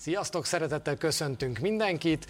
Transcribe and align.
Sziasztok, 0.00 0.44
szeretettel 0.44 0.96
köszöntünk 0.96 1.58
mindenkit. 1.58 2.26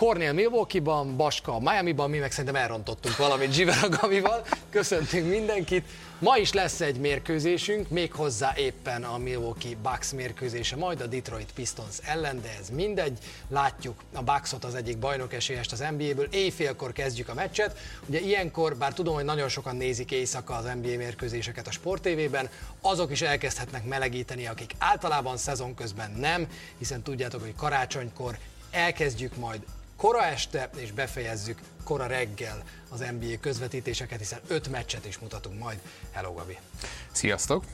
Cornél 0.00 0.32
Milwaukee-ban, 0.32 1.16
Baska 1.16 1.58
Miami-ban, 1.58 2.10
mi 2.10 2.18
meg 2.18 2.30
szerintem 2.30 2.62
elrontottunk 2.62 3.16
valamit 3.16 3.52
Zsiveragamival. 3.52 4.42
Köszöntünk 4.70 5.28
mindenkit. 5.28 5.84
Ma 6.18 6.36
is 6.36 6.52
lesz 6.52 6.80
egy 6.80 6.96
mérkőzésünk, 6.96 7.88
méghozzá 7.88 8.52
éppen 8.56 9.04
a 9.04 9.18
Milwaukee 9.18 9.76
Bucks 9.82 10.12
mérkőzése, 10.12 10.76
majd 10.76 11.00
a 11.00 11.06
Detroit 11.06 11.52
Pistons 11.54 11.98
ellen, 12.02 12.40
de 12.42 12.56
ez 12.60 12.70
mindegy. 12.70 13.18
Látjuk 13.48 14.02
a 14.12 14.22
Bucksot 14.22 14.64
az 14.64 14.74
egyik 14.74 14.98
bajnok 14.98 15.32
esélyest 15.32 15.72
az 15.72 15.84
NBA-ből, 15.98 16.28
éjfélkor 16.30 16.92
kezdjük 16.92 17.28
a 17.28 17.34
meccset. 17.34 17.78
Ugye 18.06 18.20
ilyenkor, 18.20 18.76
bár 18.76 18.92
tudom, 18.92 19.14
hogy 19.14 19.24
nagyon 19.24 19.48
sokan 19.48 19.76
nézik 19.76 20.10
éjszaka 20.10 20.54
az 20.54 20.64
NBA 20.64 20.96
mérkőzéseket 20.96 21.66
a 21.66 21.70
Sport 21.70 22.02
TV-ben, 22.02 22.48
azok 22.80 23.10
is 23.10 23.22
elkezdhetnek 23.22 23.84
melegíteni, 23.84 24.46
akik 24.46 24.74
általában 24.78 25.36
szezon 25.36 25.74
közben 25.74 26.10
nem, 26.10 26.46
hiszen 26.78 27.02
tudjátok, 27.02 27.40
hogy 27.40 27.54
karácsonykor 27.56 28.38
elkezdjük 28.70 29.36
majd 29.36 29.60
kora 30.00 30.24
este, 30.24 30.70
és 30.76 30.92
befejezzük 30.92 31.58
kora 31.84 32.06
reggel 32.06 32.62
az 32.88 32.98
NBA 32.98 33.40
közvetítéseket, 33.40 34.18
hiszen 34.18 34.40
öt 34.46 34.68
meccset 34.68 35.06
is 35.06 35.18
mutatunk 35.18 35.58
majd. 35.58 35.78
Hello, 36.10 36.32
Gabi! 36.32 36.58
Sziasztok! 37.12 37.64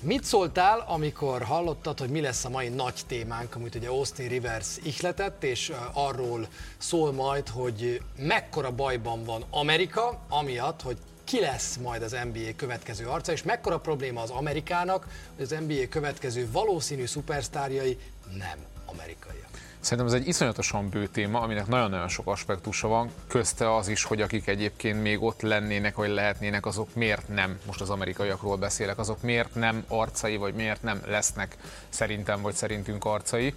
Mit 0.00 0.24
szóltál, 0.24 0.84
amikor 0.88 1.42
hallottad, 1.42 1.98
hogy 1.98 2.08
mi 2.08 2.20
lesz 2.20 2.44
a 2.44 2.48
mai 2.48 2.68
nagy 2.68 3.00
témánk, 3.06 3.54
amit 3.54 3.74
ugye 3.74 3.88
Austin 3.88 4.28
Rivers 4.28 4.76
ihletett, 4.82 5.44
és 5.44 5.72
arról 5.92 6.48
szól 6.78 7.12
majd, 7.12 7.48
hogy 7.48 8.02
mekkora 8.16 8.70
bajban 8.70 9.24
van 9.24 9.44
Amerika, 9.50 10.20
amiatt, 10.28 10.82
hogy 10.82 10.96
ki 11.24 11.40
lesz 11.40 11.76
majd 11.76 12.02
az 12.02 12.16
NBA 12.32 12.56
következő 12.56 13.06
arca, 13.06 13.32
és 13.32 13.42
mekkora 13.42 13.78
probléma 13.78 14.22
az 14.22 14.30
Amerikának, 14.30 15.06
hogy 15.36 15.44
az 15.44 15.64
NBA 15.66 15.88
következő 15.88 16.48
valószínű 16.50 17.06
szupersztárjai 17.06 17.98
nem 18.38 18.58
amerikaiak. 18.86 19.47
Szerintem 19.80 20.14
ez 20.14 20.20
egy 20.20 20.28
iszonyatosan 20.28 20.88
bő 20.88 21.06
téma, 21.06 21.40
aminek 21.40 21.66
nagyon-nagyon 21.66 22.08
sok 22.08 22.26
aspektusa 22.26 22.88
van, 22.88 23.10
közte 23.26 23.74
az 23.74 23.88
is, 23.88 24.04
hogy 24.04 24.20
akik 24.20 24.46
egyébként 24.46 25.02
még 25.02 25.22
ott 25.22 25.40
lennének, 25.40 25.96
vagy 25.96 26.10
lehetnének, 26.10 26.66
azok 26.66 26.94
miért 26.94 27.28
nem, 27.28 27.58
most 27.66 27.80
az 27.80 27.90
amerikaiakról 27.90 28.56
beszélek, 28.56 28.98
azok 28.98 29.22
miért 29.22 29.54
nem 29.54 29.84
arcai, 29.88 30.36
vagy 30.36 30.54
miért 30.54 30.82
nem 30.82 31.02
lesznek 31.06 31.56
szerintem, 31.88 32.42
vagy 32.42 32.54
szerintünk 32.54 33.04
arcai. 33.04 33.54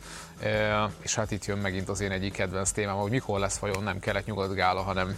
És 1.00 1.16
hát 1.16 1.32
itt 1.32 1.46
jön 1.46 1.58
megint 1.58 1.90
az 1.90 2.02
én 2.02 2.12
egyik 2.12 2.34
kedvenc 2.34 2.72
témám, 2.72 2.96
hogy 2.96 3.12
mikor 3.12 3.40
lesz 3.40 3.58
vajon 3.58 3.84
nem 3.84 4.00
kelet-nyugat 4.00 4.54
gála, 4.54 4.82
hanem 4.82 5.18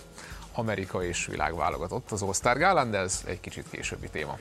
Amerika 0.54 1.04
és 1.04 1.26
világválogatott 1.26 2.12
az 2.12 2.22
All-Star 2.22 2.58
gálán, 2.58 2.92
de 2.92 2.98
ez 2.98 3.22
egy 3.26 3.40
kicsit 3.40 3.66
későbbi 3.70 4.10
téma. 4.10 4.38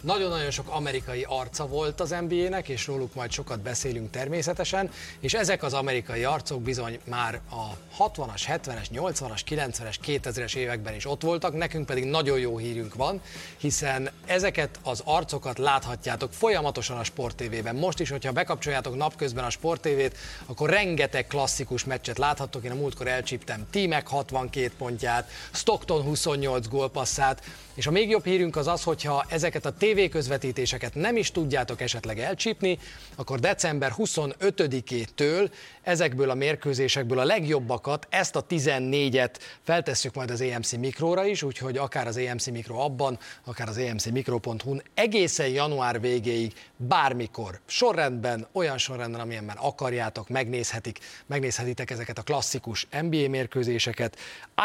Nagyon-nagyon 0.00 0.50
sok 0.50 0.68
amerikai 0.68 1.26
arca 1.28 1.66
volt 1.66 2.00
az 2.00 2.14
NBA-nek, 2.28 2.68
és 2.68 2.86
róluk 2.86 3.14
majd 3.14 3.30
sokat 3.30 3.60
beszélünk 3.60 4.10
természetesen, 4.10 4.90
és 5.20 5.34
ezek 5.34 5.62
az 5.62 5.74
amerikai 5.74 6.24
arcok 6.24 6.62
bizony 6.62 6.98
már 7.04 7.40
a 7.50 7.76
60-as, 8.04 8.42
70-es, 8.46 8.86
80-as, 8.92 9.40
90-es, 9.48 9.94
2000-es 10.06 10.54
években 10.54 10.94
is 10.94 11.06
ott 11.06 11.22
voltak, 11.22 11.56
nekünk 11.56 11.86
pedig 11.86 12.04
nagyon 12.04 12.38
jó 12.38 12.58
hírünk 12.58 12.94
van, 12.94 13.20
hiszen 13.56 14.10
ezeket 14.26 14.78
az 14.82 15.02
arcokat 15.04 15.58
láthatjátok 15.58 16.32
folyamatosan 16.32 16.98
a 16.98 17.04
Sport 17.04 17.36
TV-ben. 17.36 17.76
Most 17.76 18.00
is, 18.00 18.10
hogyha 18.10 18.32
bekapcsoljátok 18.32 18.96
napközben 18.96 19.44
a 19.44 19.50
Sport 19.50 19.80
TV-t, 19.80 20.16
akkor 20.46 20.70
rengeteg 20.70 21.26
klasszikus 21.26 21.84
meccset 21.84 22.18
láthattok. 22.18 22.64
Én 22.64 22.70
a 22.70 22.74
múltkor 22.74 23.06
elcsíptem 23.06 23.66
Tímek 23.70 24.08
62 24.08 24.72
pontját, 24.78 25.30
Stockton 25.52 26.02
28 26.02 26.68
gólpasszát, 26.68 27.42
és 27.74 27.86
a 27.86 27.90
még 27.90 28.08
jobb 28.08 28.24
hírünk 28.24 28.56
az 28.56 28.66
az, 28.66 28.82
hogyha 28.82 29.24
ezeket 29.28 29.66
a 29.66 29.72
tévéközvetítéseket 29.88 30.94
nem 30.94 31.16
is 31.16 31.30
tudjátok 31.30 31.80
esetleg 31.80 32.18
elcsípni, 32.18 32.78
akkor 33.16 33.38
december 33.38 33.92
25-től 33.96 35.50
ezekből 35.82 36.30
a 36.30 36.34
mérkőzésekből 36.34 37.18
a 37.18 37.24
legjobbakat, 37.24 38.06
ezt 38.10 38.36
a 38.36 38.46
14-et 38.46 39.34
feltesszük 39.62 40.14
majd 40.14 40.30
az 40.30 40.40
EMC 40.40 40.72
Mikróra 40.72 41.24
is, 41.26 41.42
úgyhogy 41.42 41.76
akár 41.76 42.06
az 42.06 42.16
EMC 42.16 42.46
Mikro 42.46 42.76
abban, 42.76 43.18
akár 43.44 43.68
az 43.68 43.78
EMC 43.78 44.06
Mikro.hu-n 44.06 44.82
egészen 44.94 45.48
január 45.48 46.00
végéig 46.00 46.52
bármikor, 46.76 47.60
sorrendben, 47.66 48.46
olyan 48.52 48.78
sorrendben, 48.78 49.20
amilyen 49.20 49.44
már 49.44 49.56
akarjátok, 49.60 50.28
megnézhetik, 50.28 50.98
megnézhetitek 51.26 51.90
ezeket 51.90 52.18
a 52.18 52.22
klasszikus 52.22 52.86
NBA 52.90 53.28
mérkőzéseket. 53.28 54.16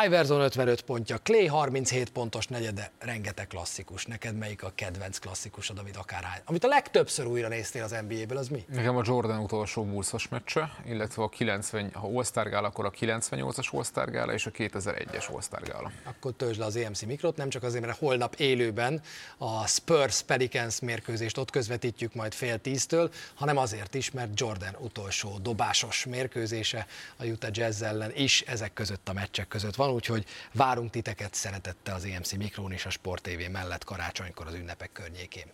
Iverson 0.05 0.41
55 0.41 0.81
pontja, 0.81 1.17
Clay 1.17 1.45
37 1.45 2.09
pontos 2.09 2.47
negyede, 2.47 2.91
rengeteg 2.99 3.47
klasszikus. 3.47 4.05
Neked 4.05 4.37
melyik 4.37 4.63
a 4.63 4.71
kedvenc 4.75 5.12
klasszikusod, 5.19 5.77
amit 5.77 5.97
akár 5.97 6.41
Amit 6.45 6.63
a 6.63 6.67
legtöbbször 6.67 7.25
újra 7.25 7.47
néztél 7.47 7.83
az 7.83 7.95
NBA-ből, 8.07 8.37
az 8.37 8.47
mi? 8.47 8.65
Nekem 8.67 8.97
a 8.97 9.01
Jordan 9.05 9.39
utolsó 9.39 9.83
Bulls-os 9.83 10.27
meccse, 10.27 10.77
illetve 10.85 11.23
a 11.23 11.29
90, 11.29 11.91
ha 11.93 12.07
All-Star 12.07 12.49
Gala, 12.49 12.67
akkor 12.67 12.85
a 12.85 12.91
98-as 12.91 13.69
All-Star 13.71 14.11
Gala 14.11 14.33
és 14.33 14.45
a 14.45 14.51
2001-es 14.51 15.31
All-Star 15.31 15.61
Gala. 15.61 15.91
Akkor 16.03 16.33
töltsd 16.33 16.59
le 16.59 16.65
az 16.65 16.75
EMC 16.75 17.01
mikrot, 17.01 17.37
nem 17.37 17.49
csak 17.49 17.63
azért, 17.63 17.85
mert 17.85 17.97
holnap 17.97 18.35
élőben 18.35 19.01
a 19.37 19.67
Spurs 19.67 20.21
Pelicans 20.21 20.79
mérkőzést 20.79 21.37
ott 21.37 21.49
közvetítjük 21.49 22.13
majd 22.13 22.33
fél 22.33 22.57
tíztől, 22.57 23.11
hanem 23.33 23.57
azért 23.57 23.93
is, 23.93 24.11
mert 24.11 24.39
Jordan 24.39 24.75
utolsó 24.79 25.37
dobásos 25.37 26.05
mérkőzése 26.05 26.87
a 27.17 27.25
Utah 27.25 27.49
Jazz 27.53 27.81
ellen 27.81 28.11
is 28.15 28.41
ezek 28.41 28.73
között 28.73 29.09
a 29.09 29.13
meccsek 29.13 29.47
között 29.47 29.75
van, 29.75 29.89
úgyhogy 29.89 30.25
várunk 30.51 30.89
titeket 30.89 31.33
szeretettel 31.33 31.95
az 31.95 32.05
EMC 32.05 32.31
mikrón 32.31 32.71
és 32.71 32.85
a 32.85 32.89
Sport 32.89 33.23
TV 33.23 33.51
mellett 33.51 33.83
karácsonykor 33.83 34.47
az 34.47 34.53
ünnepek 34.53 34.91
környékén. 35.03 35.47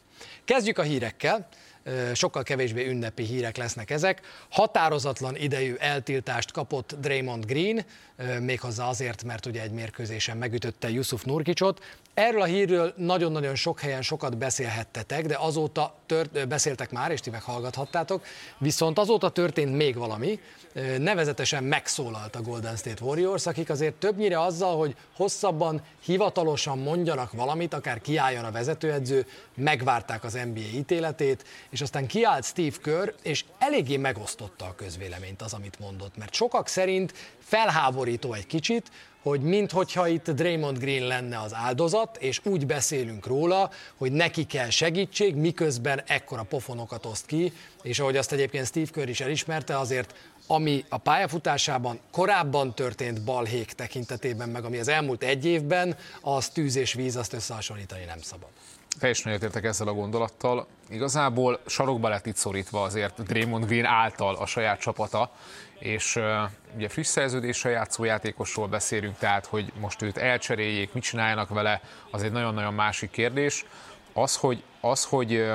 Kezdjük 0.46 0.78
a 0.78 0.82
hírekkel 0.82 1.48
sokkal 2.14 2.44
kevésbé 2.44 2.88
ünnepi 2.88 3.24
hírek 3.24 3.58
lesznek 3.58 3.90
ezek. 3.90 4.22
Határozatlan 4.50 5.36
idejű 5.36 5.76
eltiltást 5.80 6.52
kapott 6.52 6.96
Draymond 7.00 7.46
Green, 7.46 7.86
méghozzá 8.40 8.88
azért, 8.88 9.24
mert 9.24 9.46
ugye 9.46 9.62
egy 9.62 9.72
mérkőzésen 9.72 10.38
megütötte 10.38 10.90
Yusuf 10.90 11.24
Nurkicsot. 11.24 11.84
Erről 12.14 12.42
a 12.42 12.46
hírről 12.46 12.94
nagyon-nagyon 12.98 13.56
sok 13.56 13.80
helyen 13.80 14.02
sokat 14.02 14.38
beszélhettetek, 14.38 15.26
de 15.26 15.38
azóta 15.38 15.96
tört, 16.06 16.48
beszéltek 16.48 16.92
már, 16.92 17.12
és 17.12 17.20
ti 17.20 17.30
meghallgathattátok, 17.30 18.26
viszont 18.58 19.00
azóta 19.00 19.30
történt 19.30 19.76
még 19.76 19.96
valami, 19.96 20.40
nevezetesen 20.98 21.64
megszólalt 21.64 22.36
a 22.36 22.42
Golden 22.42 22.76
State 22.76 23.04
Warriors, 23.04 23.46
akik 23.46 23.70
azért 23.70 23.94
többnyire 23.94 24.42
azzal, 24.42 24.78
hogy 24.78 24.96
hosszabban, 25.16 25.82
hivatalosan 26.04 26.78
mondjanak 26.78 27.32
valamit, 27.32 27.74
akár 27.74 28.02
kiálljon 28.02 28.46
a 28.46 28.52
vezetőedző, 28.52 29.26
megvárták 29.56 30.24
az 30.24 30.40
NBA 30.54 30.60
ítéletét, 30.60 31.46
és 31.70 31.82
aztán 31.82 32.08
kiállt 32.08 32.46
Steve 32.46 32.76
Kerr, 32.82 33.10
és 33.22 33.46
eléggé 33.58 33.98
megosztotta 33.98 34.66
a 34.66 34.76
közvéleményt 34.76 35.42
az, 35.42 35.54
amit 35.54 35.80
mondott, 35.80 36.18
mert 36.18 36.34
sokak 36.34 36.68
szerint 36.68 37.14
felháborító 37.40 38.34
egy 38.34 38.48
kicsit, 38.48 38.92
hogy 39.22 39.42
minthogyha 39.42 40.08
itt 40.08 40.30
Draymond 40.30 40.78
Green 40.78 41.08
lenne 41.08 41.40
az 41.40 41.54
áldozat, 41.54 42.18
és 42.18 42.42
úgy 42.44 42.66
beszélünk 42.66 43.26
róla, 43.26 43.72
hogy 43.98 44.12
neki 44.12 44.46
kell 44.46 44.70
segítség, 44.70 45.36
miközben 45.36 46.02
ekkora 46.08 46.44
pofonokat 46.44 47.06
oszt 47.06 47.26
ki, 47.26 47.54
és 47.82 48.00
ahogy 48.00 48.18
azt 48.18 48.32
egyébként 48.32 48.66
Steve 48.66 48.90
Kerr 48.92 49.08
is 49.08 49.20
elismerte, 49.20 49.78
azért 49.78 50.16
ami 50.48 50.86
a 50.90 50.98
pályafutásában 50.98 52.00
korábban 52.12 52.76
történt 52.76 53.24
balhék 53.24 53.72
tekintetében, 53.72 54.50
meg 54.50 54.64
ami 54.64 54.78
az 54.78 54.88
elmúlt 54.88 55.24
egy 55.24 55.46
évben, 55.46 55.98
az 56.22 56.50
tűz 56.50 56.76
és 56.76 56.94
víz, 56.94 57.16
azt 57.16 57.34
összehasonlítani 57.34 58.04
nem 58.04 58.22
szabad. 58.22 58.50
Teljesen 59.00 59.32
egyetértek 59.32 59.64
ezzel 59.64 59.88
a 59.88 59.94
gondolattal. 59.94 60.68
Igazából 60.90 61.60
sarokba 61.66 62.10
lett 62.10 62.26
itt 62.26 62.36
szorítva 62.36 62.82
azért 62.82 63.24
Draymond 63.24 63.66
Green 63.66 63.86
által 63.86 64.36
a 64.36 64.46
saját 64.46 64.80
csapata, 64.80 65.32
és 65.80 66.20
ugye 66.76 66.90
friss 66.90 67.08
szerződéssel 67.08 67.72
játszó 67.72 68.04
játékosról 68.04 68.68
beszélünk, 68.68 69.18
tehát 69.18 69.46
hogy 69.46 69.72
most 69.80 70.02
őt 70.02 70.18
elcseréljék, 70.18 70.94
mit 70.94 71.04
csináljanak 71.04 71.50
vele, 71.50 71.82
az 72.12 72.24
egy 72.24 72.32
nagyon-nagyon 72.32 72.74
másik 72.74 73.12
kérdés. 73.12 73.66
Az, 74.14 74.36
hogy, 74.36 74.64
az, 74.82 75.06
hogy 75.06 75.52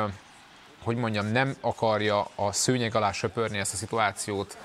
hogy 0.85 0.97
mondjam, 0.97 1.27
nem 1.27 1.57
akarja 1.61 2.29
a 2.35 2.53
szőnyeg 2.53 2.95
alá 2.95 3.13
söpörni 3.13 3.59
ezt 3.59 3.73
a 3.73 3.77
szituációt 3.77 4.57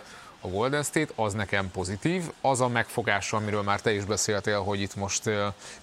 a 0.42 0.48
Golden 0.48 0.84
State, 0.84 1.14
az 1.16 1.34
nekem 1.34 1.72
pozitív. 1.72 2.24
Az 2.42 2.62
a 2.62 2.68
megfogása, 2.68 3.38
amiről 3.38 3.62
már 3.62 3.82
te 3.82 3.94
is 3.94 4.04
beszéltél, 4.04 4.62
hogy 4.62 4.82
itt 4.82 4.96
most 4.96 5.30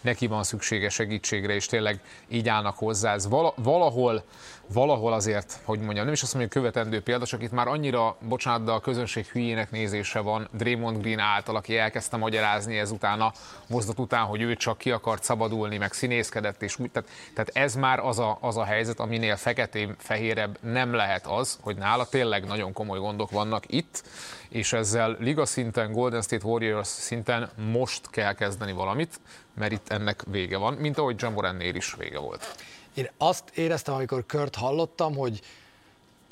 neki 0.01 0.27
van 0.27 0.43
szüksége 0.43 0.89
segítségre, 0.89 1.55
és 1.55 1.67
tényleg 1.67 2.01
így 2.29 2.49
állnak 2.49 2.77
hozzá, 2.77 3.15
ez 3.15 3.29
valahol 3.57 4.25
valahol 4.73 5.13
azért, 5.13 5.61
hogy 5.65 5.81
mondjam, 5.81 6.05
nem 6.05 6.15
is 6.15 6.23
azt 6.23 6.33
hogy 6.35 6.49
követendő 6.49 7.03
példa, 7.03 7.27
csak 7.27 7.43
itt 7.43 7.51
már 7.51 7.69
annyira, 7.69 8.17
bocsánat, 8.29 8.65
de 8.65 8.71
a 8.71 8.81
közönség 8.81 9.27
hülyének 9.27 9.71
nézése 9.71 10.21
van. 10.21 10.49
Draymond 10.53 11.01
Green 11.01 11.19
által, 11.19 11.57
aki 11.57 11.79
elkezdte 11.79 12.17
magyarázni 12.17 12.79
ezután 12.79 13.21
a 13.21 13.33
mozdat 13.69 13.99
után, 13.99 14.25
hogy 14.25 14.41
ő 14.41 14.55
csak 14.55 14.79
ki 14.79 14.91
akart 14.91 15.23
szabadulni, 15.23 15.77
meg 15.77 15.93
színészkedett, 15.93 16.63
és 16.63 16.77
tehát, 16.93 17.09
tehát 17.35 17.51
ez 17.53 17.75
már 17.75 17.99
az 17.99 18.19
a, 18.19 18.39
az 18.41 18.57
a 18.57 18.65
helyzet, 18.65 19.01
aminél 19.01 19.37
feketén, 19.37 19.95
fehérebb 19.99 20.59
nem 20.61 20.95
lehet 20.95 21.27
az, 21.27 21.59
hogy 21.61 21.77
nála 21.77 22.07
tényleg 22.09 22.47
nagyon 22.47 22.73
komoly 22.73 22.99
gondok 22.99 23.31
vannak 23.31 23.65
itt, 23.67 24.03
és 24.49 24.73
ezzel 24.73 25.17
liga 25.21 25.47
szinten, 25.47 25.93
Golden 25.93 26.23
State 26.23 26.47
Warriors 26.47 26.89
szinten 26.89 27.51
most 27.71 28.11
kell 28.11 28.33
kezdeni 28.33 28.73
valamit, 28.73 29.21
mert 29.55 29.73
itt 29.73 29.89
ennek 29.89 30.23
vége 30.31 30.57
van, 30.57 30.75
mint 30.75 30.99
ahogy 30.99 31.17
Jamorannél 31.19 31.75
is 31.75 31.95
vége 31.95 32.19
volt. 32.19 32.55
Én 32.95 33.11
azt 33.19 33.45
éreztem, 33.55 33.95
amikor 33.95 34.27
Kört 34.27 34.55
hallottam, 34.55 35.17
hogy 35.17 35.41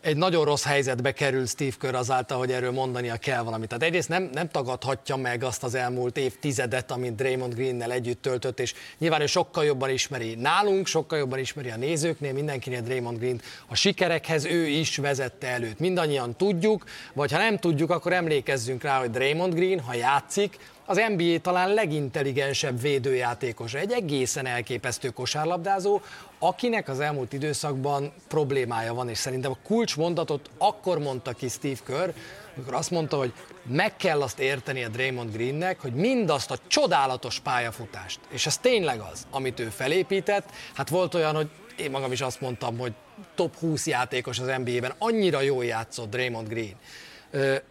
egy 0.04 0.16
nagyon 0.16 0.44
rossz 0.44 0.64
helyzetbe 0.64 1.12
került 1.12 1.48
Steve 1.48 1.74
Kerr 1.78 1.94
azáltal, 1.94 2.38
hogy 2.38 2.52
erről 2.52 2.70
mondania 2.70 3.16
kell 3.16 3.42
valamit. 3.42 3.68
Tehát 3.68 3.84
egyrészt 3.84 4.08
nem, 4.08 4.30
nem 4.32 4.48
tagadhatja 4.48 5.16
meg 5.16 5.44
azt 5.44 5.62
az 5.62 5.74
elmúlt 5.74 6.16
évtizedet, 6.16 6.90
amit 6.90 7.14
Draymond 7.14 7.54
Greennel 7.54 7.92
együtt 7.92 8.22
töltött, 8.22 8.60
és 8.60 8.74
nyilván 8.98 9.20
ő 9.20 9.26
sokkal 9.26 9.64
jobban 9.64 9.90
ismeri 9.90 10.34
nálunk, 10.34 10.86
sokkal 10.86 11.18
jobban 11.18 11.38
ismeri 11.38 11.70
a 11.70 11.76
nézőknél, 11.76 12.32
mindenkinél 12.32 12.80
Draymond 12.80 13.18
Green 13.18 13.40
a 13.66 13.74
sikerekhez 13.74 14.44
ő 14.44 14.66
is 14.66 14.96
vezette 14.96 15.46
előtt. 15.46 15.78
Mindannyian 15.78 16.36
tudjuk, 16.36 16.84
vagy 17.12 17.32
ha 17.32 17.38
nem 17.38 17.58
tudjuk, 17.58 17.90
akkor 17.90 18.12
emlékezzünk 18.12 18.82
rá, 18.82 18.98
hogy 18.98 19.10
Draymond 19.10 19.54
Green, 19.54 19.80
ha 19.80 19.94
játszik, 19.94 20.58
az 20.86 21.00
NBA 21.16 21.38
talán 21.42 21.74
legintelligensebb 21.74 22.80
védőjátékos, 22.80 23.74
egy 23.74 23.92
egészen 23.92 24.46
elképesztő 24.46 25.08
kosárlabdázó, 25.08 26.00
akinek 26.38 26.88
az 26.88 27.00
elmúlt 27.00 27.32
időszakban 27.32 28.12
problémája 28.28 28.94
van, 28.94 29.08
és 29.08 29.18
szerintem 29.18 29.50
a 29.50 29.66
kulcsmondatot 29.66 30.50
akkor 30.58 30.98
mondta 30.98 31.32
ki 31.32 31.48
Steve 31.48 31.78
Kerr, 31.86 32.08
amikor 32.56 32.74
azt 32.74 32.90
mondta, 32.90 33.16
hogy 33.16 33.32
meg 33.62 33.96
kell 33.96 34.22
azt 34.22 34.38
érteni 34.38 34.84
a 34.84 34.88
Draymond 34.88 35.32
Greennek, 35.32 35.80
hogy 35.80 35.92
mindazt 35.92 36.50
a 36.50 36.58
csodálatos 36.66 37.40
pályafutást, 37.40 38.20
és 38.28 38.46
ez 38.46 38.58
tényleg 38.58 39.00
az, 39.12 39.26
amit 39.30 39.60
ő 39.60 39.68
felépített, 39.68 40.48
hát 40.74 40.88
volt 40.88 41.14
olyan, 41.14 41.34
hogy 41.34 41.48
én 41.76 41.90
magam 41.90 42.12
is 42.12 42.20
azt 42.20 42.40
mondtam, 42.40 42.78
hogy 42.78 42.92
top 43.34 43.56
20 43.58 43.86
játékos 43.86 44.38
az 44.38 44.52
NBA-ben, 44.64 44.94
annyira 44.98 45.40
jól 45.40 45.64
játszott 45.64 46.10
Draymond 46.10 46.48
Green, 46.48 46.76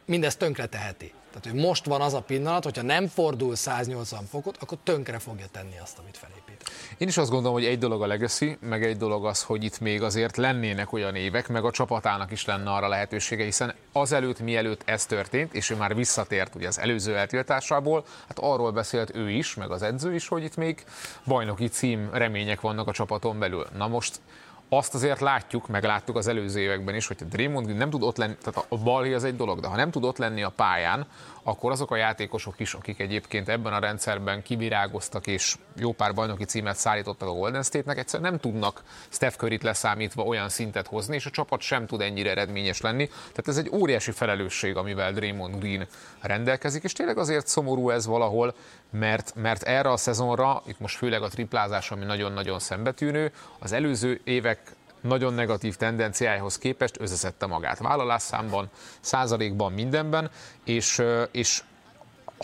mindezt 0.05 0.37
tönkre 0.37 0.65
teheti. 0.65 1.13
Tehát, 1.33 1.51
hogy 1.57 1.67
most 1.67 1.85
van 1.85 2.01
az 2.01 2.13
a 2.13 2.21
pillanat, 2.21 2.63
hogyha 2.63 2.81
nem 2.81 3.07
fordul 3.07 3.55
180 3.55 4.25
fokot, 4.25 4.57
akkor 4.59 4.77
tönkre 4.83 5.19
fogja 5.19 5.45
tenni 5.51 5.77
azt, 5.81 5.99
amit 5.99 6.17
felépít. 6.17 6.71
Én 6.97 7.07
is 7.07 7.17
azt 7.17 7.29
gondolom, 7.29 7.53
hogy 7.53 7.65
egy 7.65 7.77
dolog 7.77 8.01
a 8.01 8.05
legacy, 8.05 8.57
meg 8.61 8.83
egy 8.83 8.97
dolog 8.97 9.25
az, 9.25 9.43
hogy 9.43 9.63
itt 9.63 9.79
még 9.79 10.01
azért 10.01 10.37
lennének 10.37 10.93
olyan 10.93 11.15
évek, 11.15 11.47
meg 11.47 11.65
a 11.65 11.71
csapatának 11.71 12.31
is 12.31 12.45
lenne 12.45 12.71
arra 12.71 12.87
lehetősége, 12.87 13.43
hiszen 13.43 13.73
azelőtt, 13.91 14.39
mielőtt 14.39 14.81
ez 14.85 15.05
történt, 15.05 15.53
és 15.53 15.69
ő 15.69 15.75
már 15.75 15.95
visszatért 15.95 16.55
ugye 16.55 16.67
az 16.67 16.79
előző 16.79 17.17
eltiltásából, 17.17 18.05
hát 18.27 18.39
arról 18.39 18.71
beszélt 18.71 19.15
ő 19.15 19.29
is, 19.29 19.55
meg 19.55 19.71
az 19.71 19.81
edző 19.81 20.13
is, 20.13 20.27
hogy 20.27 20.43
itt 20.43 20.55
még 20.55 20.83
bajnoki 21.25 21.67
cím 21.67 22.09
remények 22.11 22.61
vannak 22.61 22.87
a 22.87 22.91
csapaton 22.91 23.39
belül. 23.39 23.67
Na 23.77 23.87
most 23.87 24.19
azt 24.69 24.93
azért 24.93 25.19
látjuk, 25.19 25.67
meg 25.67 25.83
láttuk 25.83 26.15
az 26.15 26.27
előző 26.27 26.59
években 26.59 26.95
is, 26.95 27.07
hogy 27.07 27.17
a 27.19 27.25
Draymond 27.25 27.75
nem 27.75 27.89
tud 27.89 28.03
ott 28.03 28.17
lenni, 28.17 28.35
tehát 28.41 28.65
a 28.69 28.77
balhé 28.77 29.13
az 29.13 29.23
egy 29.23 29.35
dolog, 29.35 29.59
de 29.59 29.67
ha 29.67 29.75
nem 29.75 29.91
tud 29.91 30.03
ott 30.03 30.17
lenni 30.17 30.43
a 30.43 30.49
pályán, 30.49 31.07
akkor 31.43 31.71
azok 31.71 31.91
a 31.91 31.95
játékosok 31.95 32.59
is, 32.59 32.73
akik 32.73 32.99
egyébként 32.99 33.49
ebben 33.49 33.73
a 33.73 33.79
rendszerben 33.79 34.41
kivirágoztak 34.41 35.27
és 35.27 35.55
jó 35.75 35.91
pár 35.91 36.13
bajnoki 36.13 36.43
címet 36.43 36.75
szállítottak 36.75 37.29
a 37.29 37.33
Golden 37.33 37.63
State-nek, 37.63 37.97
egyszerűen 37.97 38.29
nem 38.29 38.39
tudnak 38.39 38.83
Steph 39.09 39.35
curry 39.35 39.59
leszámítva 39.61 40.23
olyan 40.23 40.49
szintet 40.49 40.87
hozni, 40.87 41.15
és 41.15 41.25
a 41.25 41.29
csapat 41.29 41.61
sem 41.61 41.85
tud 41.85 42.01
ennyire 42.01 42.29
eredményes 42.29 42.81
lenni. 42.81 43.07
Tehát 43.07 43.47
ez 43.47 43.57
egy 43.57 43.69
óriási 43.71 44.11
felelősség, 44.11 44.75
amivel 44.75 45.11
Draymond 45.13 45.59
Green 45.59 45.87
rendelkezik, 46.21 46.83
és 46.83 46.93
tényleg 46.93 47.17
azért 47.17 47.47
szomorú 47.47 47.89
ez 47.89 48.05
valahol, 48.05 48.55
mert, 48.89 49.33
mert 49.35 49.63
erre 49.63 49.91
a 49.91 49.97
szezonra, 49.97 50.61
itt 50.65 50.79
most 50.79 50.97
főleg 50.97 51.21
a 51.21 51.27
triplázás, 51.27 51.91
ami 51.91 52.05
nagyon-nagyon 52.05 52.59
szembetűnő, 52.59 53.31
az 53.59 53.71
előző 53.71 54.21
évek 54.23 54.75
nagyon 55.03 55.33
negatív 55.33 55.75
tendenciájához 55.75 56.57
képest 56.57 56.99
összeszedte 56.99 57.45
magát 57.45 57.79
vállalásszámban, 57.79 58.69
százalékban, 58.99 59.71
mindenben, 59.71 60.29
és, 60.63 61.01
és 61.31 61.63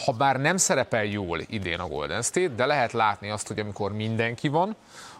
ha 0.06 0.12
bár 0.12 0.40
nem 0.40 0.58
szerepel 0.58 1.06
jól 1.06 1.40
idén 1.48 1.80
a 1.80 1.88
Golden 1.88 2.22
State, 2.22 2.56
de 2.56 2.66
lehet 2.66 2.92
látni 2.92 3.30
azt, 3.30 3.48
hogy 3.48 3.60
amikor 3.60 3.94
mindenki 3.94 4.48
van, 4.48 4.76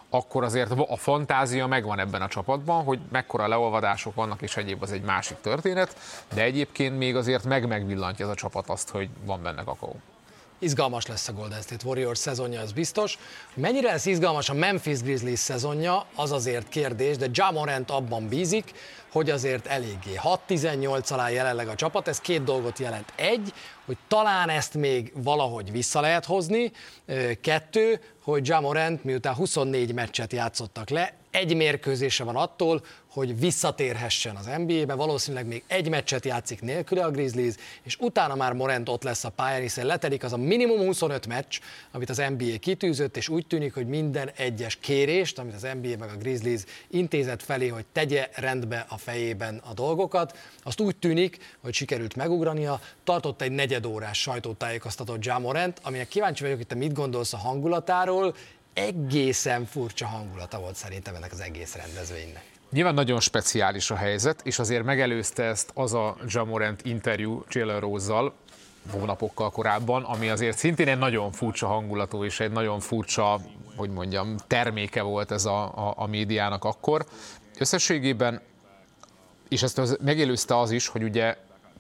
akkor 0.10 0.44
azért 0.44 0.72
a 0.88 0.98
fantázia 0.98 1.68
megvan 1.68 2.00
ebben 2.00 2.22
a 2.22 2.28
csapatban, 2.28 2.84
hogy 2.84 3.00
mekkora 3.12 3.48
leolvadások 3.48 4.16
vannak, 4.16 4.42
és 4.42 4.58
egyéb 4.58 4.82
az 4.82 4.92
egy 4.92 5.02
másik 5.02 5.38
történet, 5.42 5.96
de 6.34 6.42
egyébként 6.42 6.98
még 6.98 7.16
azért 7.16 7.44
meg-megvillantja 7.44 8.26
ez 8.26 8.32
a 8.32 8.36
csapat 8.36 8.70
azt, 8.70 8.90
hogy 8.90 9.10
van 9.26 9.42
benne 9.42 9.64
kakaó. 9.64 9.96
Izgalmas 10.60 11.06
lesz 11.06 11.28
a 11.28 11.34
Golden 11.34 11.62
State 11.62 11.86
Warriors 11.86 12.20
szezonja, 12.20 12.62
ez 12.62 12.72
biztos. 12.72 13.18
Mennyire 13.54 13.92
lesz 13.92 14.06
izgalmas 14.06 14.50
a 14.50 14.54
Memphis 14.54 15.02
Grizzlies 15.02 15.40
szezonja, 15.40 16.06
az 16.16 16.32
azért 16.32 16.70
kérdés, 16.70 17.18
de 17.18 17.28
Ja 17.34 17.52
Morant 17.52 17.92
abban 17.92 18.28
bízik, 18.28 18.74
hogy 19.12 19.30
azért 19.30 19.68
eléggé 19.68 20.20
6-18 20.48 21.12
alá 21.12 21.30
jelenleg 21.30 21.68
a 21.68 21.76
csapat, 21.76 22.08
ez 22.08 22.20
két 22.20 22.44
dolgot 22.44 22.80
jelent. 22.80 23.14
Egy, 23.16 23.54
hogy 23.86 23.98
talán 24.08 24.50
ezt 24.50 24.74
még 24.74 25.12
valahogy 25.16 25.72
vissza 25.72 26.02
lehet 26.02 26.26
hozni, 26.26 26.72
kettő, 27.42 28.02
hogy 28.24 28.48
Jamorant 28.48 29.04
miután 29.04 29.34
24 29.34 29.94
meccset 29.94 30.34
játszottak 30.34 30.90
le, 30.90 31.14
egy 31.32 31.56
mérkőzése 31.56 32.24
van 32.24 32.36
attól, 32.36 32.82
hogy 33.10 33.40
visszatérhessen 33.40 34.36
az 34.36 34.50
NBA-be, 34.58 34.94
valószínűleg 34.94 35.48
még 35.48 35.64
egy 35.68 35.90
meccset 35.90 36.26
játszik 36.26 36.62
nélküle 36.62 37.04
a 37.04 37.12
Grizzlies, 37.12 37.54
és 37.84 37.98
utána 38.00 38.36
már 38.36 38.54
Morant 38.54 38.90
ott 38.90 39.04
lesz 39.04 39.24
a 39.24 39.30
pályán, 39.30 39.62
hiszen 39.62 39.86
letelik 39.86 40.24
az 40.24 40.34
a 40.34 40.38
minimum 40.38 40.86
25 40.86 41.28
meccs, 41.28 41.60
amit 41.92 42.10
az 42.10 42.22
NBA 42.38 42.58
kitűzött, 42.60 43.18
és 43.18 43.30
úgy 43.30 43.48
tűnik, 43.48 43.74
hogy 43.74 43.88
minden 43.88 44.30
egyes 44.36 44.76
kérést, 44.76 45.40
amit 45.40 45.54
az 45.54 45.68
NBA 45.82 45.98
meg 46.00 46.10
a 46.10 46.18
Grizzlies 46.18 46.62
intézet 46.88 47.44
felé, 47.44 47.68
hogy 47.68 47.86
tegye 47.92 48.30
rendbe 48.34 48.86
a 48.90 48.98
fejében 48.98 49.62
a 49.70 49.74
dolgokat, 49.74 50.38
azt 50.64 50.82
úgy 50.82 50.96
tűnik, 50.96 51.58
hogy 51.62 51.74
sikerült 51.74 52.16
megugrania, 52.16 52.82
tartott 53.04 53.42
egy 53.42 53.52
negyedórás 53.52 54.22
sajtótájékoztatót 54.22 55.26
Jamorant, 55.26 55.80
aminek 55.84 56.08
kíváncsi 56.08 56.44
vagyok, 56.44 56.58
hogy 56.58 56.68
te 56.68 56.76
mit 56.76 56.94
gondolsz 56.94 57.34
a 57.34 57.38
hangulatáról, 57.38 58.36
egészen 58.74 59.66
furcsa 59.66 60.06
hangulata 60.06 60.60
volt 60.60 60.76
szerintem 60.76 61.16
ennek 61.16 61.32
az 61.32 61.40
egész 61.40 61.76
rendezvénynek. 61.76 62.44
Nyilván 62.72 62.94
nagyon 62.94 63.20
speciális 63.20 63.92
a 63.92 63.96
helyzet, 63.96 64.42
és 64.44 64.60
azért 64.60 64.84
megelőzte 64.84 65.44
ezt 65.44 65.72
az 65.74 65.94
a 65.94 66.16
Jamorant 66.28 66.86
interjú 66.86 67.44
Jalen 67.50 67.80
Rose-zal, 67.80 68.34
hónapokkal 68.92 69.50
korábban, 69.50 70.04
ami 70.04 70.30
azért 70.30 70.58
szintén 70.58 70.88
egy 70.88 70.98
nagyon 70.98 71.32
furcsa 71.32 71.68
hangulatú 71.68 72.24
és 72.24 72.40
egy 72.40 72.52
nagyon 72.52 72.80
furcsa, 72.80 73.40
hogy 73.76 73.90
mondjam, 73.90 74.36
terméke 74.48 75.02
volt 75.02 75.32
ez 75.32 75.46
a, 75.46 75.64
a, 75.64 75.94
a 75.98 76.08
médiának 76.08 76.64
akkor. 76.64 77.06
Összességében, 77.58 78.42
és 79.50 79.64
ezt 79.64 79.78
az, 79.78 79.98
megelőzte 80.02 80.60
az 80.60 80.72
is, 80.72 80.88
hogy 80.88 81.04
ugye 81.04 81.36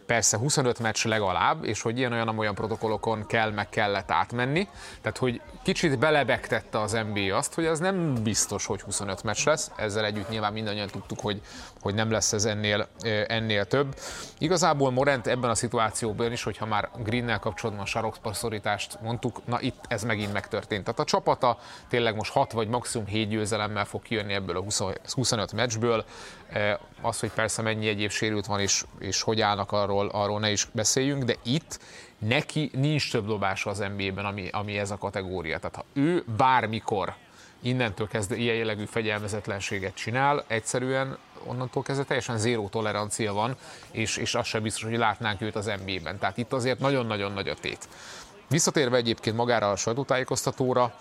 persze 0.09 0.37
25 0.37 0.79
meccs 0.79 1.05
legalább, 1.05 1.63
és 1.63 1.81
hogy 1.81 1.97
ilyen-olyan 1.97 2.37
olyan 2.37 2.55
protokollokon 2.55 3.25
kell, 3.27 3.51
meg 3.51 3.69
kellett 3.69 4.11
átmenni. 4.11 4.67
Tehát, 5.01 5.17
hogy 5.17 5.41
kicsit 5.63 5.99
belebegtette 5.99 6.79
az 6.81 6.91
NBA 6.91 7.37
azt, 7.37 7.53
hogy 7.53 7.65
ez 7.65 7.79
nem 7.79 8.13
biztos, 8.23 8.65
hogy 8.65 8.81
25 8.81 9.23
meccs 9.23 9.45
lesz. 9.45 9.71
Ezzel 9.75 10.05
együtt 10.05 10.29
nyilván 10.29 10.53
mindannyian 10.53 10.87
tudtuk, 10.87 11.19
hogy, 11.19 11.41
hogy 11.81 11.93
nem 11.93 12.11
lesz 12.11 12.33
ez 12.33 12.45
ennél, 12.45 12.87
ennél 13.27 13.65
több. 13.65 13.95
Igazából 14.37 14.91
Morent 14.91 15.27
ebben 15.27 15.49
a 15.49 15.55
szituációban 15.55 16.31
is, 16.31 16.43
hogyha 16.43 16.65
már 16.65 16.89
Greennel 17.03 17.39
kapcsolatban 17.39 17.83
a 17.83 17.87
sarokpasszorítást 17.87 18.97
mondtuk, 19.01 19.45
na 19.45 19.61
itt 19.61 19.85
ez 19.87 20.03
megint 20.03 20.33
megtörtént. 20.33 20.83
Tehát 20.83 20.99
a 20.99 21.03
csapata 21.03 21.57
tényleg 21.89 22.15
most 22.15 22.31
6 22.31 22.51
vagy 22.51 22.67
maximum 22.67 23.07
7 23.07 23.29
győzelemmel 23.29 23.85
fog 23.85 24.01
kijönni 24.01 24.33
ebből 24.33 24.57
a 24.57 24.63
25 25.13 25.53
meccsből. 25.53 26.05
Az, 27.01 27.19
hogy 27.19 27.31
persze 27.31 27.61
mennyi 27.61 27.87
egyéb 27.87 28.11
sérült 28.11 28.45
van, 28.45 28.59
és, 28.59 28.83
és 28.99 29.21
hogy 29.21 29.41
állnak 29.41 29.71
arról, 29.71 30.07
arról 30.07 30.39
ne 30.39 30.51
is 30.51 30.67
beszéljünk, 30.71 31.23
de 31.23 31.35
itt 31.43 31.79
neki 32.17 32.71
nincs 32.73 33.11
több 33.11 33.25
dobása 33.25 33.69
az 33.69 33.77
NBA-ben, 33.77 34.25
ami, 34.25 34.49
ami 34.51 34.77
ez 34.77 34.91
a 34.91 34.97
kategória. 34.97 35.59
Tehát 35.59 35.75
ha 35.75 35.85
ő 35.93 36.23
bármikor 36.37 37.15
innentől 37.61 38.07
kezdve 38.07 38.35
ilyen 38.35 38.55
jellegű 38.55 38.85
fegyelmezetlenséget 38.85 39.95
csinál, 39.95 40.43
egyszerűen 40.47 41.17
onnantól 41.45 41.83
kezdve 41.83 42.03
teljesen 42.03 42.37
zéró 42.37 42.67
tolerancia 42.67 43.33
van, 43.33 43.55
és, 43.91 44.17
és 44.17 44.35
az 44.35 44.45
sem 44.45 44.61
biztos, 44.61 44.83
hogy 44.83 44.97
látnánk 44.97 45.41
őt 45.41 45.55
az 45.55 45.71
NBA-ben. 45.85 46.19
Tehát 46.19 46.37
itt 46.37 46.53
azért 46.53 46.79
nagyon-nagyon 46.79 47.31
nagy 47.31 47.47
a 47.47 47.53
tét. 47.53 47.87
Visszatérve 48.49 48.97
egyébként 48.97 49.35
magára 49.35 49.71
a 49.71 49.75
sajtótájékoztatóra, 49.75 50.93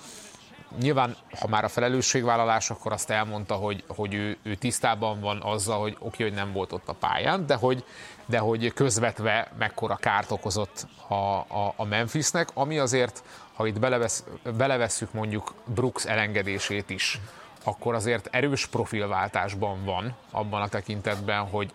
nyilván, 0.80 1.16
ha 1.40 1.48
már 1.48 1.64
a 1.64 1.68
felelősségvállalás, 1.68 2.70
akkor 2.70 2.92
azt 2.92 3.10
elmondta, 3.10 3.54
hogy, 3.54 3.84
hogy 3.86 4.14
ő, 4.14 4.36
ő 4.42 4.54
tisztában 4.54 5.20
van 5.20 5.42
azzal, 5.42 5.80
hogy 5.80 5.96
oké, 5.98 6.22
hogy 6.22 6.32
nem 6.32 6.52
volt 6.52 6.72
ott 6.72 6.88
a 6.88 6.92
pályán, 6.92 7.46
de 7.46 7.54
hogy, 7.54 7.84
de 8.26 8.38
hogy 8.38 8.72
közvetve 8.72 9.52
mekkora 9.58 9.96
kárt 9.96 10.30
okozott 10.30 10.86
a, 11.08 11.14
a, 11.14 11.72
a 11.76 11.84
Memphisnek, 11.84 12.48
ami 12.54 12.78
azért, 12.78 13.22
ha 13.54 13.66
itt 13.66 13.78
belevesz, 13.78 14.24
belevesszük 14.56 15.12
mondjuk 15.12 15.54
Brooks 15.64 16.04
elengedését 16.04 16.90
is, 16.90 17.20
akkor 17.64 17.94
azért 17.94 18.28
erős 18.30 18.66
profilváltásban 18.66 19.84
van 19.84 20.14
abban 20.30 20.62
a 20.62 20.68
tekintetben, 20.68 21.40
hogy 21.40 21.72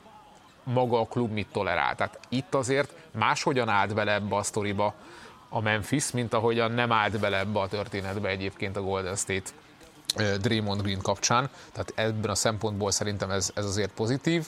maga 0.63 0.99
a 0.99 1.05
klub 1.05 1.31
mit 1.31 1.47
tolerál. 1.51 1.95
Tehát 1.95 2.19
itt 2.29 2.55
azért 2.55 2.93
máshogyan 3.11 3.69
állt 3.69 3.93
bele 3.93 4.13
ebbe 4.13 4.35
a 4.35 4.43
sztoriba 4.43 4.93
a 5.53 5.61
Memphis, 5.61 6.11
mint 6.11 6.33
ahogyan 6.33 6.71
nem 6.71 6.91
állt 6.91 7.19
bele 7.19 7.39
ebbe 7.39 7.59
a 7.59 7.67
történetbe 7.67 8.29
egyébként 8.29 8.77
a 8.77 8.81
Golden 8.81 9.15
State 9.15 9.49
Draymond 10.41 10.81
Green 10.81 11.01
kapcsán. 11.01 11.49
Tehát 11.71 11.93
ebben 11.95 12.29
a 12.29 12.35
szempontból 12.35 12.91
szerintem 12.91 13.29
ez, 13.29 13.51
ez 13.55 13.65
azért 13.65 13.91
pozitív. 13.91 14.47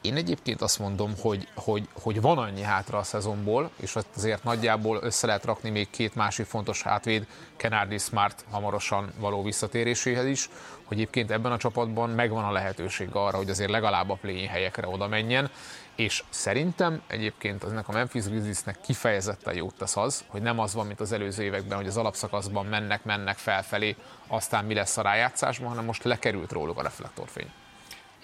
Én 0.00 0.16
egyébként 0.16 0.62
azt 0.62 0.78
mondom, 0.78 1.12
hogy, 1.20 1.48
hogy, 1.54 1.88
hogy 2.02 2.20
van 2.20 2.38
annyi 2.38 2.62
hátra 2.62 2.98
a 2.98 3.02
szezonból, 3.02 3.70
és 3.76 3.96
azért 4.16 4.44
nagyjából 4.44 4.98
össze 5.02 5.26
lehet 5.26 5.44
rakni 5.44 5.70
még 5.70 5.90
két 5.90 6.14
másik 6.14 6.46
fontos 6.46 6.82
hátvéd, 6.82 7.26
Kenardi 7.56 7.98
Smart 7.98 8.44
hamarosan 8.50 9.12
való 9.18 9.42
visszatéréséhez 9.42 10.26
is, 10.26 10.48
hogy 10.84 10.96
egyébként 10.96 11.30
ebben 11.30 11.52
a 11.52 11.56
csapatban 11.56 12.10
megvan 12.10 12.44
a 12.44 12.52
lehetőség 12.52 13.08
arra, 13.12 13.36
hogy 13.36 13.50
azért 13.50 13.70
legalább 13.70 14.10
a 14.10 14.18
play 14.20 14.46
helyekre 14.46 14.88
oda 14.88 15.08
menjen, 15.08 15.50
és 15.98 16.24
szerintem 16.30 17.02
egyébként 17.06 17.64
ennek 17.64 17.88
a 17.88 17.92
Memphis 17.92 18.24
Grizzliesnek 18.24 18.80
kifejezetten 18.80 19.54
jót 19.54 19.74
tesz 19.74 19.96
az, 19.96 20.24
hogy 20.26 20.42
nem 20.42 20.58
az 20.58 20.74
van, 20.74 20.86
mint 20.86 21.00
az 21.00 21.12
előző 21.12 21.42
években, 21.42 21.76
hogy 21.76 21.86
az 21.86 21.96
alapszakaszban 21.96 22.66
mennek, 22.66 23.04
mennek 23.04 23.36
felfelé, 23.36 23.96
aztán 24.26 24.64
mi 24.64 24.74
lesz 24.74 24.96
a 24.96 25.02
rájátszásban, 25.02 25.68
hanem 25.68 25.84
most 25.84 26.04
lekerült 26.04 26.52
róluk 26.52 26.78
a 26.78 26.82
reflektorfény. 26.82 27.50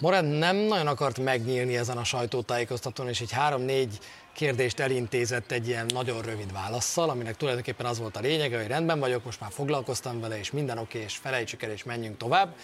Morán 0.01 0.25
nem 0.25 0.57
nagyon 0.57 0.87
akart 0.87 1.19
megnyílni 1.19 1.77
ezen 1.77 1.97
a 1.97 2.05
sajtótájékoztatón, 2.05 3.09
és 3.09 3.21
egy 3.21 3.33
három-négy 3.33 3.99
kérdést 4.33 4.81
elintézett 4.81 5.51
egy 5.51 5.69
ilyen 5.69 5.87
nagyon 5.87 6.23
rövid 6.23 6.53
válaszsal, 6.53 7.11
aminek 7.11 7.37
tulajdonképpen 7.37 7.87
az 7.87 7.99
volt 7.99 8.17
a 8.17 8.21
lényege, 8.21 8.59
hogy 8.59 8.67
rendben 8.67 8.99
vagyok, 8.99 9.25
most 9.25 9.41
már 9.41 9.51
foglalkoztam 9.53 10.21
vele, 10.21 10.39
és 10.39 10.51
minden 10.51 10.79
oké, 10.79 10.99
és 10.99 11.17
felejtsük 11.17 11.63
el, 11.63 11.71
és 11.71 11.85
menjünk 11.85 12.17
tovább. 12.17 12.55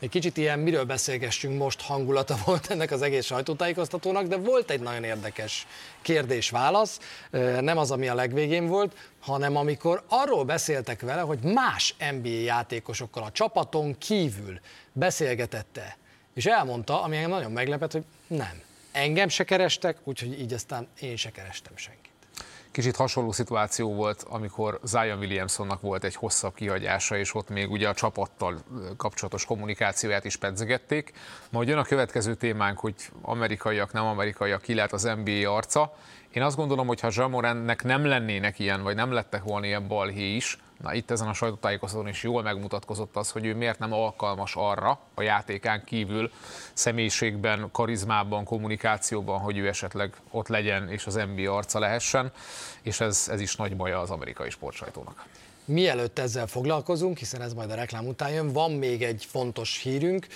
Egy 0.00 0.08
kicsit 0.08 0.36
ilyen 0.36 0.58
miről 0.58 0.84
beszélgessünk 0.84 1.58
most 1.58 1.80
hangulata 1.80 2.36
volt 2.44 2.70
ennek 2.70 2.90
az 2.90 3.02
egész 3.02 3.24
sajtótájékoztatónak, 3.24 4.26
de 4.26 4.36
volt 4.36 4.70
egy 4.70 4.80
nagyon 4.80 5.04
érdekes 5.04 5.66
kérdés-válasz, 6.02 6.98
nem 7.60 7.78
az, 7.78 7.90
ami 7.90 8.08
a 8.08 8.14
legvégén 8.14 8.66
volt, 8.66 8.96
hanem 9.20 9.56
amikor 9.56 10.02
arról 10.08 10.44
beszéltek 10.44 11.00
vele, 11.00 11.20
hogy 11.20 11.38
más 11.38 11.94
NBA 12.20 12.28
játékosokkal 12.28 13.22
a 13.22 13.30
csapaton 13.30 13.98
kívül 13.98 14.60
beszélgetette, 14.92 15.96
és 16.34 16.46
elmondta, 16.46 17.02
ami 17.02 17.16
engem 17.16 17.30
nagyon 17.30 17.52
meglepett, 17.52 17.92
hogy 17.92 18.04
nem. 18.26 18.60
Engem 18.92 19.28
se 19.28 19.44
kerestek, 19.44 19.96
úgyhogy 20.04 20.40
így 20.40 20.52
aztán 20.52 20.88
én 21.00 21.16
se 21.16 21.30
kerestem 21.30 21.76
senkit. 21.76 22.07
Kicsit 22.78 22.96
hasonló 22.96 23.32
szituáció 23.32 23.94
volt, 23.94 24.24
amikor 24.28 24.80
Zion 24.82 25.18
Williamsonnak 25.18 25.80
volt 25.80 26.04
egy 26.04 26.14
hosszabb 26.14 26.54
kihagyása, 26.54 27.16
és 27.16 27.34
ott 27.34 27.48
még 27.48 27.70
ugye 27.70 27.88
a 27.88 27.94
csapattal 27.94 28.58
kapcsolatos 28.96 29.44
kommunikációját 29.44 30.24
is 30.24 30.36
pedzegették. 30.36 31.12
Majd 31.50 31.68
jön 31.68 31.78
a 31.78 31.82
következő 31.82 32.34
témánk, 32.34 32.78
hogy 32.78 32.94
amerikaiak, 33.22 33.92
nem 33.92 34.04
amerikaiak, 34.04 34.62
ki 34.62 34.74
lehet 34.74 34.92
az 34.92 35.02
NBA 35.02 35.54
arca. 35.54 35.94
Én 36.38 36.44
azt 36.44 36.56
gondolom, 36.56 36.86
hogy 36.86 37.00
ha 37.00 37.08
Jamorennek 37.12 37.84
nem 37.84 38.04
lennének 38.06 38.58
ilyen, 38.58 38.82
vagy 38.82 38.94
nem 38.94 39.12
lettek 39.12 39.42
volna 39.42 39.66
ilyen 39.66 39.88
balhé 39.88 40.34
is, 40.34 40.58
Na 40.82 40.94
itt 40.94 41.10
ezen 41.10 41.28
a 41.28 41.32
sajtótájékoztatón 41.32 42.08
is 42.08 42.22
jól 42.22 42.42
megmutatkozott 42.42 43.16
az, 43.16 43.30
hogy 43.30 43.46
ő 43.46 43.54
miért 43.54 43.78
nem 43.78 43.92
alkalmas 43.92 44.54
arra 44.56 44.98
a 45.14 45.22
játékán 45.22 45.84
kívül 45.84 46.30
személyiségben, 46.72 47.68
karizmában, 47.72 48.44
kommunikációban, 48.44 49.40
hogy 49.40 49.58
ő 49.58 49.68
esetleg 49.68 50.16
ott 50.30 50.48
legyen 50.48 50.88
és 50.88 51.06
az 51.06 51.14
NBA 51.34 51.56
arca 51.56 51.78
lehessen, 51.78 52.32
és 52.82 53.00
ez, 53.00 53.28
ez 53.30 53.40
is 53.40 53.56
nagy 53.56 53.76
baja 53.76 54.00
az 54.00 54.10
amerikai 54.10 54.50
sportsajtónak. 54.50 55.24
Mielőtt 55.68 56.18
ezzel 56.18 56.46
foglalkozunk, 56.46 57.18
hiszen 57.18 57.42
ez 57.42 57.52
majd 57.52 57.70
a 57.70 57.74
reklám 57.74 58.06
után 58.06 58.30
jön, 58.30 58.52
van 58.52 58.72
még 58.72 59.02
egy 59.02 59.26
fontos 59.30 59.80
hírünk. 59.82 60.26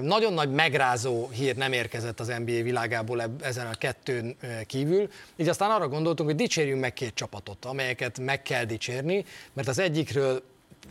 Nagyon 0.00 0.32
nagy 0.32 0.50
megrázó 0.50 1.28
hír 1.28 1.56
nem 1.56 1.72
érkezett 1.72 2.20
az 2.20 2.26
NBA 2.26 2.62
világából 2.62 3.38
ezen 3.40 3.66
a 3.66 3.74
kettőn 3.74 4.36
kívül, 4.66 5.10
így 5.36 5.48
aztán 5.48 5.70
arra 5.70 5.88
gondoltunk, 5.88 6.28
hogy 6.28 6.38
dicsérjünk 6.38 6.80
meg 6.80 6.92
két 6.92 7.14
csapatot, 7.14 7.64
amelyeket 7.64 8.18
meg 8.18 8.42
kell 8.42 8.64
dicsérni, 8.64 9.24
mert 9.52 9.68
az 9.68 9.78
egyikről 9.78 10.42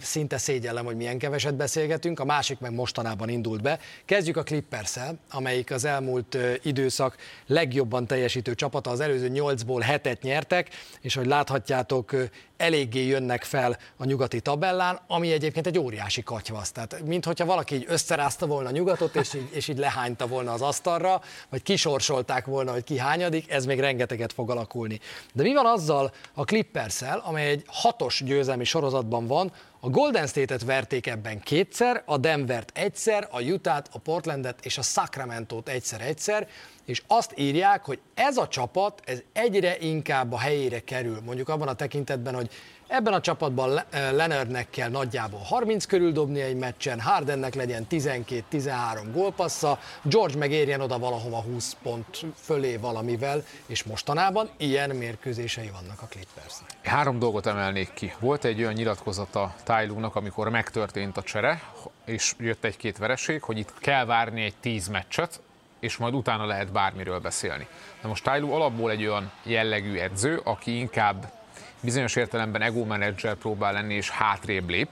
szinte 0.02 0.38
szégyellem, 0.38 0.86
hogy 0.86 0.96
milyen 0.96 1.18
keveset 1.18 1.56
beszélgetünk, 1.56 2.20
a 2.20 2.26
másik 2.26 2.60
meg 2.60 2.74
mostanában 2.74 3.30
indult 3.30 3.62
be. 3.62 3.80
Kezdjük 4.06 4.38
a 4.38 4.44
clippers 4.44 4.96
amelyik 5.32 5.72
az 5.72 5.86
elmúlt 5.86 6.38
időszak 6.62 7.16
legjobban 7.46 8.08
teljesítő 8.08 8.56
csapata, 8.56 8.90
az 8.90 9.00
előző 9.00 9.32
8-ból 9.34 9.82
hetet 9.82 10.22
nyertek, 10.22 10.70
és 11.02 11.16
hogy 11.16 11.26
láthatjátok, 11.26 12.16
eléggé 12.58 13.06
jönnek 13.06 13.44
fel 13.44 13.78
a 13.98 14.06
nyugati 14.06 14.40
tabellán, 14.40 15.00
ami 15.08 15.32
egyébként 15.32 15.68
egy 15.68 15.80
óriási 15.80 16.24
katyvasz. 16.24 16.72
Tehát, 16.72 17.02
mintha 17.06 17.46
valaki 17.46 17.76
így 17.76 17.86
összerázta 17.88 18.46
volna 18.46 18.70
a 18.70 18.72
nyugatot, 18.72 19.16
és 19.16 19.34
így, 19.34 19.50
és 19.52 19.68
így 19.68 19.78
lehányta 19.78 20.28
volna 20.28 20.52
az 20.52 20.62
asztalra, 20.62 21.22
vagy 21.50 21.64
kisorsolták 21.64 22.46
volna, 22.46 22.72
hogy 22.72 22.84
ki 22.84 22.98
hányadik, 22.98 23.52
ez 23.52 23.66
még 23.66 23.80
rengeteget 23.80 24.34
fog 24.34 24.50
alakulni. 24.50 25.00
De 25.34 25.44
mi 25.44 25.54
van 25.54 25.66
azzal 25.66 26.14
a 26.34 26.44
clippers 26.44 27.02
amely 27.02 27.50
egy 27.50 27.64
hatos 27.68 28.24
győzelmi 28.26 28.64
sorozatban 28.64 29.28
van, 29.28 29.52
a 29.80 29.90
Golden 29.90 30.28
State-et 30.28 30.64
verték 30.64 31.08
ebben 31.08 31.40
kétszer, 31.40 32.04
a 32.06 32.18
Denvert 32.18 32.72
egyszer, 32.74 33.28
a 33.32 33.42
Utah-t, 33.42 33.90
a 33.92 33.98
Portlandet 34.00 34.66
és 34.66 34.78
a 34.78 34.82
Sacramento-t 34.82 35.70
egyszer-egyszer, 35.70 36.48
és 36.86 37.04
azt 37.08 37.34
írják, 37.36 37.86
hogy 37.86 38.00
ez 38.14 38.38
a 38.38 38.48
csapat 38.48 39.02
ez 39.06 39.22
egyre 39.34 39.78
inkább 39.80 40.32
a 40.34 40.38
helyére 40.38 40.80
kerül, 40.80 41.22
mondjuk 41.26 41.50
abban 41.50 41.68
a 41.68 41.74
tekintetben, 41.74 42.36
hogy 42.36 42.50
ebben 42.88 43.14
a 43.14 43.22
csapatban 43.22 43.82
Leonardnek 43.92 44.70
kell 44.70 44.90
nagyjából 44.90 45.40
30 45.40 45.86
körül 45.86 46.12
dobni 46.12 46.42
egy 46.42 46.56
meccsen, 46.56 47.00
Hardennek 47.00 47.56
legyen 47.56 47.88
12-13 47.90 48.74
gólpassza, 49.14 49.80
George 50.02 50.38
meg 50.38 50.52
érjen 50.52 50.82
oda 50.82 51.00
valahova 51.00 51.42
20 51.42 51.76
pont 51.84 52.26
fölé 52.36 52.76
valamivel, 52.76 53.44
és 53.66 53.84
mostanában 53.84 54.50
ilyen 54.58 54.90
mérkőzései 54.90 55.70
vannak 55.70 56.02
a 56.02 56.06
Clippersnek. 56.06 56.70
Három 56.84 57.20
dolgot 57.20 57.46
emelnék 57.46 57.94
ki. 57.94 58.14
Volt 58.20 58.46
egy 58.46 58.60
olyan 58.60 58.74
nyilatkozata 58.74 59.56
Tylúnak, 59.64 60.16
amikor 60.16 60.50
megtörtént 60.50 61.18
a 61.18 61.22
csere, 61.22 61.62
és 62.06 62.34
jött 62.40 62.64
egy-két 62.64 62.98
vereség, 62.98 63.42
hogy 63.42 63.58
itt 63.58 63.74
kell 63.80 64.06
várni 64.06 64.44
egy 64.44 64.56
10 64.60 64.88
meccset, 64.88 65.42
és 65.80 65.98
majd 65.98 66.14
utána 66.14 66.46
lehet 66.46 66.72
bármiről 66.72 67.20
beszélni. 67.20 67.68
Na 68.02 68.08
most 68.08 68.24
Tyloo 68.24 68.56
alapból 68.56 68.92
egy 68.92 69.06
olyan 69.06 69.32
jellegű 69.44 69.98
edző, 69.98 70.42
aki 70.44 70.78
inkább 70.78 71.37
bizonyos 71.80 72.16
értelemben 72.16 72.62
ego 72.62 72.84
menedzser 72.84 73.36
próbál 73.36 73.74
lenni, 73.74 73.94
és 73.94 74.10
hátrébb 74.10 74.70
lép, 74.70 74.90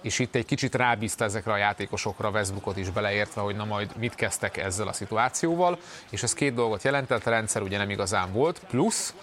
és 0.00 0.18
itt 0.18 0.34
egy 0.34 0.44
kicsit 0.44 0.74
rábízta 0.74 1.24
ezekre 1.24 1.52
a 1.52 1.56
játékosokra, 1.56 2.30
Westbrookot 2.30 2.76
is 2.76 2.90
beleértve, 2.90 3.40
hogy 3.40 3.56
na 3.56 3.64
majd 3.64 3.96
mit 3.96 4.14
kezdtek 4.14 4.56
ezzel 4.56 4.88
a 4.88 4.92
szituációval, 4.92 5.78
és 6.10 6.22
ez 6.22 6.32
két 6.32 6.54
dolgot 6.54 6.82
jelentett, 6.82 7.26
a 7.26 7.30
rendszer 7.30 7.62
ugye 7.62 7.78
nem 7.78 7.90
igazán 7.90 8.32
volt, 8.32 8.60
plusz 8.68 9.14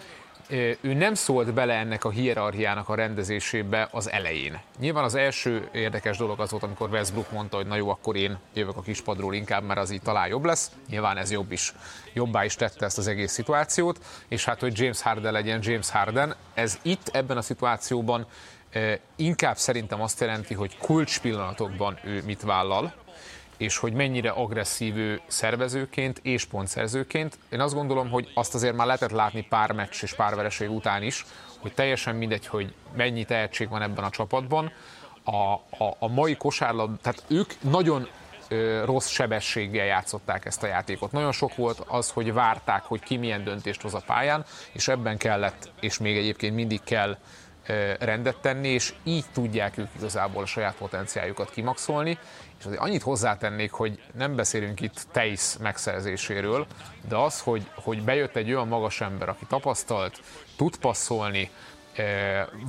ő 0.81 0.93
nem 0.93 1.13
szólt 1.13 1.53
bele 1.53 1.73
ennek 1.73 2.03
a 2.03 2.09
hierarchiának 2.09 2.89
a 2.89 2.95
rendezésébe 2.95 3.87
az 3.91 4.11
elején. 4.11 4.59
Nyilván 4.79 5.03
az 5.03 5.15
első 5.15 5.69
érdekes 5.71 6.17
dolog 6.17 6.39
az 6.39 6.51
volt, 6.51 6.63
amikor 6.63 6.89
Westbrook 6.89 7.31
mondta, 7.31 7.57
hogy 7.57 7.67
na 7.67 7.75
jó, 7.75 7.89
akkor 7.89 8.15
én 8.15 8.37
jövök 8.53 8.77
a 8.77 8.81
kispadról 8.81 9.33
inkább, 9.33 9.63
mert 9.63 9.79
az 9.79 9.91
így 9.91 10.01
talán 10.01 10.27
jobb 10.27 10.45
lesz. 10.45 10.71
Nyilván 10.89 11.17
ez 11.17 11.31
jobb 11.31 11.51
is. 11.51 11.73
Jobbá 12.13 12.45
is 12.45 12.55
tette 12.55 12.85
ezt 12.85 12.97
az 12.97 13.07
egész 13.07 13.31
szituációt, 13.31 13.99
és 14.27 14.45
hát, 14.45 14.59
hogy 14.59 14.79
James 14.79 15.01
Harden 15.01 15.31
legyen 15.33 15.59
James 15.63 15.89
Harden, 15.89 16.35
ez 16.53 16.79
itt 16.81 17.07
ebben 17.07 17.37
a 17.37 17.41
szituációban 17.41 18.25
inkább 19.15 19.57
szerintem 19.57 20.01
azt 20.01 20.19
jelenti, 20.19 20.53
hogy 20.53 20.77
kulcs 20.77 21.19
pillanatokban 21.19 21.99
ő 22.03 22.23
mit 22.25 22.41
vállal, 22.41 22.93
és 23.57 23.77
hogy 23.77 23.93
mennyire 23.93 24.29
agresszív 24.29 24.97
ő 24.97 25.21
szervezőként 25.27 26.19
és 26.23 26.45
pontszerzőként. 26.45 27.37
Én 27.49 27.59
azt 27.59 27.73
gondolom, 27.73 28.09
hogy 28.09 28.31
azt 28.33 28.53
azért 28.53 28.75
már 28.75 28.85
lehetett 28.85 29.11
látni 29.11 29.41
pár 29.41 29.71
meccs 29.71 30.03
és 30.03 30.13
pár 30.13 30.35
vereség 30.35 30.69
után 30.69 31.03
is, 31.03 31.25
hogy 31.59 31.73
teljesen 31.73 32.15
mindegy, 32.15 32.47
hogy 32.47 32.73
mennyi 32.95 33.23
tehetség 33.23 33.69
van 33.69 33.81
ebben 33.81 34.03
a 34.03 34.09
csapatban. 34.09 34.71
A, 35.23 35.53
a, 35.83 35.95
a 35.99 36.07
mai 36.07 36.35
kosárlab, 36.35 37.01
tehát 37.01 37.23
ők 37.27 37.53
nagyon 37.61 38.07
ö, 38.47 38.83
rossz 38.85 39.07
sebességgel 39.07 39.85
játszották 39.85 40.45
ezt 40.45 40.63
a 40.63 40.67
játékot. 40.67 41.11
Nagyon 41.11 41.31
sok 41.31 41.55
volt 41.55 41.79
az, 41.87 42.09
hogy 42.09 42.33
várták, 42.33 42.83
hogy 42.83 43.01
ki 43.01 43.17
milyen 43.17 43.43
döntést 43.43 43.81
hoz 43.81 43.93
a 43.93 44.03
pályán, 44.05 44.45
és 44.71 44.87
ebben 44.87 45.17
kellett, 45.17 45.71
és 45.79 45.97
még 45.97 46.17
egyébként 46.17 46.55
mindig 46.55 46.83
kell 46.83 47.17
rendet 47.99 48.37
tenni, 48.37 48.67
és 48.67 48.93
így 49.03 49.25
tudják 49.33 49.77
ők 49.77 49.87
igazából 49.97 50.43
a 50.43 50.45
saját 50.45 50.75
potenciáljukat 50.75 51.49
kimaxolni. 51.49 52.17
És 52.65 52.71
azért 52.71 52.87
annyit 52.87 53.01
hozzátennék, 53.01 53.71
hogy 53.71 53.99
nem 54.13 54.35
beszélünk 54.35 54.81
itt 54.81 55.01
tejsz 55.11 55.55
megszerzéséről, 55.55 56.67
de 57.07 57.15
az, 57.15 57.39
hogy, 57.39 57.69
hogy 57.75 58.03
bejött 58.03 58.35
egy 58.35 58.53
olyan 58.53 58.67
magas 58.67 59.01
ember, 59.01 59.29
aki 59.29 59.45
tapasztalt, 59.45 60.19
tud 60.57 60.77
passzolni, 60.77 61.49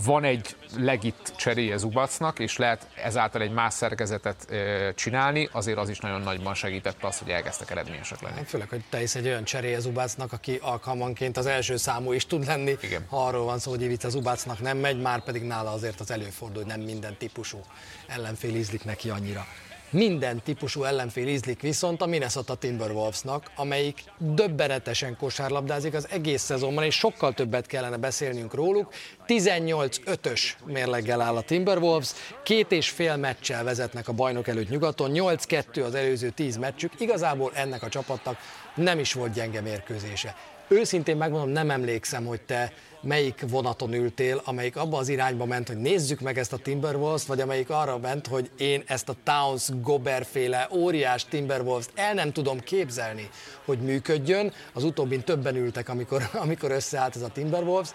van 0.04 0.24
egy 0.24 0.56
legit 0.76 1.32
cseréje 1.36 1.76
Zubacnak, 1.76 2.38
és 2.38 2.56
lehet 2.56 2.86
ezáltal 3.04 3.42
egy 3.42 3.50
más 3.50 3.74
szerkezetet 3.74 4.46
csinálni, 4.94 5.48
azért 5.52 5.78
az 5.78 5.88
is 5.88 5.98
nagyon 5.98 6.20
nagyban 6.20 6.54
segítette 6.54 7.06
azt, 7.06 7.18
hogy 7.18 7.30
elkezdtek 7.30 7.70
eredményesek 7.70 8.20
lenni. 8.20 8.44
Főleg, 8.44 8.68
hogy 8.68 8.84
te 8.90 9.02
is 9.02 9.14
egy 9.14 9.26
olyan 9.26 9.44
cseréje 9.44 9.78
Zubacnak, 9.78 10.32
aki 10.32 10.58
alkalmanként 10.62 11.36
az 11.36 11.46
első 11.46 11.76
számú 11.76 12.12
is 12.12 12.26
tud 12.26 12.46
lenni. 12.46 12.76
Igen. 12.80 13.06
Ha 13.08 13.26
arról 13.26 13.44
van 13.44 13.58
szó, 13.58 13.70
hogy 13.70 13.82
Ivica 13.82 14.08
Zubacnak 14.08 14.60
nem 14.60 14.78
megy, 14.78 15.00
már 15.00 15.24
pedig 15.24 15.42
nála 15.42 15.72
azért 15.72 16.00
az 16.00 16.10
előfordul, 16.10 16.62
hogy 16.62 16.72
nem 16.76 16.80
minden 16.80 17.16
típusú 17.16 17.60
ellenfél 18.06 18.54
ízlik 18.54 18.84
neki 18.84 19.10
annyira. 19.10 19.46
Minden 19.90 20.42
típusú 20.42 20.84
ellenfél 20.84 21.28
ízlik 21.28 21.60
viszont 21.60 22.02
a 22.02 22.06
Minnesota 22.06 22.54
Timberwolvesnak, 22.54 23.50
amelyik 23.56 24.02
döbbenetesen 24.18 25.16
kosárlabdázik 25.16 25.94
az 25.94 26.08
egész 26.10 26.42
szezonban, 26.42 26.84
és 26.84 26.94
sokkal 26.94 27.32
többet 27.32 27.66
kellene 27.66 27.96
beszélnünk 27.96 28.54
róluk. 28.54 28.92
18-5-ös 29.26 30.40
mérleggel 30.64 31.20
áll 31.20 31.36
a 31.36 31.40
Timberwolves, 31.40 32.12
két 32.42 32.72
és 32.72 32.90
fél 32.90 33.16
meccsel 33.16 33.64
vezetnek 33.64 34.08
a 34.08 34.12
bajnok 34.12 34.48
előtt 34.48 34.68
nyugaton, 34.68 35.10
8-2 35.14 35.84
az 35.84 35.94
előző 35.94 36.30
10 36.30 36.56
meccsük, 36.56 36.92
igazából 37.00 37.50
ennek 37.54 37.82
a 37.82 37.88
csapatnak 37.88 38.38
nem 38.74 38.98
is 38.98 39.12
volt 39.12 39.32
gyenge 39.32 39.60
mérkőzése. 39.60 40.34
Őszintén 40.68 41.16
megmondom, 41.16 41.48
nem 41.48 41.70
emlékszem, 41.70 42.24
hogy 42.24 42.40
te 42.40 42.72
melyik 43.00 43.44
vonaton 43.48 43.94
ültél, 43.94 44.40
amelyik 44.44 44.76
abba 44.76 44.98
az 44.98 45.08
irányba 45.08 45.44
ment, 45.44 45.68
hogy 45.68 45.76
nézzük 45.76 46.20
meg 46.20 46.38
ezt 46.38 46.52
a 46.52 46.56
Timberwolves, 46.56 47.26
vagy 47.26 47.40
amelyik 47.40 47.70
arra 47.70 47.98
ment, 47.98 48.26
hogy 48.26 48.50
én 48.58 48.82
ezt 48.86 49.08
a 49.08 49.14
Towns 49.24 49.68
Gober 49.80 50.24
féle 50.24 50.68
óriás 50.72 51.24
Timberwolves-t 51.24 51.90
el 51.94 52.14
nem 52.14 52.32
tudom 52.32 52.60
képzelni, 52.60 53.28
hogy 53.64 53.78
működjön. 53.78 54.52
Az 54.72 54.84
utóbbin 54.84 55.20
többen 55.20 55.56
ültek, 55.56 55.88
amikor, 55.88 56.30
amikor 56.44 56.70
összeállt 56.70 57.16
ez 57.16 57.22
a 57.22 57.28
Timberwolves, 57.28 57.88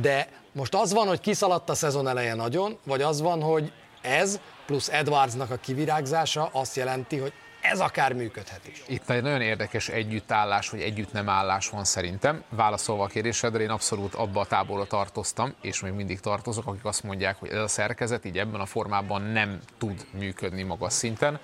de 0.00 0.28
most 0.52 0.74
az 0.74 0.92
van, 0.92 1.06
hogy 1.06 1.20
kiszaladt 1.20 1.70
a 1.70 1.74
szezon 1.74 2.08
eleje 2.08 2.34
nagyon, 2.34 2.78
vagy 2.84 3.02
az 3.02 3.20
van, 3.20 3.42
hogy 3.42 3.72
ez 4.02 4.40
plusz 4.66 4.88
Edwardsnak 4.88 5.50
a 5.50 5.56
kivirágzása 5.56 6.48
azt 6.52 6.76
jelenti, 6.76 7.16
hogy 7.16 7.32
ez 7.70 7.80
akár 7.80 8.12
működhet 8.12 8.60
is. 8.68 8.82
Itt 8.86 9.10
egy 9.10 9.22
nagyon 9.22 9.40
érdekes 9.40 9.88
együttállás, 9.88 10.70
vagy 10.70 10.80
együtt 10.80 11.12
nem 11.12 11.28
állás 11.28 11.68
van 11.68 11.84
szerintem. 11.84 12.42
Válaszolva 12.48 13.04
a 13.04 13.06
kérdésedre, 13.06 13.62
én 13.62 13.70
abszolút 13.70 14.14
abba 14.14 14.40
a 14.40 14.46
táborra 14.46 14.84
tartoztam, 14.84 15.54
és 15.60 15.80
még 15.80 15.92
mindig 15.92 16.20
tartozok, 16.20 16.66
akik 16.66 16.84
azt 16.84 17.02
mondják, 17.02 17.36
hogy 17.36 17.48
ez 17.48 17.60
a 17.60 17.68
szerkezet 17.68 18.24
így 18.24 18.38
ebben 18.38 18.60
a 18.60 18.66
formában 18.66 19.22
nem 19.22 19.60
tud 19.78 20.06
működni 20.10 20.62
magas 20.62 20.92
szinten. 20.92 21.38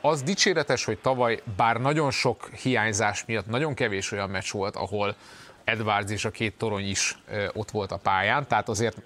Az 0.00 0.22
dicséretes, 0.22 0.84
hogy 0.84 0.98
tavaly, 0.98 1.42
bár 1.56 1.76
nagyon 1.76 2.10
sok 2.10 2.50
hiányzás 2.62 3.24
miatt 3.24 3.46
nagyon 3.46 3.74
kevés 3.74 4.12
olyan 4.12 4.30
meccs 4.30 4.50
volt, 4.52 4.76
ahol 4.76 5.16
Edwards 5.64 6.10
és 6.10 6.24
a 6.24 6.30
két 6.30 6.58
torony 6.58 6.88
is 6.88 7.18
ott 7.52 7.70
volt 7.70 7.92
a 7.92 7.96
pályán, 7.96 8.46
tehát 8.46 8.68
azért 8.68 8.96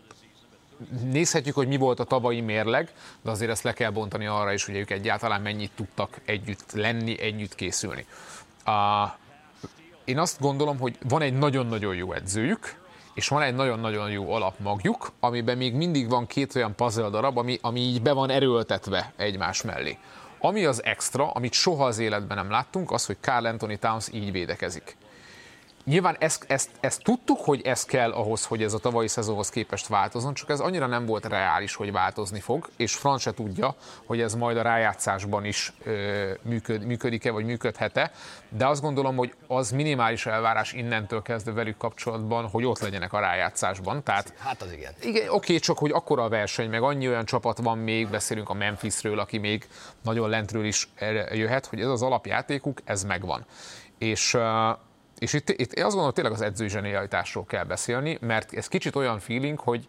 nézhetjük, 1.03 1.55
hogy 1.55 1.69
mi 1.69 1.77
volt 1.77 2.01
a 2.01 2.05
tavalyi 2.05 2.41
mérleg, 2.41 2.93
de 3.23 3.31
azért 3.31 3.51
ezt 3.51 3.63
le 3.63 3.73
kell 3.73 3.91
bontani 3.91 4.27
arra 4.27 4.53
is, 4.53 4.65
hogy 4.65 4.77
ők 4.77 4.91
egyáltalán 4.91 5.43
mennyit 5.43 5.71
tudtak 5.77 6.21
együtt 6.25 6.73
lenni, 6.73 7.21
együtt 7.21 7.55
készülni. 7.55 8.07
A, 8.65 9.07
én 10.05 10.19
azt 10.19 10.41
gondolom, 10.41 10.79
hogy 10.79 10.97
van 11.09 11.23
egy 11.23 11.39
nagyon-nagyon 11.39 11.95
jó 11.95 12.13
edzőjük, 12.13 12.81
és 13.15 13.29
van 13.29 13.43
egy 13.43 13.55
nagyon-nagyon 13.55 14.11
jó 14.11 14.33
alapmagjuk, 14.33 15.13
amiben 15.21 15.57
még 15.57 15.75
mindig 15.75 16.09
van 16.09 16.27
két 16.27 16.55
olyan 16.55 16.75
puzzle 16.75 17.09
darab, 17.09 17.39
ami, 17.39 17.59
ami 17.63 17.81
így 17.81 18.03
be 18.03 18.13
van 18.13 18.31
erőltetve 18.31 19.13
egymás 19.17 19.63
mellé. 19.63 19.99
Ami 20.39 20.65
az 20.65 20.85
extra, 20.85 21.31
amit 21.31 21.53
soha 21.53 21.85
az 21.85 21.99
életben 21.99 22.37
nem 22.37 22.51
láttunk, 22.51 22.91
az, 22.91 23.07
hogy 23.07 23.17
Carl 23.21 23.47
Anthony 23.47 23.79
Towns 23.79 24.09
így 24.13 24.33
védekezik. 24.33 24.97
Nyilván 25.85 26.17
ezt, 26.19 26.45
ezt, 26.49 26.71
ezt 26.81 27.03
tudtuk, 27.03 27.39
hogy 27.41 27.61
ez 27.63 27.85
kell 27.85 28.13
ahhoz, 28.13 28.45
hogy 28.45 28.63
ez 28.63 28.73
a 28.73 28.79
tavalyi 28.79 29.09
szezonhoz 29.09 29.49
képest 29.49 29.87
változzon, 29.87 30.35
csak 30.35 30.51
ez 30.51 30.61
annyira 30.61 30.87
nem 30.87 31.07
volt 31.07 31.25
reális, 31.25 31.75
hogy 31.75 31.93
változni 31.93 32.41
fog, 32.41 32.69
és 32.77 32.95
Franc 32.95 33.21
se 33.21 33.33
tudja, 33.33 33.75
hogy 34.07 34.21
ez 34.21 34.35
majd 34.35 34.57
a 34.57 34.63
rájátszásban 34.63 35.45
is 35.45 35.73
ö, 35.85 36.31
működ, 36.43 36.85
működik-e, 36.85 37.31
vagy 37.31 37.45
működhet-e, 37.45 38.13
de 38.49 38.67
azt 38.67 38.83
gondolom, 38.83 39.17
hogy 39.17 39.35
az 39.47 39.71
minimális 39.71 40.27
elvárás 40.27 40.73
innentől 40.73 41.23
kezdve 41.23 41.53
velük 41.53 41.77
kapcsolatban, 41.77 42.49
hogy 42.49 42.65
ott 42.65 42.81
legyenek 42.81 43.13
a 43.13 43.21
rájátszásban. 43.21 44.03
Tehát, 44.03 44.35
hát 44.39 44.63
az 44.63 44.73
igen. 44.73 44.93
igen 45.03 45.29
oké, 45.29 45.59
csak 45.59 45.79
hogy 45.79 45.91
akkora 45.91 46.23
a 46.23 46.29
verseny, 46.29 46.71
meg 46.71 46.83
annyi 46.83 47.09
olyan 47.09 47.25
csapat 47.25 47.59
van 47.59 47.79
még, 47.79 48.09
beszélünk 48.09 48.49
a 48.49 48.55
Memphisről, 48.55 49.19
aki 49.19 49.39
még 49.39 49.69
nagyon 50.03 50.29
lentről 50.29 50.65
is 50.65 50.89
jöhet, 51.33 51.67
hogy 51.67 51.81
ez 51.81 51.89
az 51.89 52.03
alapjátékuk, 52.03 52.81
ez 52.85 53.05
megvan. 53.05 53.45
És 53.99 54.37
és 55.23 55.33
itt, 55.33 55.49
itt 55.49 55.73
azt 55.73 55.83
gondolom, 55.83 56.13
tényleg 56.13 56.33
az 56.33 56.41
edzői 56.41 56.69
zsenialitásról 56.69 57.45
kell 57.45 57.65
beszélni, 57.65 58.19
mert 58.21 58.53
ez 58.53 58.69
kicsit 58.69 58.97
olyan 58.97 59.19
feeling, 59.19 59.59
hogy 59.59 59.89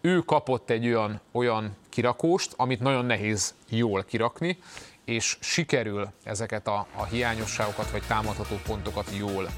ő 0.00 0.18
kapott 0.18 0.70
egy 0.70 0.86
olyan, 0.86 1.20
olyan 1.32 1.76
kirakóst, 1.88 2.52
amit 2.56 2.80
nagyon 2.80 3.04
nehéz 3.04 3.54
jól 3.68 4.04
kirakni, 4.04 4.58
és 5.04 5.36
sikerül 5.40 6.08
ezeket 6.24 6.66
a, 6.66 6.86
a 6.96 7.04
hiányosságokat 7.04 7.90
vagy 7.90 8.02
támadható 8.06 8.60
pontokat 8.66 9.06
jól 9.18 9.46
e, 9.46 9.50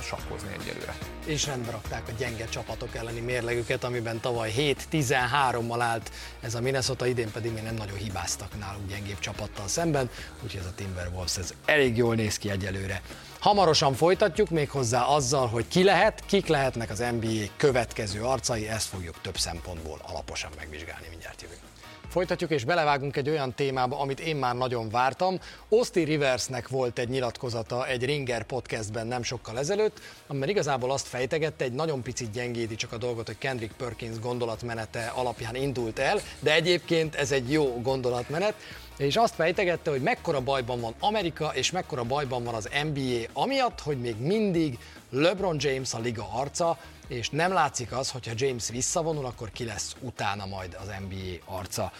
sakkozni 0.00 0.48
egyelőre. 0.60 0.94
És 1.26 1.46
rendbe 1.46 1.70
rakták 1.70 2.08
a 2.08 2.12
gyenge 2.18 2.44
csapatok 2.44 2.94
elleni 2.94 3.20
mérlegüket, 3.20 3.84
amiben 3.84 4.20
tavaly 4.20 4.52
7-13-mal 4.56 5.78
állt 5.80 6.12
ez 6.40 6.54
a 6.54 6.60
Minnesota, 6.60 7.06
idén 7.06 7.30
pedig 7.30 7.52
még 7.52 7.62
nem 7.62 7.74
nagyon 7.74 7.96
hibáztak 7.96 8.58
náluk 8.58 8.88
gyengébb 8.88 9.18
csapattal 9.18 9.68
szemben, 9.68 10.10
úgyhogy 10.42 10.60
ez 10.60 10.66
a 10.66 10.74
Timberwolves 10.74 11.36
ez 11.38 11.54
elég 11.64 11.96
jól 11.96 12.14
néz 12.14 12.38
ki 12.38 12.50
egyelőre. 12.50 13.02
Hamarosan 13.38 13.94
folytatjuk 13.94 14.50
még 14.50 14.70
hozzá 14.70 15.02
azzal, 15.02 15.46
hogy 15.46 15.68
ki 15.68 15.84
lehet, 15.84 16.22
kik 16.26 16.46
lehetnek 16.46 16.90
az 16.90 16.98
NBA 16.98 17.44
következő 17.56 18.22
arcai, 18.22 18.68
ezt 18.68 18.88
fogjuk 18.88 19.20
több 19.20 19.36
szempontból 19.38 19.98
alaposan 20.08 20.50
megvizsgálni, 20.56 21.06
mindjárt 21.10 21.42
jövünk. 21.42 21.67
Folytatjuk 22.08 22.50
és 22.50 22.64
belevágunk 22.64 23.16
egy 23.16 23.28
olyan 23.28 23.54
témába, 23.54 24.00
amit 24.00 24.20
én 24.20 24.36
már 24.36 24.54
nagyon 24.54 24.90
vártam. 24.90 25.38
Oszti 25.68 26.02
Riversnek 26.02 26.68
volt 26.68 26.98
egy 26.98 27.08
nyilatkozata 27.08 27.86
egy 27.86 28.04
Ringer 28.04 28.42
podcastben 28.42 29.06
nem 29.06 29.22
sokkal 29.22 29.58
ezelőtt, 29.58 30.00
amiben 30.26 30.48
igazából 30.48 30.90
azt 30.90 31.06
fejtegette, 31.06 31.64
egy 31.64 31.72
nagyon 31.72 32.02
picit 32.02 32.30
gyengédi 32.30 32.74
csak 32.74 32.92
a 32.92 32.96
dolgot, 32.96 33.26
hogy 33.26 33.38
Kendrick 33.38 33.76
Perkins 33.76 34.18
gondolatmenete 34.18 35.12
alapján 35.14 35.54
indult 35.54 35.98
el, 35.98 36.20
de 36.40 36.54
egyébként 36.54 37.14
ez 37.14 37.32
egy 37.32 37.52
jó 37.52 37.80
gondolatmenet 37.82 38.54
és 38.98 39.16
azt 39.16 39.34
fejtegette, 39.34 39.90
hogy 39.90 40.02
mekkora 40.02 40.40
bajban 40.40 40.80
van 40.80 40.94
Amerika, 41.00 41.50
és 41.54 41.70
mekkora 41.70 42.02
bajban 42.02 42.44
van 42.44 42.54
az 42.54 42.68
NBA, 42.84 43.40
amiatt, 43.40 43.80
hogy 43.80 44.00
még 44.00 44.16
mindig 44.16 44.78
LeBron 45.10 45.56
James 45.60 45.94
a 45.94 45.98
liga 45.98 46.28
arca, 46.32 46.78
és 47.08 47.30
nem 47.30 47.52
látszik 47.52 47.92
az, 47.92 48.10
hogyha 48.10 48.32
James 48.36 48.68
visszavonul, 48.68 49.26
akkor 49.26 49.50
ki 49.50 49.64
lesz 49.64 49.96
utána 50.00 50.46
majd 50.46 50.76
az 50.80 50.86
NBA 51.08 51.56
arca. 51.56 51.92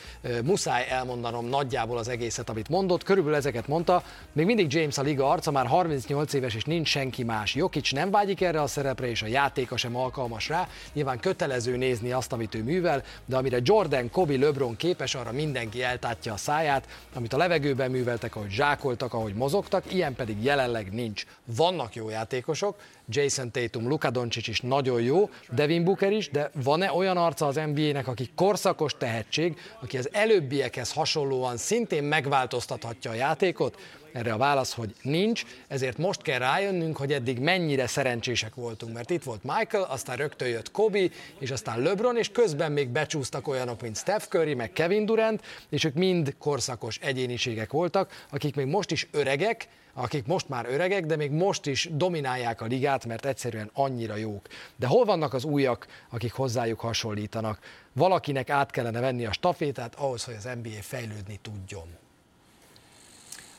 Muszáj 0.44 0.86
elmondanom 0.90 1.46
nagyjából 1.46 1.98
az 1.98 2.08
egészet, 2.08 2.48
amit 2.48 2.68
mondott, 2.68 3.02
körülbelül 3.02 3.38
ezeket 3.38 3.66
mondta, 3.66 4.02
még 4.32 4.46
mindig 4.46 4.72
James 4.72 4.98
a 4.98 5.02
liga 5.02 5.30
arca, 5.30 5.50
már 5.50 5.66
38 5.66 6.32
éves, 6.32 6.54
és 6.54 6.64
nincs 6.64 6.88
senki 6.88 7.22
más. 7.22 7.54
Jokic 7.54 7.92
nem 7.92 8.10
vágyik 8.10 8.40
erre 8.40 8.62
a 8.62 8.66
szerepre, 8.66 9.08
és 9.08 9.22
a 9.22 9.26
játéka 9.26 9.76
sem 9.76 9.96
alkalmas 9.96 10.48
rá. 10.48 10.68
Nyilván 10.92 11.18
kötelező 11.18 11.76
nézni 11.76 12.12
azt, 12.12 12.32
amit 12.32 12.54
ő 12.54 12.62
művel, 12.62 13.02
de 13.26 13.36
amire 13.36 13.58
Jordan, 13.62 14.10
Kobe, 14.10 14.36
LeBron 14.36 14.76
képes, 14.76 15.14
arra 15.14 15.32
mindenki 15.32 15.82
eltátja 15.82 16.32
a 16.32 16.36
száját, 16.36 16.86
amit 17.14 17.32
a 17.32 17.36
levegőben 17.36 17.90
műveltek, 17.90 18.36
ahogy 18.36 18.50
zsákoltak, 18.50 19.14
ahogy 19.14 19.34
mozogtak, 19.34 19.92
ilyen 19.92 20.14
pedig 20.14 20.42
jelenleg 20.42 20.92
nincs. 20.92 21.26
Vannak 21.44 21.94
jó 21.94 22.08
játékosok, 22.08 22.76
Jason 23.08 23.50
Tatum, 23.50 23.88
Luka 23.88 24.10
Doncic 24.10 24.48
is 24.48 24.60
nagyon 24.60 25.02
jó, 25.02 25.30
Devin 25.50 25.84
Booker 25.84 26.12
is, 26.12 26.30
de 26.30 26.50
van-e 26.62 26.92
olyan 26.92 27.16
arca 27.16 27.46
az 27.46 27.60
NBA-nek, 27.74 28.08
aki 28.08 28.30
korszakos 28.34 28.92
tehetség, 28.98 29.56
aki 29.80 29.98
az 29.98 30.08
előbbiekhez 30.12 30.92
hasonlóan 30.92 31.56
szintén 31.56 32.02
megváltoztathatja 32.02 33.10
a 33.10 33.14
játékot? 33.14 33.78
Erre 34.12 34.32
a 34.32 34.36
válasz, 34.36 34.74
hogy 34.74 34.94
nincs, 35.02 35.44
ezért 35.68 35.98
most 35.98 36.22
kell 36.22 36.38
rájönnünk, 36.38 36.96
hogy 36.96 37.12
eddig 37.12 37.38
mennyire 37.38 37.86
szerencsések 37.86 38.54
voltunk, 38.54 38.92
mert 38.92 39.10
itt 39.10 39.22
volt 39.22 39.42
Michael, 39.42 39.82
aztán 39.82 40.16
rögtön 40.16 40.48
jött 40.48 40.70
Kobe, 40.70 41.08
és 41.38 41.50
aztán 41.50 41.80
LeBron, 41.80 42.16
és 42.16 42.28
közben 42.28 42.72
még 42.72 42.88
becsúsztak 42.88 43.48
olyanok, 43.48 43.82
mint 43.82 43.96
Steph 43.96 44.24
Curry, 44.24 44.54
meg 44.54 44.72
Kevin 44.72 45.04
Durant, 45.04 45.44
és 45.68 45.84
ők 45.84 45.94
mind 45.94 46.34
korszakos 46.38 46.98
egyéniségek 47.02 47.72
voltak, 47.72 48.26
akik 48.30 48.54
még 48.54 48.66
most 48.66 48.90
is 48.90 49.08
öregek, 49.10 49.68
akik 49.98 50.26
most 50.26 50.48
már 50.48 50.66
öregek, 50.66 51.06
de 51.06 51.16
még 51.16 51.30
most 51.30 51.66
is 51.66 51.88
dominálják 51.92 52.60
a 52.60 52.64
ligát, 52.64 53.06
mert 53.06 53.24
egyszerűen 53.24 53.70
annyira 53.72 54.16
jók. 54.16 54.46
De 54.76 54.86
hol 54.86 55.04
vannak 55.04 55.34
az 55.34 55.44
újak, 55.44 55.86
akik 56.08 56.32
hozzájuk 56.32 56.80
hasonlítanak? 56.80 57.58
Valakinek 57.92 58.50
át 58.50 58.70
kellene 58.70 59.00
venni 59.00 59.26
a 59.26 59.32
stafétát 59.32 59.94
ahhoz, 59.94 60.24
hogy 60.24 60.34
az 60.34 60.48
NBA 60.62 60.80
fejlődni 60.80 61.38
tudjon. 61.42 61.96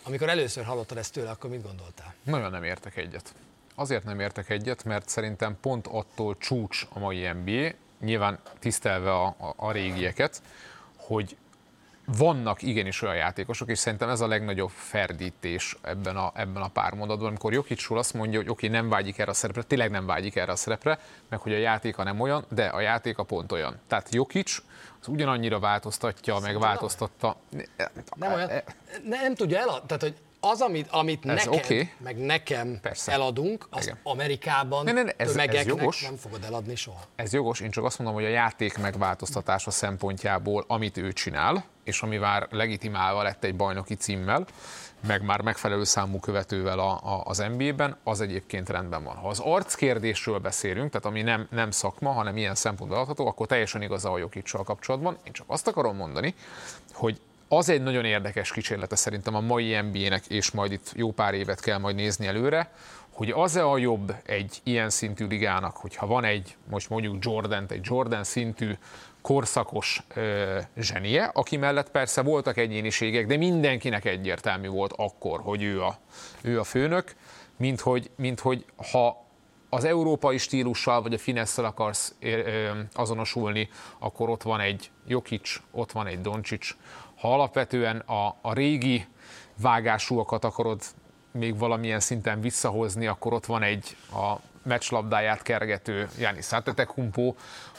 Amikor 0.03 0.29
először 0.29 0.63
hallottad 0.63 0.97
ezt 0.97 1.13
tőle, 1.13 1.29
akkor 1.29 1.49
mit 1.49 1.63
gondoltál? 1.63 2.13
Nagyon 2.23 2.51
nem 2.51 2.63
értek 2.63 2.97
egyet. 2.97 3.33
Azért 3.75 4.03
nem 4.03 4.19
értek 4.19 4.49
egyet, 4.49 4.83
mert 4.83 5.09
szerintem 5.09 5.57
pont 5.61 5.87
attól 5.87 6.37
csúcs 6.37 6.87
a 6.93 6.99
mai 6.99 7.27
NBA, 7.27 7.69
nyilván 8.01 8.39
tisztelve 8.59 9.11
a, 9.11 9.25
a, 9.25 9.53
a 9.55 9.71
régieket, 9.71 10.41
hogy 10.95 11.37
vannak 12.17 12.61
igenis 12.61 13.01
olyan 13.01 13.15
játékosok, 13.15 13.69
és 13.69 13.79
szerintem 13.79 14.09
ez 14.09 14.21
a 14.21 14.27
legnagyobb 14.27 14.69
ferdítés 14.69 15.75
ebben 15.81 16.17
a, 16.17 16.31
ebben 16.35 16.61
a 16.61 16.67
pár 16.67 16.93
mondatban, 16.93 17.27
amikor 17.27 17.53
Jokicsul 17.53 17.97
azt 17.97 18.13
mondja, 18.13 18.39
hogy 18.39 18.49
oké, 18.49 18.67
okay, 18.67 18.79
nem 18.79 18.89
vágyik 18.89 19.17
erre 19.17 19.31
a 19.31 19.33
szerepre, 19.33 19.63
tényleg 19.63 19.91
nem 19.91 20.05
vágyik 20.05 20.35
erre 20.35 20.51
a 20.51 20.55
szerepre, 20.55 20.99
meg 21.29 21.39
hogy 21.39 21.53
a 21.53 21.57
játéka 21.57 22.03
nem 22.03 22.19
olyan, 22.19 22.45
de 22.49 22.65
a 22.65 22.79
játéka 22.79 23.23
pont 23.23 23.51
olyan. 23.51 23.79
Tehát 23.87 24.13
Jokic 24.13 24.57
az 25.01 25.07
ugyanannyira 25.07 25.59
változtatja, 25.59 26.39
meg 26.39 26.59
változtatta. 26.59 27.35
Nem 28.15 28.33
olyan, 28.33 28.47
nem, 29.03 29.21
nem 29.21 29.35
tudja 29.35 29.57
el, 29.57 29.65
tehát 29.65 30.01
hogy 30.01 30.15
az, 30.41 30.61
amit, 30.61 30.87
amit 30.91 31.25
Ez 31.25 31.45
neked, 31.45 31.53
oké. 31.59 31.89
meg 32.03 32.17
nekem 32.17 32.79
Persze. 32.81 33.11
eladunk, 33.11 33.67
az 33.69 33.83
Igen. 33.85 33.99
Amerikában 34.03 34.83
Ne, 34.83 34.91
ne, 34.91 35.01
ne, 35.03 35.09
ez- 35.09 35.15
ez 35.17 35.31
tömegeknek 35.31 35.65
jogos. 35.65 36.01
nem 36.01 36.15
fogod 36.15 36.43
eladni 36.43 36.75
soha. 36.75 36.99
Ez 37.15 37.33
jogos, 37.33 37.59
én 37.59 37.69
csak 37.71 37.83
azt 37.83 37.97
mondom, 37.99 38.15
hogy 38.17 38.25
a 38.25 38.29
játék 38.29 38.77
megváltoztatása 38.77 39.71
szempontjából, 39.71 40.63
amit 40.67 40.97
ő 40.97 41.11
csinál, 41.13 41.63
és 41.83 42.01
ami 42.01 42.17
már 42.17 42.47
legitimálva 42.51 43.23
lett 43.23 43.43
egy 43.43 43.55
bajnoki 43.55 43.93
címmel, 43.95 44.45
meg 45.07 45.23
már 45.23 45.41
megfelelő 45.41 45.83
számú 45.83 46.19
követővel 46.19 46.79
a, 46.79 46.91
a, 46.91 47.21
az 47.25 47.37
NBA-ben, 47.57 47.97
az 48.03 48.21
egyébként 48.21 48.69
rendben 48.69 49.03
van. 49.03 49.15
Ha 49.15 49.27
az 49.27 49.39
arckérdésről 49.39 50.37
beszélünk, 50.39 50.89
tehát 50.91 51.05
ami 51.05 51.21
nem, 51.21 51.47
nem 51.51 51.71
szakma, 51.71 52.11
hanem 52.11 52.37
ilyen 52.37 52.55
szempontból 52.55 52.99
adható, 52.99 53.27
akkor 53.27 53.47
teljesen 53.47 53.81
igaz 53.81 54.05
a 54.05 54.17
Jokicsal 54.17 54.63
kapcsolatban. 54.63 55.17
Én 55.23 55.33
csak 55.33 55.45
azt 55.49 55.67
akarom 55.67 55.95
mondani, 55.95 56.33
hogy 56.93 57.21
az 57.49 57.69
egy 57.69 57.83
nagyon 57.83 58.05
érdekes 58.05 58.51
kísérlete 58.51 58.95
szerintem 58.95 59.35
a 59.35 59.39
mai 59.39 59.81
NBA-nek, 59.81 60.25
és 60.27 60.51
majd 60.51 60.71
itt 60.71 60.91
jó 60.95 61.11
pár 61.11 61.33
évet 61.33 61.59
kell 61.59 61.77
majd 61.77 61.95
nézni 61.95 62.27
előre, 62.27 62.71
hogy 63.09 63.31
az-e 63.31 63.65
a 63.65 63.77
jobb 63.77 64.15
egy 64.25 64.59
ilyen 64.63 64.89
szintű 64.89 65.27
ligának, 65.27 65.77
hogyha 65.77 66.07
van 66.07 66.23
egy, 66.23 66.55
most 66.69 66.89
mondjuk 66.89 67.25
Jordan, 67.25 67.65
egy 67.69 67.79
Jordan 67.83 68.23
szintű 68.23 68.77
korszakos 69.21 70.03
ö, 70.15 70.59
zsenie, 70.77 71.23
aki 71.33 71.57
mellett 71.57 71.91
persze 71.91 72.21
voltak 72.21 72.57
egyéniségek, 72.57 73.25
de 73.25 73.37
mindenkinek 73.37 74.05
egyértelmű 74.05 74.67
volt 74.67 74.93
akkor, 74.95 75.39
hogy 75.39 75.63
ő 75.63 75.83
a, 75.83 75.97
ő 76.41 76.59
a 76.59 76.63
főnök, 76.63 77.15
mint 77.57 77.79
hogy, 77.79 78.09
mint 78.15 78.39
hogy 78.39 78.65
ha 78.91 79.25
az 79.69 79.83
európai 79.83 80.37
stílussal 80.37 81.01
vagy 81.01 81.13
a 81.13 81.17
finesszel 81.17 81.65
akarsz 81.65 82.15
azonosulni, 82.93 83.69
akkor 83.99 84.29
ott 84.29 84.43
van 84.43 84.59
egy 84.59 84.91
Jokic, 85.07 85.55
ott 85.71 85.91
van 85.91 86.07
egy 86.07 86.21
Doncic. 86.21 86.75
Ha 87.19 87.33
alapvetően 87.33 87.97
a, 87.97 88.35
a 88.41 88.53
régi 88.53 89.05
vágásúakat 89.61 90.43
akarod 90.43 90.81
még 91.31 91.57
valamilyen 91.57 91.99
szinten 91.99 92.41
visszahozni, 92.41 93.07
akkor 93.07 93.33
ott 93.33 93.45
van 93.45 93.63
egy 93.63 93.95
a 94.13 94.35
meccslabdáját 94.63 95.41
kergető 95.41 96.09
Janis 96.19 96.51
Antetokounmpo, 96.51 97.33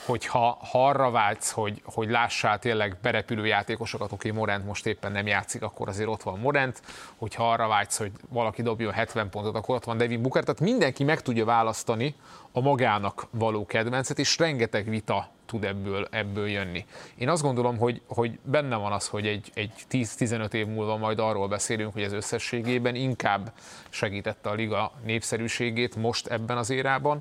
hogyha 0.07 0.59
ha 0.70 0.88
arra 0.88 1.11
vágysz, 1.11 1.50
hogy, 1.50 1.83
hogy 1.85 2.11
lássál 2.11 2.59
tényleg 2.59 2.96
berepülő 3.03 3.46
játékosokat, 3.46 4.12
oké, 4.12 4.31
Morent 4.31 4.66
most 4.66 4.87
éppen 4.87 5.12
nem 5.12 5.26
játszik, 5.26 5.62
akkor 5.62 5.88
azért 5.88 6.09
ott 6.09 6.22
van 6.22 6.38
Morent, 6.38 6.83
hogyha 7.16 7.53
arra 7.53 7.68
vágysz, 7.68 7.98
hogy 7.98 8.12
valaki 8.29 8.62
dobjon 8.62 8.92
70 8.92 9.31
pontot, 9.31 9.55
akkor 9.55 9.74
ott 9.74 9.85
van 9.85 9.96
Devin 9.96 10.22
Booker, 10.22 10.44
tehát 10.44 10.61
mindenki 10.61 11.05
meg 11.05 11.20
tudja 11.20 11.44
választani 11.44 12.14
a 12.53 12.61
magának 12.61 13.26
való 13.31 13.66
kedvencet, 13.66 14.18
és 14.18 14.38
rengeteg 14.38 14.88
vita 14.88 15.29
tud 15.50 15.64
ebből, 15.64 16.08
ebből 16.10 16.48
jönni. 16.48 16.84
Én 17.14 17.28
azt 17.28 17.42
gondolom, 17.42 17.78
hogy, 17.78 18.00
hogy 18.06 18.38
benne 18.42 18.76
van 18.76 18.92
az, 18.92 19.08
hogy 19.08 19.26
egy, 19.26 19.50
egy 19.54 19.72
10-15 19.90 20.52
év 20.52 20.66
múlva 20.66 20.96
majd 20.96 21.18
arról 21.18 21.48
beszélünk, 21.48 21.92
hogy 21.92 22.02
ez 22.02 22.12
összességében 22.12 22.94
inkább 22.94 23.52
segítette 23.88 24.48
a 24.48 24.54
liga 24.54 24.92
népszerűségét 25.04 25.96
most 25.96 26.26
ebben 26.26 26.56
az 26.56 26.70
érában, 26.70 27.20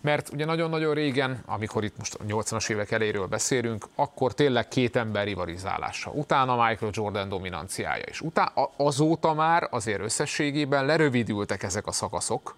mert 0.00 0.32
ugye 0.32 0.44
nagyon-nagyon 0.44 0.94
régen, 0.94 1.42
amikor 1.46 1.84
itt 1.84 1.96
most 1.96 2.14
a 2.14 2.24
80-as 2.24 2.70
évek 2.70 2.90
eléről 2.90 3.26
beszélünk, 3.26 3.86
akkor 3.94 4.34
tényleg 4.34 4.68
két 4.68 4.96
ember 4.96 5.24
rivalizálása. 5.24 6.10
Utána 6.10 6.66
Michael 6.66 6.92
Jordan 6.94 7.28
dominanciája, 7.28 8.02
és 8.02 8.20
utána, 8.20 8.70
azóta 8.76 9.34
már 9.34 9.68
azért 9.70 10.00
összességében 10.00 10.86
lerövidültek 10.86 11.62
ezek 11.62 11.86
a 11.86 11.92
szakaszok, 11.92 12.54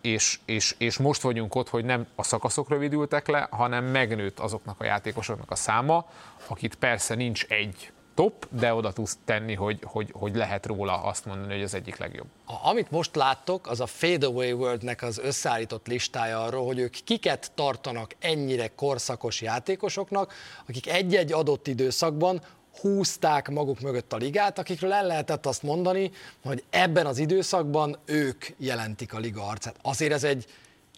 és, 0.00 0.38
és, 0.44 0.74
és 0.78 0.98
most 0.98 1.22
vagyunk 1.22 1.54
ott, 1.54 1.68
hogy 1.68 1.84
nem 1.84 2.06
a 2.14 2.22
szakaszok 2.22 2.68
rövidültek 2.68 3.26
le, 3.26 3.48
hanem 3.50 3.84
megnőtt 3.84 4.38
azoknak 4.38 4.80
a 4.80 4.84
játékosoknak 4.84 5.50
a 5.50 5.54
száma, 5.54 6.06
akit 6.46 6.74
persze 6.74 7.14
nincs 7.14 7.44
egy 7.44 7.92
top, 8.14 8.46
de 8.50 8.74
oda 8.74 8.92
tudsz 8.92 9.18
tenni, 9.24 9.54
hogy, 9.54 9.78
hogy, 9.84 10.10
hogy 10.12 10.34
lehet 10.34 10.66
róla 10.66 11.02
azt 11.02 11.24
mondani, 11.24 11.52
hogy 11.52 11.62
az 11.62 11.74
egyik 11.74 11.96
legjobb. 11.96 12.26
Amit 12.62 12.90
most 12.90 13.16
láttok, 13.16 13.66
az 13.66 13.80
a 13.80 13.86
Fadeaway 13.86 14.52
Worldnek 14.52 15.02
az 15.02 15.18
összeállított 15.18 15.86
listája 15.86 16.42
arról, 16.42 16.66
hogy 16.66 16.78
ők 16.78 16.94
kiket 17.04 17.52
tartanak 17.54 18.14
ennyire 18.18 18.68
korszakos 18.74 19.40
játékosoknak, 19.40 20.32
akik 20.68 20.88
egy-egy 20.88 21.32
adott 21.32 21.66
időszakban 21.66 22.40
húzták 22.80 23.48
maguk 23.48 23.80
mögött 23.80 24.12
a 24.12 24.16
ligát, 24.16 24.58
akikről 24.58 24.92
el 24.92 25.06
lehetett 25.06 25.46
azt 25.46 25.62
mondani, 25.62 26.10
hogy 26.44 26.64
ebben 26.70 27.06
az 27.06 27.18
időszakban 27.18 27.98
ők 28.04 28.44
jelentik 28.56 29.14
a 29.14 29.18
liga 29.18 29.46
arcát. 29.46 29.76
Azért 29.82 30.12
ez 30.12 30.24
egy 30.24 30.46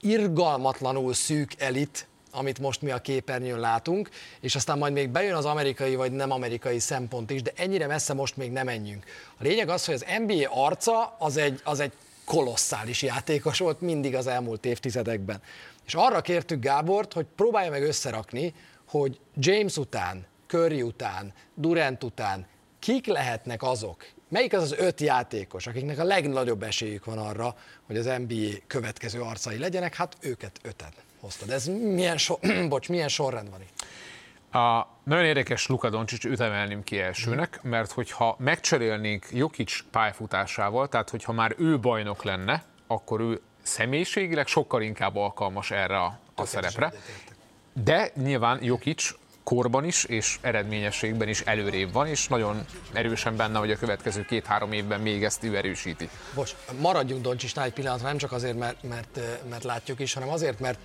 irgalmatlanul 0.01 1.15
szűk 1.15 1.55
elit, 1.59 2.07
amit 2.31 2.59
most 2.59 2.83
mi 2.83 2.91
a 2.91 2.99
képernyőn 2.99 3.61
látunk, 3.61 4.09
és 4.41 4.55
aztán 4.55 4.79
majd 4.79 4.93
még 4.93 5.09
bejön 5.09 5.35
az 5.35 5.45
amerikai 5.45 5.95
vagy 5.95 6.13
nem 6.13 6.31
amerikai 6.31 6.79
szempont 6.79 7.31
is, 7.31 7.43
de 7.43 7.53
ennyire 7.57 7.87
messze 7.87 8.15
most 8.15 8.37
még 8.37 8.53
nem 8.53 8.65
menjünk. 8.65 9.05
A 9.39 9.43
lényeg 9.43 9.69
az, 9.69 9.85
hogy 9.85 9.95
az 9.95 10.05
NBA 10.27 10.65
arca 10.65 11.17
az 11.19 11.37
egy, 11.37 11.61
az 11.65 11.81
egy 11.81 11.93
kolosszális 12.25 13.03
játékos 13.03 13.59
volt 13.59 13.81
mindig 13.81 14.15
az 14.15 14.27
elmúlt 14.27 14.65
évtizedekben. 14.65 15.43
És 15.87 15.95
arra 15.95 16.21
kértük 16.21 16.61
Gábort, 16.61 17.13
hogy 17.13 17.27
próbálja 17.37 17.71
meg 17.71 17.83
összerakni, 17.83 18.55
hogy 18.89 19.21
James 19.37 19.77
után, 19.77 20.27
Curry 20.53 20.83
után, 20.83 21.33
Durant 21.55 22.05
után 22.05 22.47
kik 22.79 23.07
lehetnek 23.07 23.63
azok, 23.63 24.07
melyik 24.29 24.53
az 24.53 24.63
az 24.63 24.75
öt 24.79 25.01
játékos, 25.01 25.67
akiknek 25.67 25.99
a 25.99 26.05
legnagyobb 26.05 26.63
esélyük 26.63 27.05
van 27.05 27.19
arra, 27.19 27.55
hogy 27.87 27.97
az 27.97 28.05
NBA 28.05 28.59
következő 28.67 29.21
arcai 29.21 29.59
legyenek, 29.59 29.95
hát 29.95 30.17
őket 30.21 30.59
öten 30.63 30.93
hoztad. 31.21 31.51
Ez 31.51 31.67
milyen, 31.67 32.19
so, 32.19 32.37
bocs, 32.69 32.89
milyen 32.89 33.09
sorrend 33.09 33.51
van 33.51 33.61
itt? 33.61 33.85
A, 34.55 34.89
nagyon 35.05 35.25
érdekes 35.25 35.67
Luka 35.67 35.91
Doncic, 35.91 36.25
őt 36.25 36.41
emelném 36.41 36.85
ki 36.85 37.01
elsőnek, 37.01 37.63
mert 37.63 37.93
hogyha 37.93 38.37
megcserélnénk 38.39 39.27
Jokic 39.31 39.81
pályafutásával, 39.91 40.89
tehát 40.89 41.11
hogyha 41.11 41.33
már 41.33 41.55
ő 41.59 41.79
bajnok 41.79 42.23
lenne, 42.23 42.65
akkor 42.87 43.21
ő 43.21 43.41
személyiségileg 43.63 44.47
sokkal 44.47 44.83
inkább 44.83 45.17
alkalmas 45.17 45.71
erre 45.71 45.99
a, 45.99 46.19
a 46.35 46.45
szerepre. 46.45 46.93
De 47.73 48.11
nyilván 48.15 48.65
Jokic 48.65 49.21
korban 49.45 49.85
is, 49.85 50.05
és 50.05 50.39
eredményességben 50.41 51.29
is 51.29 51.41
előrébb 51.41 51.93
van, 51.93 52.07
és 52.07 52.29
nagyon 52.29 52.67
erősen 52.93 53.37
benne, 53.37 53.59
hogy 53.59 53.71
a 53.71 53.77
következő 53.77 54.25
két-három 54.25 54.73
évben 54.73 55.01
még 55.01 55.25
ezt 55.25 55.45
ő 55.45 55.57
erősíti. 55.57 56.09
Bocs, 56.35 56.55
maradjunk 56.81 57.23
Doncsisnál 57.23 57.65
egy 57.65 57.73
pillanatra, 57.73 58.07
nem 58.07 58.17
csak 58.17 58.33
azért, 58.33 58.59
mert, 58.59 58.83
mert, 58.83 59.21
mert 59.51 59.65
látjuk 59.65 60.01
is, 60.01 60.13
hanem 60.13 60.29
azért, 60.29 60.61
mert 60.61 60.79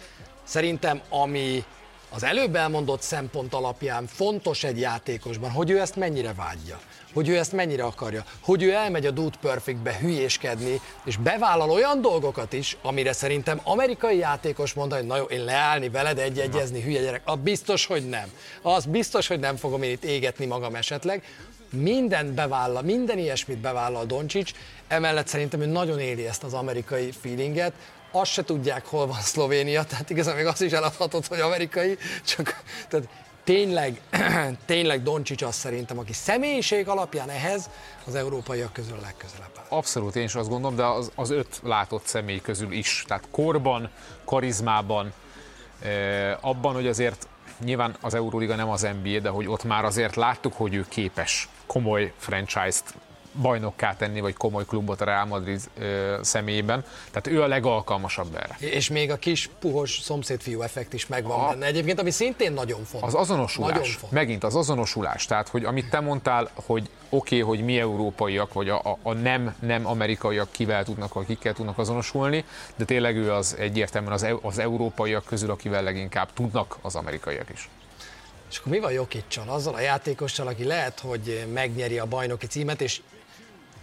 szerintem 0.44 1.02
ami 1.10 1.64
az 2.10 2.24
előbb 2.24 2.56
elmondott 2.56 3.02
szempont 3.02 3.54
alapján 3.54 4.08
fontos 4.08 4.64
egy 4.64 4.80
játékosban, 4.80 5.52
hogy 5.52 5.70
ő 5.70 5.80
ezt 5.80 5.96
mennyire 5.96 6.34
vágyja, 6.34 6.80
hogy 7.18 7.30
ő 7.30 7.38
ezt 7.38 7.52
mennyire 7.52 7.84
akarja, 7.84 8.24
hogy 8.40 8.64
ő 8.64 8.72
elmegy 8.72 9.06
a 9.06 9.12
Dude 9.12 9.38
Perfectbe 9.42 9.98
hülyéskedni, 10.00 10.82
és 11.06 11.18
bevállal 11.18 11.70
olyan 11.70 12.02
dolgokat 12.02 12.54
is, 12.54 12.78
amire 12.82 13.14
szerintem 13.14 13.60
amerikai 13.64 14.18
játékos 14.18 14.74
mondani, 14.74 15.02
hogy 15.02 15.10
na 15.10 15.18
jó, 15.18 15.24
én 15.24 15.44
leállni 15.44 15.90
veled 15.90 16.18
egy-egyezni, 16.18 16.82
hülye 16.82 17.02
gyerek, 17.02 17.22
az 17.26 17.38
biztos, 17.44 17.86
hogy 17.86 18.10
nem. 18.10 18.32
Az 18.62 18.86
biztos, 18.86 19.28
hogy 19.28 19.40
nem 19.40 19.56
fogom 19.56 19.84
én 19.84 19.92
itt 19.92 20.04
égetni 20.04 20.46
magam 20.46 20.76
esetleg. 20.76 21.24
Mindent 21.70 22.34
bevállal, 22.34 22.82
minden 22.82 23.18
ilyesmit 23.18 23.58
bevállal 23.58 24.06
Doncsics, 24.06 24.52
emellett 24.88 25.28
szerintem 25.28 25.62
ő 25.62 25.66
nagyon 25.66 26.00
éli 26.00 26.28
ezt 26.28 26.44
az 26.44 26.54
amerikai 26.54 27.12
feelinget, 27.22 27.74
azt 28.12 28.32
se 28.32 28.44
tudják, 28.44 28.86
hol 28.86 29.08
van 29.08 29.22
Szlovénia, 29.22 29.84
tehát 29.84 30.10
igazán 30.10 30.36
még 30.36 30.46
azt 30.46 30.62
is 30.62 30.72
eladhatod, 30.72 31.26
hogy 31.26 31.40
amerikai, 31.40 31.98
csak 32.26 32.64
tehát 32.88 33.08
tényleg, 33.48 34.02
tényleg 34.66 35.04
Doncsics 35.04 35.42
az 35.42 35.56
szerintem, 35.56 35.98
aki 36.00 36.14
személyiség 36.14 36.88
alapján 36.88 37.30
ehhez 37.30 37.70
az 38.06 38.16
európaiak 38.16 38.74
közül 38.74 38.98
legközelebb 39.02 39.52
áll. 39.58 39.66
Abszolút, 39.70 40.16
én 40.16 40.24
is 40.24 40.36
azt 40.36 40.50
gondolom, 40.50 40.76
de 40.76 40.86
az, 40.86 41.12
az 41.16 41.30
öt 41.30 41.60
látott 41.64 42.06
személy 42.06 42.42
közül 42.42 42.72
is. 42.72 43.04
Tehát 43.08 43.28
korban, 43.32 43.90
karizmában, 44.26 45.14
eh, 45.80 46.38
abban, 46.42 46.74
hogy 46.74 46.88
azért 46.88 47.28
nyilván 47.64 47.96
az 48.02 48.14
Euróliga 48.14 48.56
nem 48.56 48.70
az 48.70 48.88
NBA, 49.02 49.20
de 49.20 49.30
hogy 49.30 49.48
ott 49.48 49.64
már 49.64 49.86
azért 49.86 50.16
láttuk, 50.16 50.54
hogy 50.54 50.74
ő 50.74 50.86
képes 50.90 51.50
komoly 51.66 52.14
franchise-t 52.18 52.94
bajnokká 53.42 53.96
tenni, 53.96 54.20
vagy 54.20 54.34
komoly 54.34 54.66
klubot 54.66 55.02
a 55.02 55.06
Real 55.06 55.26
Madrid 55.26 55.62
személyében. 56.22 56.84
Tehát 57.12 57.28
ő 57.28 57.42
a 57.42 57.48
legalkalmasabb 57.48 58.36
erre. 58.36 58.56
És 58.60 58.90
még 58.90 59.12
a 59.12 59.18
kis 59.18 59.50
puhos 59.60 60.00
szomszédfiú 60.02 60.62
effekt 60.62 60.94
is 60.94 61.08
megvan 61.08 61.40
a, 61.40 61.50
benne 61.50 61.66
egyébként, 61.66 62.00
ami 62.00 62.12
szintén 62.12 62.54
nagyon 62.54 62.84
fontos. 62.84 63.14
Az 63.14 63.20
azonosulás, 63.20 63.72
Nagyon 63.72 63.88
fontos. 63.88 64.10
megint 64.10 64.44
az 64.44 64.56
azonosulás, 64.56 65.26
tehát 65.26 65.48
hogy 65.50 65.66
amit 65.66 65.90
te 65.90 66.00
mondtál, 66.00 66.50
hogy 66.54 66.90
oké, 67.10 67.42
okay, 67.42 67.56
hogy 67.56 67.66
mi 67.66 67.80
európaiak, 67.80 68.54
vagy 68.54 68.70
a, 68.70 68.80
a, 68.84 68.98
a 69.02 69.14
nem, 69.14 69.56
nem 69.60 69.88
amerikaiak 69.88 70.52
kivel 70.52 70.84
tudnak, 70.84 71.14
vagy 71.14 71.26
kikkel 71.26 71.54
tudnak 71.54 71.78
azonosulni, 71.78 72.46
de 72.76 72.86
tényleg 72.86 73.16
ő 73.16 73.32
az 73.32 73.56
egyértelműen 73.60 74.14
az, 74.14 74.28
az 74.42 74.60
európaiak 74.60 75.26
közül, 75.26 75.52
akivel 75.52 75.84
leginkább 75.84 76.34
tudnak 76.34 76.78
az 76.82 76.96
amerikaiak 76.96 77.50
is. 77.54 77.70
És 78.50 78.58
akkor 78.58 78.72
mi 78.72 78.80
van 78.80 78.92
Jokicsal? 78.92 79.50
Azzal 79.50 79.74
a 79.74 79.80
játékossal, 79.80 80.48
aki 80.48 80.64
lehet, 80.64 81.00
hogy 81.00 81.46
megnyeri 81.54 82.00
a 82.00 82.06
bajnoki 82.06 82.48
címet, 82.48 82.82
és 82.82 83.02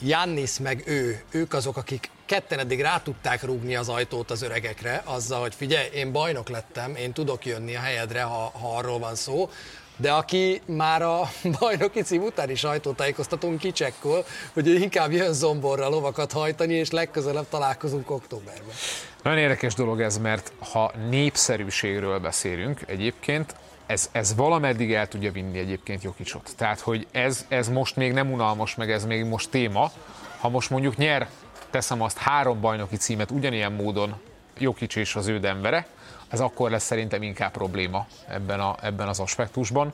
Jannis 0.00 0.58
meg 0.58 0.82
ő, 0.86 1.22
ők 1.30 1.52
azok, 1.52 1.76
akik 1.76 2.10
ketten 2.26 2.58
eddig 2.58 2.80
rá 2.80 3.00
tudták 3.02 3.42
rúgni 3.42 3.76
az 3.76 3.88
ajtót 3.88 4.30
az 4.30 4.42
öregekre, 4.42 5.02
azzal, 5.04 5.40
hogy 5.40 5.54
figyelj, 5.54 5.88
én 5.94 6.12
bajnok 6.12 6.48
lettem, 6.48 6.96
én 6.96 7.12
tudok 7.12 7.46
jönni 7.46 7.76
a 7.76 7.80
helyedre, 7.80 8.22
ha, 8.22 8.52
ha 8.60 8.76
arról 8.76 8.98
van 8.98 9.14
szó. 9.14 9.50
de 9.96 10.12
aki 10.12 10.60
már 10.66 11.02
a 11.02 11.28
bajnoki 11.60 12.02
cím 12.02 12.22
utáni 12.22 12.54
sajtótájékoztatón 12.54 13.58
kicsekkol, 13.58 14.24
hogy 14.52 14.68
ő 14.68 14.74
inkább 14.74 15.12
jön 15.12 15.32
zomborra 15.32 15.88
lovakat 15.88 16.32
hajtani, 16.32 16.74
és 16.74 16.90
legközelebb 16.90 17.48
találkozunk 17.48 18.10
októberben. 18.10 18.74
Nagyon 19.22 19.38
érdekes 19.38 19.74
dolog 19.74 20.00
ez, 20.00 20.18
mert 20.18 20.52
ha 20.72 20.92
népszerűségről 21.08 22.18
beszélünk 22.18 22.80
egyébként, 22.86 23.54
ez, 23.86 24.08
ez 24.12 24.34
valameddig 24.34 24.92
el 24.92 25.08
tudja 25.08 25.32
vinni 25.32 25.58
egyébként 25.58 26.02
Jokicsot. 26.02 26.52
Tehát, 26.56 26.80
hogy 26.80 27.06
ez, 27.12 27.46
ez 27.48 27.68
most 27.68 27.96
még 27.96 28.12
nem 28.12 28.32
unalmas, 28.32 28.74
meg 28.74 28.90
ez 28.90 29.04
még 29.04 29.24
most 29.24 29.50
téma. 29.50 29.90
Ha 30.38 30.48
most 30.48 30.70
mondjuk 30.70 30.96
nyer, 30.96 31.28
teszem 31.70 32.02
azt 32.02 32.18
három 32.18 32.60
bajnoki 32.60 32.96
címet 32.96 33.30
ugyanilyen 33.30 33.72
módon 33.72 34.20
Jokic 34.58 34.96
és 34.96 35.14
az 35.16 35.26
ő 35.26 35.38
Denvere, 35.38 35.86
ez 36.28 36.40
akkor 36.40 36.70
lesz 36.70 36.84
szerintem 36.84 37.22
inkább 37.22 37.50
probléma 37.50 38.06
ebben, 38.28 38.60
a, 38.60 38.76
ebben 38.82 39.08
az 39.08 39.20
aspektusban. 39.20 39.92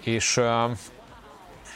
És 0.00 0.40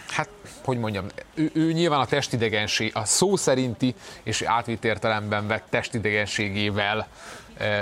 hát, 0.08 0.28
hogy 0.64 0.78
mondjam, 0.78 1.06
ő, 1.34 1.50
ő 1.54 1.72
nyilván 1.72 2.00
a 2.00 2.06
testidegenség, 2.06 2.90
a 2.94 3.04
szó 3.04 3.36
szerinti 3.36 3.94
és 4.22 4.42
átvitt 4.42 4.84
értelemben 4.84 5.46
vett 5.46 5.66
testidegenségével 5.70 7.08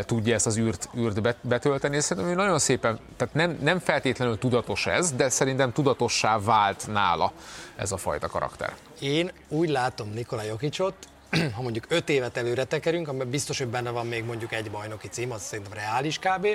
tudja 0.06 0.34
ezt 0.34 0.46
az 0.46 0.58
űrt, 0.58 0.88
űrt 0.98 1.38
betölteni, 1.42 1.96
és 1.96 2.04
szerintem 2.04 2.34
nagyon 2.34 2.58
szépen, 2.58 2.98
tehát 3.16 3.34
nem, 3.34 3.58
nem 3.62 3.78
feltétlenül 3.78 4.38
tudatos 4.38 4.86
ez, 4.86 5.12
de 5.12 5.28
szerintem 5.28 5.72
tudatossá 5.72 6.38
vált 6.38 6.86
nála 6.92 7.32
ez 7.76 7.92
a 7.92 7.96
fajta 7.96 8.28
karakter. 8.28 8.74
Én 9.00 9.30
úgy 9.48 9.68
látom 9.68 10.12
Nikola 10.14 10.42
Jokicsot, 10.42 10.94
ha 11.56 11.62
mondjuk 11.62 11.84
öt 11.88 12.08
évet 12.08 12.36
előre 12.36 12.64
tekerünk, 12.64 13.08
amiben 13.08 13.30
biztos, 13.30 13.58
hogy 13.58 13.68
benne 13.68 13.90
van 13.90 14.06
még 14.06 14.24
mondjuk 14.24 14.52
egy 14.52 14.70
bajnoki 14.70 15.08
cím, 15.08 15.32
az 15.32 15.42
szerintem 15.42 15.72
reális 15.72 16.18
kb., 16.18 16.46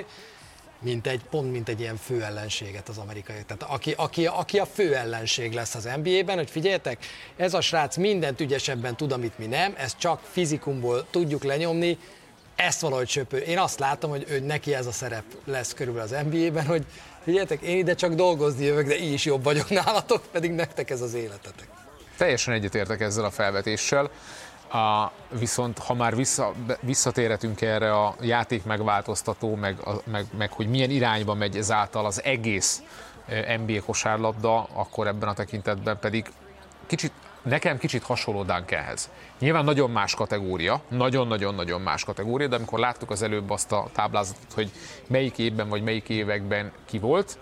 mint 0.78 1.06
egy, 1.06 1.20
pont 1.30 1.52
mint 1.52 1.68
egy 1.68 1.80
ilyen 1.80 1.96
fő 1.96 2.22
ellenséget 2.22 2.88
az 2.88 2.98
amerikai. 2.98 3.42
Tehát 3.46 3.62
aki, 3.74 3.94
aki, 3.96 4.26
aki 4.26 4.58
a 4.58 4.66
fő 4.66 4.94
ellenség 4.94 5.52
lesz 5.52 5.74
az 5.74 5.88
NBA-ben, 6.02 6.36
hogy 6.36 6.50
figyeljetek, 6.50 7.06
ez 7.36 7.54
a 7.54 7.60
srác 7.60 7.96
mindent 7.96 8.40
ügyesebben 8.40 8.96
tud, 8.96 9.12
amit 9.12 9.38
mi 9.38 9.46
nem, 9.46 9.74
ezt 9.76 9.98
csak 9.98 10.20
fizikumból 10.30 11.06
tudjuk 11.10 11.44
lenyomni, 11.44 11.98
ezt 12.56 12.80
valahogy 12.80 13.08
söpő. 13.08 13.36
Én 13.36 13.58
azt 13.58 13.78
látom, 13.78 14.10
hogy 14.10 14.24
ő 14.28 14.40
neki 14.40 14.74
ez 14.74 14.86
a 14.86 14.92
szerep 14.92 15.24
lesz 15.44 15.74
körülbelül 15.74 16.08
az 16.08 16.24
NBA-ben, 16.30 16.66
hogy 16.66 16.86
figyeljetek, 17.24 17.60
én 17.60 17.78
ide 17.78 17.94
csak 17.94 18.12
dolgozni 18.12 18.64
jövök, 18.64 18.86
de 18.86 18.98
így 18.98 19.12
is 19.12 19.24
jobb 19.24 19.44
vagyok 19.44 19.70
nálatok, 19.84 20.22
pedig 20.32 20.50
nektek 20.50 20.90
ez 20.90 21.00
az 21.00 21.14
életetek. 21.14 21.68
Teljesen 22.16 22.54
egyetértek 22.54 23.00
ezzel 23.00 23.24
a 23.24 23.30
felvetéssel. 23.30 24.10
A, 24.72 25.10
viszont 25.38 25.78
ha 25.78 25.94
már 25.94 26.16
vissza, 26.16 26.52
visszatérhetünk 26.80 27.60
erre 27.60 27.92
a 27.92 28.14
játék 28.20 28.64
megváltoztató, 28.64 29.54
meg, 29.54 29.78
a, 29.84 30.00
meg, 30.04 30.26
meg 30.38 30.52
hogy 30.52 30.68
milyen 30.68 30.90
irányba 30.90 31.34
megy 31.34 31.56
ezáltal 31.56 32.06
az 32.06 32.22
egész 32.24 32.82
NBA 33.66 33.82
kosárlabda, 33.84 34.62
akkor 34.62 35.06
ebben 35.06 35.28
a 35.28 35.34
tekintetben 35.34 35.98
pedig 35.98 36.26
kicsit, 36.86 37.12
nekem 37.46 37.78
kicsit 37.78 38.02
hasonló 38.02 38.42
Duncanhez. 38.42 39.10
Nyilván 39.38 39.64
nagyon 39.64 39.90
más 39.90 40.14
kategória, 40.14 40.80
nagyon-nagyon-nagyon 40.88 41.80
más 41.80 42.04
kategória, 42.04 42.48
de 42.48 42.56
amikor 42.56 42.78
láttuk 42.78 43.10
az 43.10 43.22
előbb 43.22 43.50
azt 43.50 43.72
a 43.72 43.88
táblázatot, 43.92 44.52
hogy 44.54 44.70
melyik 45.06 45.38
évben 45.38 45.68
vagy 45.68 45.82
melyik 45.82 46.08
években 46.08 46.72
ki 46.84 46.98
volt, 46.98 47.38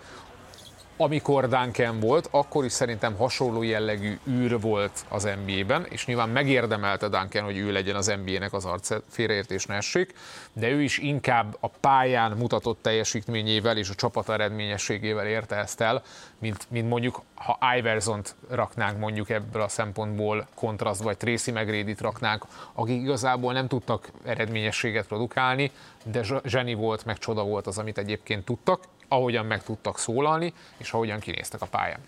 amikor 0.97 1.47
Duncan 1.47 1.99
volt, 1.99 2.27
akkor 2.31 2.65
is 2.65 2.71
szerintem 2.71 3.15
hasonló 3.15 3.63
jellegű 3.63 4.19
űr 4.29 4.59
volt 4.59 5.05
az 5.09 5.29
NBA-ben, 5.45 5.85
és 5.89 6.05
nyilván 6.05 6.29
megérdemelte 6.29 7.07
Duncan, 7.07 7.43
hogy 7.43 7.57
ő 7.57 7.71
legyen 7.71 7.95
az 7.95 8.13
NBA-nek 8.23 8.53
az 8.53 8.65
arc, 8.65 8.91
félreértés 9.09 9.65
ne 9.65 9.75
essék, 9.75 10.13
de 10.53 10.69
ő 10.69 10.81
is 10.81 10.97
inkább 10.97 11.57
a 11.59 11.67
pályán 11.67 12.31
mutatott 12.31 12.79
teljesítményével 12.81 13.77
és 13.77 13.89
a 13.89 13.95
csapat 13.95 14.29
eredményességével 14.29 15.27
érte 15.27 15.55
ezt 15.55 15.81
el, 15.81 16.03
mint, 16.39 16.67
mint 16.69 16.89
mondjuk, 16.89 17.21
ha 17.35 17.59
Iverson-t 17.77 18.35
raknánk 18.49 18.99
mondjuk 18.99 19.29
ebből 19.29 19.61
a 19.61 19.67
szempontból 19.67 20.47
kontraszt, 20.53 21.01
vagy 21.01 21.17
Tracy 21.17 21.51
mcgrady 21.51 21.95
raknánk, 21.99 22.45
akik 22.73 23.01
igazából 23.01 23.53
nem 23.53 23.67
tudtak 23.67 24.11
eredményességet 24.25 25.07
produkálni, 25.07 25.71
de 26.03 26.21
zseni 26.43 26.73
volt, 26.73 27.05
meg 27.05 27.17
csoda 27.17 27.43
volt 27.43 27.67
az, 27.67 27.77
amit 27.77 27.97
egyébként 27.97 28.45
tudtak, 28.45 28.83
ahogyan 29.07 29.45
meg 29.45 29.63
tudtak 29.63 29.99
szólalni, 29.99 30.53
és 30.77 30.91
ahogyan 30.91 31.19
kinéztek 31.19 31.61
a 31.61 31.65
pályán. 31.65 31.99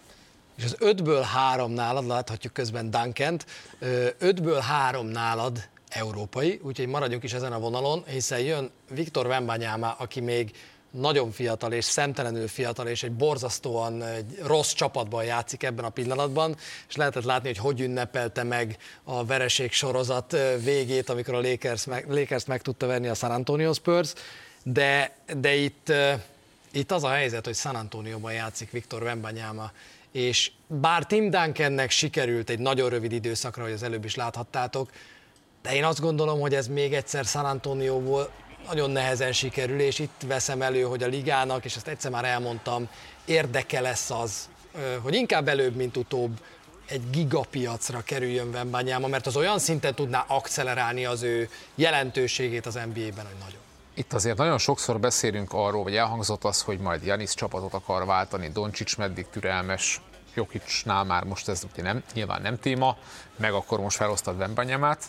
És 0.58 0.64
az 0.64 0.76
ötből 0.80 1.22
három 1.22 1.72
nálad, 1.72 2.08
láthatjuk 2.08 2.54
közben 2.54 2.92
Dunkent, 2.92 3.46
ötből 4.18 4.60
három 4.60 5.08
nálad 5.08 5.68
európai, 5.90 6.60
úgyhogy 6.64 6.88
maradjunk 6.88 7.24
is 7.24 7.34
ezen 7.34 7.54
a 7.54 7.60
vonalon, 7.60 8.04
hiszen 8.08 8.40
jön 8.40 8.72
Viktor 8.90 9.26
Wembanyama, 9.26 9.96
aki 9.98 10.20
még 10.20 10.52
nagyon 10.92 11.32
fiatal 11.32 11.74
és 11.74 11.86
szemtelenül 11.86 12.48
fiatal, 12.48 12.88
és 12.88 13.04
egy 13.04 13.12
borzasztóan 13.12 14.04
egy 14.04 14.40
rossz 14.44 14.74
csapatban 14.74 15.24
játszik 15.24 15.64
ebben 15.64 15.86
a 15.86 15.90
pillanatban, 15.90 16.56
és 16.88 16.96
lehetett 16.96 17.24
látni, 17.24 17.48
hogy 17.48 17.58
hogy 17.58 17.82
ünnepelte 17.82 18.44
meg 18.44 18.78
a 19.04 19.26
vereség 19.26 19.72
sorozat 19.72 20.38
végét, 20.64 21.10
amikor 21.10 21.34
a 21.34 21.42
Lakers 21.42 21.86
meg, 21.86 22.10
Lakers 22.10 22.46
meg 22.46 22.62
tudta 22.62 22.88
verni 22.88 23.08
a 23.08 23.14
San 23.14 23.32
Antonio 23.32 23.74
Spurs, 23.74 24.14
de, 24.64 25.16
de 25.38 25.56
itt 25.56 25.94
itt 26.72 26.92
az 26.92 27.04
a 27.04 27.10
helyzet, 27.10 27.46
hogy 27.46 27.56
San 27.56 27.76
Antonioban 27.76 28.34
játszik 28.34 28.72
Viktor 28.72 29.04
Wembanyama, 29.04 29.72
és 30.12 30.52
bár 30.68 31.06
Tim 31.06 31.30
Duncannek 31.30 31.90
sikerült 31.90 32.50
egy 32.50 32.60
nagyon 32.60 32.90
rövid 32.90 33.12
időszakra, 33.12 33.64
hogy 33.64 33.72
az 33.72 33.84
előbb 33.84 34.06
is 34.06 34.16
láthattátok, 34.16 34.90
de 35.62 35.76
én 35.76 35.84
azt 35.84 36.00
gondolom, 36.00 36.40
hogy 36.40 36.54
ez 36.54 36.68
még 36.68 36.94
egyszer 36.94 37.26
San 37.26 37.46
Antonioból 37.46 38.32
nagyon 38.68 38.92
nehezen 38.92 39.32
sikerül, 39.32 39.80
és 39.80 40.00
itt 40.00 40.22
veszem 40.28 40.62
elő, 40.62 40.82
hogy 40.82 41.04
a 41.04 41.08
ligának, 41.08 41.66
és 41.66 41.76
ezt 41.76 41.88
egyszer 41.88 42.12
már 42.12 42.26
elmondtam, 42.26 42.90
érdeke 43.26 43.82
lesz 43.82 44.10
az, 44.10 44.50
hogy 45.02 45.16
inkább 45.16 45.48
előbb, 45.48 45.76
mint 45.76 45.98
utóbb 45.98 46.40
egy 46.88 47.10
gigapiacra 47.10 48.02
kerüljön 48.02 48.48
Wembanyama, 48.48 49.08
mert 49.08 49.28
az 49.28 49.36
olyan 49.36 49.60
szinten 49.60 49.96
tudná 49.96 50.26
akcelerálni 50.28 51.06
az 51.06 51.24
ő 51.24 51.50
jelentőségét 51.76 52.66
az 52.66 52.74
NBA-ben, 52.74 53.26
hogy 53.26 53.38
nagyon. 53.40 53.67
Itt 53.98 54.14
azért 54.14 54.38
nagyon 54.38 54.58
sokszor 54.58 55.00
beszélünk 55.00 55.54
arról, 55.54 55.84
vagy 55.84 55.96
elhangzott 55.96 56.44
az, 56.44 56.62
hogy 56.62 56.80
majd 56.80 57.06
Janis 57.06 57.34
csapatot 57.34 57.74
akar 57.74 58.06
váltani, 58.06 58.50
Doncsics 58.50 58.98
meddig 58.98 59.26
türelmes, 59.30 60.02
Jokicsnál 60.34 61.04
már 61.04 61.24
most 61.24 61.48
ez 61.48 61.64
ugye 61.74 61.84
nem, 61.84 62.04
nyilván 62.14 62.42
nem 62.42 62.60
téma, 62.60 62.98
meg 63.36 63.54
akkor 63.54 63.80
most 63.80 63.98
felosztad 63.98 64.38
Vembanyamát. 64.38 65.04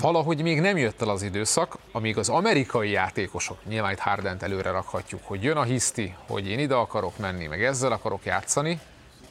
Valahogy 0.00 0.42
még 0.42 0.60
nem 0.60 0.76
jött 0.76 1.02
el 1.02 1.08
az 1.08 1.22
időszak, 1.22 1.78
amíg 1.92 2.18
az 2.18 2.28
amerikai 2.28 2.90
játékosok, 2.90 3.64
nyilván 3.64 3.92
itt 3.92 3.98
Hardent 3.98 4.42
előre 4.42 4.70
rakhatjuk, 4.70 5.20
hogy 5.24 5.42
jön 5.42 5.56
a 5.56 5.62
hiszti, 5.62 6.14
hogy 6.26 6.48
én 6.48 6.58
ide 6.58 6.74
akarok 6.74 7.18
menni, 7.18 7.46
meg 7.46 7.64
ezzel 7.64 7.92
akarok 7.92 8.24
játszani, 8.24 8.80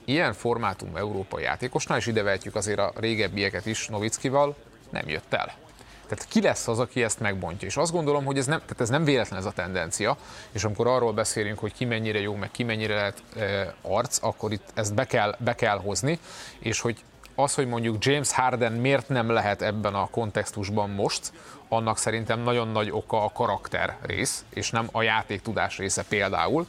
ilyen 0.06 0.34
formátum 0.34 0.96
európai 0.96 1.44
játékosnál, 1.44 1.98
és 1.98 2.08
ide 2.08 2.24
vehetjük 2.24 2.56
azért 2.56 2.80
a 2.80 2.94
régebbieket 2.96 3.66
is 3.66 3.88
Novickival, 3.88 4.56
nem 4.90 5.10
jött 5.10 5.34
el. 5.34 5.62
Tehát 6.08 6.28
ki 6.28 6.42
lesz 6.42 6.68
az, 6.68 6.80
aki 6.80 7.04
ezt 7.04 7.20
megbontja? 7.20 7.68
És 7.68 7.78
azt 7.78 7.92
gondolom, 7.92 8.26
hogy 8.26 8.38
ez 8.38 8.46
nem, 8.46 8.60
tehát 8.60 8.82
ez 8.82 8.89
nem 8.89 9.04
véletlen 9.04 9.39
ez 9.39 9.46
a 9.46 9.52
tendencia, 9.52 10.18
és 10.52 10.63
amikor 10.63 10.88
arról 10.88 11.13
beszélünk, 11.13 11.60
hogy 11.60 11.74
ki 11.74 11.86
mennyire 11.86 12.20
jó, 12.20 12.36
meg 12.36 12.52
ki 12.52 12.63
mennyire 12.63 12.96
lehet 12.96 13.24
e, 13.38 13.74
arc, 13.82 14.18
akkor 14.22 14.52
itt 14.52 14.72
ezt 14.74 14.94
be 14.94 15.06
kell, 15.06 15.36
be 15.39 15.56
kell 15.56 15.78
hozni, 15.78 16.20
és 16.60 16.80
hogy 16.80 17.04
az, 17.36 17.54
hogy 17.54 17.68
mondjuk 17.68 18.06
James 18.06 18.32
Harden 18.32 18.72
miért 18.72 19.10
nem 19.10 19.30
lehet 19.30 19.62
ebben 19.62 19.94
a 19.94 20.10
kontextusban 20.10 20.89
most, 20.89 21.32
annak 21.68 21.98
szerintem 21.98 22.39
nagyon 22.39 22.68
nagy 22.68 22.92
oka 22.92 23.24
a 23.24 23.32
karakter 23.34 23.98
rész, 24.02 24.46
és 24.50 24.72
nem 24.72 24.88
a 24.92 25.02
játék 25.02 25.42
tudás 25.42 25.78
része 25.78 26.04
például. 26.10 26.68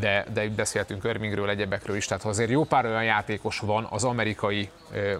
De, 0.00 0.26
de 0.32 0.48
beszéltünk 0.48 1.04
Irvingről, 1.04 1.48
egyebekről 1.48 1.96
is, 1.96 2.06
tehát 2.06 2.22
ha 2.22 2.28
azért 2.28 2.50
jó 2.50 2.64
pár 2.64 2.84
olyan 2.84 3.04
játékos 3.04 3.58
van 3.58 3.86
az 3.90 4.04
amerikai 4.04 4.70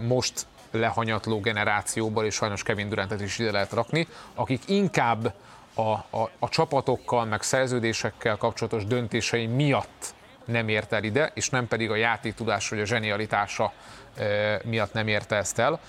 most 0.00 0.46
lehanyatló 0.74 1.40
generációból, 1.40 2.24
és 2.24 2.34
sajnos 2.34 2.62
Kevin 2.62 2.88
Durantet 2.88 3.20
is 3.20 3.38
ide 3.38 3.50
lehet 3.50 3.72
rakni, 3.72 4.08
akik 4.34 4.62
inkább 4.66 5.34
a, 5.74 5.90
a, 5.90 6.30
a 6.38 6.48
csapatokkal, 6.48 7.24
meg 7.24 7.42
szerződésekkel 7.42 8.36
kapcsolatos 8.36 8.84
döntései 8.84 9.46
miatt 9.46 10.14
nem 10.44 10.68
ért 10.68 10.92
el 10.92 11.04
ide, 11.04 11.30
és 11.34 11.48
nem 11.50 11.68
pedig 11.68 11.90
a 11.90 11.96
játéktudás 11.96 12.68
vagy 12.68 12.80
a 12.80 12.84
zsenialitása 12.84 13.72
e, 14.16 14.60
miatt 14.64 14.92
nem 14.92 15.08
érte 15.08 15.36
ezt 15.36 15.58
el. 15.58 15.80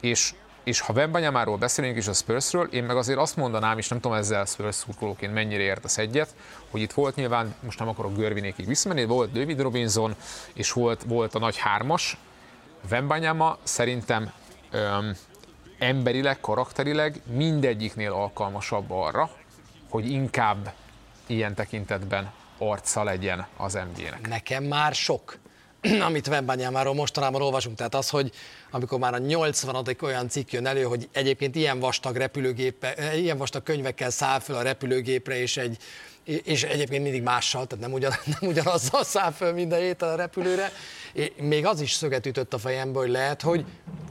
És, 0.00 0.34
és 0.64 0.80
ha 0.80 0.92
Wembanyamáról 0.92 1.56
beszélünk 1.56 1.96
is 1.96 2.06
a 2.06 2.12
Spursről, 2.12 2.68
én 2.70 2.84
meg 2.84 2.96
azért 2.96 3.18
azt 3.18 3.36
mondanám, 3.36 3.78
és 3.78 3.88
nem 3.88 4.00
tudom 4.00 4.16
ezzel 4.16 4.44
Spurs 4.44 4.74
szurkolóként 4.74 5.32
mennyire 5.32 5.62
értesz 5.62 5.98
egyet, 5.98 6.34
hogy 6.70 6.80
itt 6.80 6.92
volt 6.92 7.14
nyilván, 7.14 7.54
most 7.60 7.78
nem 7.78 7.88
akarok 7.88 8.16
görvinékig 8.16 8.66
visszamenni, 8.66 9.04
volt 9.04 9.32
David 9.32 9.60
Robinson, 9.60 10.14
és 10.52 10.72
volt, 10.72 11.02
volt 11.06 11.34
a 11.34 11.38
nagy 11.38 11.56
hármas, 11.56 12.16
Vembanyama 12.88 13.58
szerintem 13.62 14.32
öm, 14.70 15.16
emberileg, 15.78 16.40
karakterileg 16.40 17.20
mindegyiknél 17.32 18.12
alkalmasabb 18.12 18.90
arra, 18.90 19.30
hogy 19.90 20.10
inkább 20.10 20.72
ilyen 21.26 21.54
tekintetben 21.54 22.32
arca 22.58 23.04
legyen 23.04 23.46
az 23.56 23.72
NBA-nek. 23.72 24.28
Nekem 24.28 24.64
már 24.64 24.94
sok, 24.94 25.38
amit 26.08 26.28
Wembanyámáról 26.28 26.94
mostanában 26.94 27.42
olvasunk. 27.42 27.76
Tehát 27.76 27.94
az, 27.94 28.08
hogy 28.10 28.32
amikor 28.70 28.98
már 28.98 29.14
a 29.14 29.18
80 29.18 29.86
olyan 30.00 30.28
cikk 30.28 30.50
jön 30.50 30.66
elő, 30.66 30.82
hogy 30.82 31.08
egyébként 31.12 31.54
ilyen 31.54 31.78
vastag 31.80 32.16
repülőgépe, 32.16 33.16
ilyen 33.16 33.38
vastag 33.38 33.62
könyvekkel 33.62 34.10
száll 34.10 34.38
fel 34.38 34.56
a 34.56 34.62
repülőgépre, 34.62 35.40
és 35.40 35.56
egy 35.56 35.78
és 36.44 36.62
egyébként 36.62 37.02
mindig 37.02 37.22
mással, 37.22 37.66
tehát 37.66 37.84
nem, 37.84 37.92
ugyan, 37.92 38.12
nem 38.40 38.50
ugyanazzal 38.50 39.04
száll 39.04 39.30
föl 39.30 39.52
minden 39.52 39.80
héten 39.80 40.08
a 40.08 40.14
repülőre. 40.14 40.72
Még 41.36 41.66
az 41.66 41.80
is 41.80 41.92
szöget 41.92 42.26
ütött 42.26 42.54
a 42.54 42.58
fejembe, 42.58 42.98
hogy 42.98 43.10
lehet, 43.10 43.42
hogy 43.42 43.64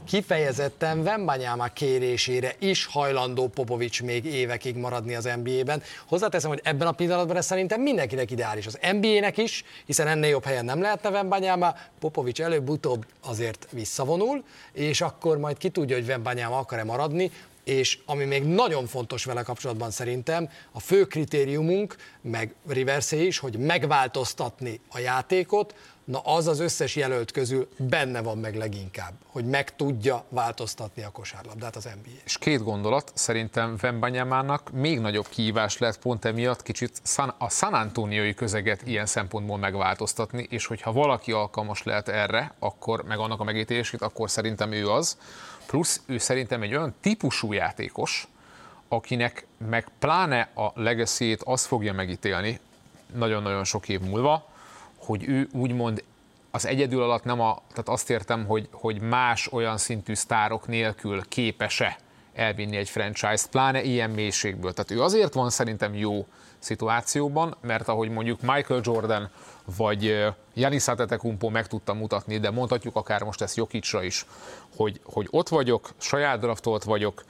kifejezetten 0.06 1.02
Vembanyáma 1.02 1.66
kérésére 1.66 2.54
is 2.58 2.86
hajlandó 2.86 3.48
Popovics 3.48 4.02
még 4.02 4.24
évekig 4.24 4.76
maradni 4.76 5.14
az 5.14 5.28
NBA-ben. 5.42 5.82
Hozzáteszem, 6.06 6.50
hogy 6.50 6.60
ebben 6.62 6.86
a 6.86 6.92
pillanatban 6.92 7.36
ez 7.36 7.46
szerintem 7.46 7.80
mindenkinek 7.80 8.30
ideális. 8.30 8.66
Az 8.66 8.78
NBA-nek 8.92 9.36
is, 9.36 9.64
hiszen 9.86 10.06
ennél 10.06 10.30
jobb 10.30 10.44
helyen 10.44 10.64
nem 10.64 10.80
lehetne 10.80 11.10
Vembanyáma, 11.10 11.74
Popovics 12.00 12.40
előbb-utóbb 12.40 13.06
azért 13.24 13.66
visszavonul, 13.70 14.44
és 14.72 15.00
akkor 15.00 15.38
majd 15.38 15.58
ki 15.58 15.68
tudja, 15.68 15.96
hogy 15.96 16.06
Vembanyáma 16.06 16.58
akar-e 16.58 16.84
maradni, 16.84 17.30
és 17.68 17.98
ami 18.06 18.24
még 18.24 18.44
nagyon 18.44 18.86
fontos 18.86 19.24
vele 19.24 19.42
kapcsolatban 19.42 19.90
szerintem, 19.90 20.50
a 20.72 20.80
fő 20.80 21.04
kritériumunk, 21.04 21.96
meg 22.20 22.54
Riversé 22.68 23.26
is, 23.26 23.38
hogy 23.38 23.58
megváltoztatni 23.58 24.80
a 24.88 24.98
játékot, 24.98 25.74
na 26.04 26.18
az 26.18 26.46
az 26.46 26.60
összes 26.60 26.96
jelölt 26.96 27.30
közül 27.30 27.68
benne 27.76 28.22
van 28.22 28.38
meg 28.38 28.56
leginkább, 28.56 29.12
hogy 29.26 29.44
meg 29.44 29.76
tudja 29.76 30.24
változtatni 30.28 31.02
a 31.02 31.10
kosárlabdát 31.10 31.76
az 31.76 31.84
NBA. 31.84 32.16
És 32.24 32.38
két 32.38 32.62
gondolat, 32.62 33.12
szerintem 33.14 33.76
Vembanyamának 33.80 34.70
még 34.72 35.00
nagyobb 35.00 35.28
kihívás 35.28 35.78
lett 35.78 35.98
pont 35.98 36.24
emiatt 36.24 36.62
kicsit 36.62 37.00
a 37.38 37.50
San 37.50 37.74
Antonioi 37.74 38.34
közeget 38.34 38.82
ilyen 38.86 39.06
szempontból 39.06 39.58
megváltoztatni, 39.58 40.46
és 40.50 40.66
hogyha 40.66 40.92
valaki 40.92 41.32
alkalmas 41.32 41.82
lehet 41.82 42.08
erre, 42.08 42.54
akkor 42.58 43.04
meg 43.04 43.18
annak 43.18 43.40
a 43.40 43.44
megítélését, 43.44 44.02
akkor 44.02 44.30
szerintem 44.30 44.72
ő 44.72 44.88
az. 44.88 45.16
Plusz 45.68 46.00
ő 46.06 46.18
szerintem 46.18 46.62
egy 46.62 46.74
olyan 46.74 46.94
típusú 47.00 47.52
játékos, 47.52 48.28
akinek 48.88 49.46
meg 49.68 49.88
pláne 49.98 50.50
a 50.54 50.70
legacy 50.74 51.36
az 51.44 51.64
fogja 51.64 51.92
megítélni 51.92 52.60
nagyon-nagyon 53.14 53.64
sok 53.64 53.88
év 53.88 54.00
múlva, 54.00 54.48
hogy 54.96 55.28
ő 55.28 55.48
úgymond 55.52 56.02
az 56.50 56.66
egyedül 56.66 57.02
alatt 57.02 57.24
nem 57.24 57.40
a, 57.40 57.62
tehát 57.68 57.88
azt 57.88 58.10
értem, 58.10 58.46
hogy, 58.46 58.68
hogy 58.72 59.00
más 59.00 59.52
olyan 59.52 59.78
szintű 59.78 60.14
sztárok 60.14 60.66
nélkül 60.66 61.28
képes-e 61.28 61.98
elvinni 62.34 62.76
egy 62.76 62.88
franchise-t, 62.88 63.50
pláne 63.50 63.82
ilyen 63.82 64.10
mélységből. 64.10 64.72
Tehát 64.72 64.90
ő 64.90 65.02
azért 65.02 65.34
van 65.34 65.50
szerintem 65.50 65.94
jó 65.94 66.26
szituációban, 66.68 67.56
mert 67.60 67.88
ahogy 67.88 68.08
mondjuk 68.08 68.40
Michael 68.40 68.80
Jordan 68.84 69.30
vagy 69.76 70.26
Janis 70.54 70.88
Antetokounmpo 70.88 71.48
meg 71.48 71.66
tudta 71.66 71.94
mutatni, 71.94 72.38
de 72.38 72.50
mondhatjuk 72.50 72.96
akár 72.96 73.22
most 73.22 73.40
ezt 73.40 73.56
Jokicsra 73.56 74.02
is, 74.02 74.26
hogy, 74.76 75.00
hogy 75.04 75.26
ott 75.30 75.48
vagyok, 75.48 75.90
saját 75.98 76.40
draftolt 76.40 76.84
vagyok, 76.84 77.24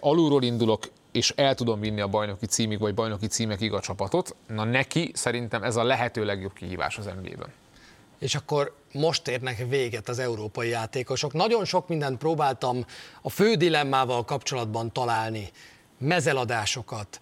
alulról 0.00 0.42
indulok, 0.42 0.88
és 1.12 1.32
el 1.36 1.54
tudom 1.54 1.80
vinni 1.80 2.00
a 2.00 2.08
bajnoki 2.08 2.46
címig, 2.46 2.78
vagy 2.78 2.94
bajnoki 2.94 3.26
címekig 3.26 3.72
a 3.72 3.80
csapatot, 3.80 4.34
na 4.46 4.64
neki 4.64 5.10
szerintem 5.14 5.62
ez 5.62 5.76
a 5.76 5.84
lehető 5.84 6.24
legjobb 6.24 6.52
kihívás 6.52 6.98
az 6.98 7.04
NBA-ben. 7.04 7.52
És 8.18 8.34
akkor 8.34 8.74
most 8.92 9.28
érnek 9.28 9.64
véget 9.68 10.08
az 10.08 10.18
európai 10.18 10.68
játékosok. 10.68 11.32
Nagyon 11.32 11.64
sok 11.64 11.88
mindent 11.88 12.18
próbáltam 12.18 12.84
a 13.22 13.30
fő 13.30 13.54
dilemmával 13.54 14.24
kapcsolatban 14.24 14.92
találni, 14.92 15.50
mezeladásokat, 15.98 17.20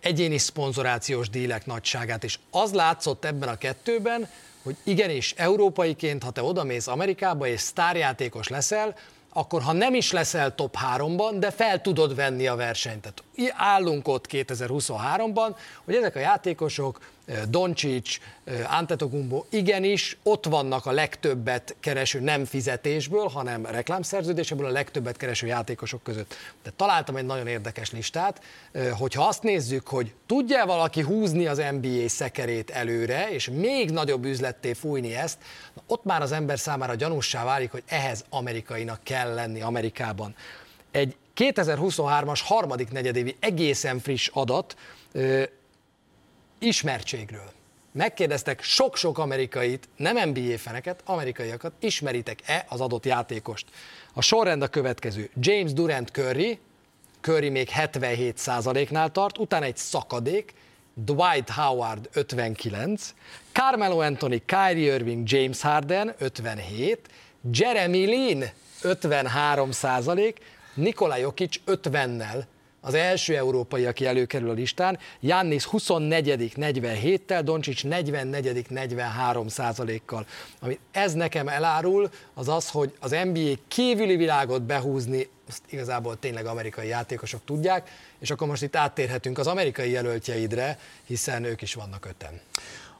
egyéni 0.00 0.38
szponzorációs 0.38 1.30
dílek 1.30 1.66
nagyságát, 1.66 2.24
és 2.24 2.38
az 2.50 2.72
látszott 2.72 3.24
ebben 3.24 3.48
a 3.48 3.58
kettőben, 3.58 4.28
hogy 4.62 4.76
igenis, 4.82 5.34
európaiként, 5.36 6.22
ha 6.22 6.30
te 6.30 6.42
odamész 6.42 6.86
Amerikába 6.86 7.46
és 7.46 7.60
sztárjátékos 7.60 8.48
leszel, 8.48 8.94
akkor 9.32 9.62
ha 9.62 9.72
nem 9.72 9.94
is 9.94 10.12
leszel 10.12 10.54
top 10.54 10.76
3-ban, 10.96 11.34
de 11.38 11.50
fel 11.50 11.80
tudod 11.80 12.14
venni 12.14 12.46
a 12.46 12.56
versenyt. 12.56 13.00
Tehát 13.00 13.22
állunk 13.56 14.08
ott 14.08 14.26
2023-ban, 14.30 15.56
hogy 15.84 15.94
ezek 15.94 16.16
a 16.16 16.18
játékosok 16.18 17.00
Doncsics, 17.48 18.18
Antetokumbo 18.70 19.44
igenis 19.50 20.16
ott 20.22 20.44
vannak 20.44 20.86
a 20.86 20.92
legtöbbet 20.92 21.76
kereső 21.80 22.20
nem 22.20 22.44
fizetésből, 22.44 23.28
hanem 23.28 23.66
reklámszerződéséből 23.66 24.66
a 24.66 24.70
legtöbbet 24.70 25.16
kereső 25.16 25.46
játékosok 25.46 26.02
között. 26.02 26.34
De 26.62 26.70
találtam 26.76 27.16
egy 27.16 27.26
nagyon 27.26 27.46
érdekes 27.46 27.90
listát, 27.90 28.42
hogyha 28.90 29.26
azt 29.26 29.42
nézzük, 29.42 29.88
hogy 29.88 30.14
tudja 30.26 30.66
valaki 30.66 31.02
húzni 31.02 31.46
az 31.46 31.62
NBA 31.80 32.08
szekerét 32.08 32.70
előre, 32.70 33.30
és 33.30 33.48
még 33.48 33.90
nagyobb 33.90 34.24
üzletté 34.24 34.72
fújni 34.72 35.14
ezt, 35.14 35.38
ott 35.86 36.04
már 36.04 36.22
az 36.22 36.32
ember 36.32 36.58
számára 36.58 36.94
gyanússá 36.94 37.44
válik, 37.44 37.70
hogy 37.70 37.82
ehhez 37.86 38.24
amerikainak 38.30 39.00
kell 39.02 39.34
lenni 39.34 39.60
Amerikában. 39.60 40.34
Egy 40.90 41.16
2023-as 41.36 42.40
harmadik 42.44 42.90
negyedévi 42.90 43.36
egészen 43.40 43.98
friss 43.98 44.30
adat, 44.32 44.76
ismertségről. 46.58 47.50
Megkérdeztek 47.92 48.62
sok-sok 48.62 49.18
amerikait, 49.18 49.88
nem 49.96 50.28
NBA 50.28 50.58
feneket, 50.58 51.00
amerikaiakat, 51.04 51.72
ismeritek-e 51.80 52.66
az 52.68 52.80
adott 52.80 53.04
játékost? 53.04 53.66
A 54.12 54.22
sorrend 54.22 54.62
a 54.62 54.68
következő. 54.68 55.30
James 55.36 55.72
Durant 55.72 56.10
Curry, 56.10 56.58
Curry 57.20 57.48
még 57.48 57.68
77%-nál 57.74 59.10
tart, 59.10 59.38
utána 59.38 59.64
egy 59.64 59.76
szakadék, 59.76 60.54
Dwight 60.94 61.50
Howard 61.50 62.08
59, 62.12 63.14
Carmelo 63.52 64.00
Anthony, 64.00 64.42
Kyrie 64.46 64.94
Irving, 64.94 65.28
James 65.30 65.60
Harden 65.60 66.14
57, 66.18 67.08
Jeremy 67.50 68.04
Lin 68.04 68.50
53 68.82 69.70
Nikola 70.74 71.16
Jokic 71.16 71.60
50-nel 71.66 72.44
az 72.84 72.94
első 72.94 73.36
európai, 73.36 73.86
aki 73.86 74.06
előkerül 74.06 74.50
a 74.50 74.52
listán, 74.52 74.98
Jannis 75.20 75.64
24 75.64 76.52
47-tel, 76.56 77.40
Doncsics 77.44 77.84
44 77.84 78.66
43 78.68 79.48
százalékkal. 79.48 80.26
Ami 80.60 80.78
ez 80.90 81.12
nekem 81.12 81.48
elárul, 81.48 82.10
az 82.34 82.48
az, 82.48 82.70
hogy 82.70 82.92
az 83.00 83.10
NBA 83.10 83.52
kívüli 83.68 84.16
világot 84.16 84.62
behúzni, 84.62 85.28
azt 85.48 85.62
igazából 85.68 86.18
tényleg 86.18 86.46
amerikai 86.46 86.88
játékosok 86.88 87.40
tudják, 87.44 87.90
és 88.18 88.30
akkor 88.30 88.46
most 88.46 88.62
itt 88.62 88.76
áttérhetünk 88.76 89.38
az 89.38 89.46
amerikai 89.46 89.90
jelöltjeidre, 89.90 90.78
hiszen 91.06 91.44
ők 91.44 91.62
is 91.62 91.74
vannak 91.74 92.06
öten. 92.06 92.40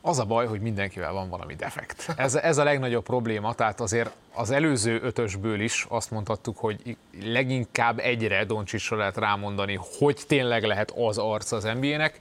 Az 0.04 0.18
a 0.18 0.24
baj, 0.24 0.46
hogy 0.46 0.60
mindenkivel 0.60 1.12
van 1.12 1.28
valami 1.28 1.54
defekt. 1.54 2.12
Ez, 2.16 2.34
ez 2.34 2.58
a 2.58 2.64
legnagyobb 2.64 3.04
probléma, 3.04 3.54
tehát 3.54 3.80
azért 3.80 4.10
az 4.34 4.50
előző 4.50 5.00
ötösből 5.02 5.60
is 5.60 5.86
azt 5.88 6.10
mondhattuk, 6.10 6.58
hogy 6.58 6.96
leginkább 7.22 7.98
egyre 7.98 8.44
Doncsisra 8.44 8.96
lehet 8.96 9.16
rámondani, 9.16 9.78
hogy 9.98 10.20
tényleg 10.26 10.64
lehet 10.64 10.90
az 10.90 11.18
arc 11.18 11.52
az 11.52 11.64
NBA-nek. 11.64 12.20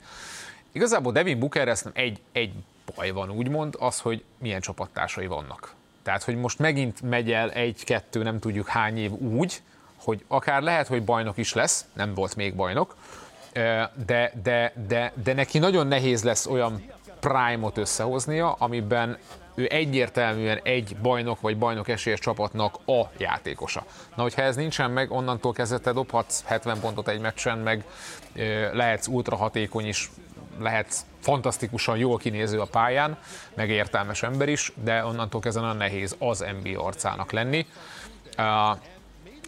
Igazából 0.72 1.12
Devin 1.12 1.40
Booker 1.40 1.68
ezt 1.68 1.84
nem 1.84 1.94
egy, 1.96 2.22
egy 2.32 2.54
baj 2.96 3.12
van, 3.12 3.30
úgymond, 3.30 3.76
az, 3.80 4.00
hogy 4.00 4.24
milyen 4.38 4.62
csapattársai 4.62 5.28
vannak. 5.28 5.74
Tehát, 6.04 6.24
hogy 6.24 6.36
most 6.36 6.60
megint 6.60 7.02
megy 7.02 7.32
el 7.32 7.52
egy-kettő, 7.52 8.24
nem 8.24 8.40
tudjuk 8.40 8.68
hány 8.68 8.98
év 8.98 9.12
úgy, 9.12 9.62
hogy 9.96 10.24
akár 10.28 10.62
lehet, 10.62 10.88
hogy 10.88 11.04
bajnok 11.04 11.38
is 11.38 11.54
lesz, 11.54 11.86
nem 11.94 12.14
volt 12.14 12.36
még 12.36 12.56
bajnok, 12.56 12.96
de, 14.06 14.32
de, 14.44 14.74
de, 14.88 15.14
de 15.24 15.34
neki 15.34 15.60
nagyon 15.60 15.88
nehéz 15.88 16.24
lesz 16.24 16.46
olyan 16.46 16.84
prime-ot 17.22 17.78
összehoznia, 17.78 18.52
amiben 18.52 19.18
ő 19.56 19.68
egyértelműen 19.70 20.60
egy 20.64 20.96
bajnok 21.02 21.42
vagy 21.42 21.58
bajnok 21.58 21.88
esélyes 21.88 22.20
csapatnak 22.20 22.76
a 22.86 23.02
játékosa. 23.18 23.86
Na, 24.16 24.22
hogyha 24.22 24.42
ez 24.42 24.56
nincsen 24.56 24.92
meg, 24.92 25.12
onnantól 25.12 25.54
kezdve 25.54 25.78
te 25.78 25.92
dobhatsz 25.92 26.44
70 26.46 26.80
pontot 26.80 27.08
egy 27.08 27.20
meccsen, 27.20 27.58
meg 27.58 27.86
lehetsz 28.74 29.08
ultra 29.08 29.36
hatékony 29.36 29.86
is, 29.86 30.12
lehetsz 30.60 31.06
fantasztikusan 31.20 31.98
jól 31.98 32.18
kinéző 32.18 32.60
a 32.60 32.66
pályán, 32.66 33.18
meg 33.54 33.70
értelmes 33.70 34.24
ember 34.24 34.50
is, 34.50 34.74
de 34.84 35.06
onnantól 35.06 35.42
kezdve 35.42 35.62
nagyon 35.62 35.78
nehéz 35.78 36.16
az 36.20 36.46
NBA 36.62 36.86
arcának 36.86 37.32
lenni. 37.32 37.66
Uh, 38.38 38.78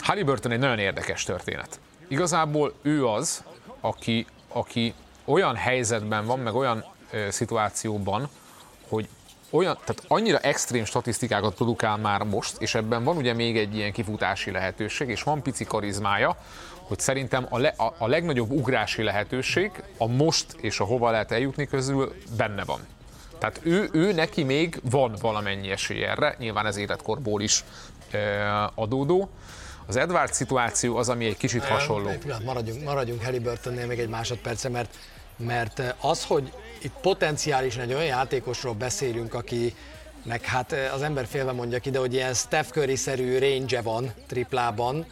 Halliburton 0.03 0.51
egy 0.51 0.59
nagyon 0.59 0.79
érdekes 0.79 1.23
történet. 1.23 1.79
Igazából 2.07 2.73
ő 2.81 3.07
az, 3.07 3.43
aki, 3.79 4.25
aki 4.47 4.93
olyan 5.25 5.55
helyzetben 5.55 6.25
van, 6.25 6.39
meg 6.39 6.55
olyan 6.55 6.85
szituációban, 7.29 8.29
hogy 8.87 9.07
olyan, 9.49 9.77
tehát 9.85 10.03
annyira 10.07 10.37
extrém 10.39 10.85
statisztikákat 10.85 11.55
produkál 11.55 11.97
már 11.97 12.23
most, 12.23 12.61
és 12.61 12.75
ebben 12.75 13.03
van 13.03 13.17
ugye 13.17 13.33
még 13.33 13.57
egy 13.57 13.75
ilyen 13.75 13.91
kifutási 13.91 14.51
lehetőség, 14.51 15.09
és 15.09 15.23
van 15.23 15.41
pici 15.41 15.63
karizmája, 15.63 16.37
hogy 16.83 16.99
szerintem 16.99 17.45
a, 17.49 17.57
le, 17.57 17.73
a, 17.77 17.93
a 17.97 18.07
legnagyobb 18.07 18.51
ugrási 18.51 19.03
lehetőség 19.03 19.71
a 19.97 20.07
most 20.07 20.45
és 20.61 20.79
a 20.79 20.83
hova 20.83 21.11
lehet 21.11 21.31
eljutni 21.31 21.67
közül 21.67 22.13
benne 22.37 22.63
van. 22.63 22.79
Tehát 23.37 23.59
ő, 23.63 23.89
ő 23.91 24.13
neki 24.13 24.43
még 24.43 24.79
van 24.89 25.15
valamennyi 25.21 25.69
esély 25.69 26.03
erre, 26.03 26.35
nyilván 26.39 26.65
ez 26.65 26.77
életkorból 26.77 27.41
is 27.41 27.63
e, 28.11 28.71
adódó. 28.75 29.29
Az 29.85 29.95
Edward 29.95 30.33
szituáció 30.33 30.97
az, 30.97 31.09
ami 31.09 31.25
egy 31.25 31.37
kicsit 31.37 31.63
hasonló. 31.63 32.09
Maradjunk, 32.45 32.83
maradjunk 32.83 33.23
Halliburtonnél 33.23 33.85
még 33.85 33.99
egy 33.99 34.09
másodperce, 34.09 34.69
mert 34.69 34.95
mert 35.37 35.81
az, 35.99 36.23
hogy 36.23 36.51
itt 36.81 36.93
potenciálisan 37.01 37.81
egy 37.81 37.93
olyan 37.93 38.05
játékosról 38.05 38.73
beszélünk, 38.73 39.33
aki 39.33 39.75
meg 40.23 40.41
hát 40.41 40.75
az 40.93 41.01
ember 41.01 41.25
félve 41.25 41.51
mondja 41.51 41.79
ide, 41.83 41.99
hogy 41.99 42.13
ilyen 42.13 42.33
Steph 42.33 42.69
Curry-szerű 42.69 43.37
range 43.37 43.81
van 43.81 44.13
triplában, 44.27 45.05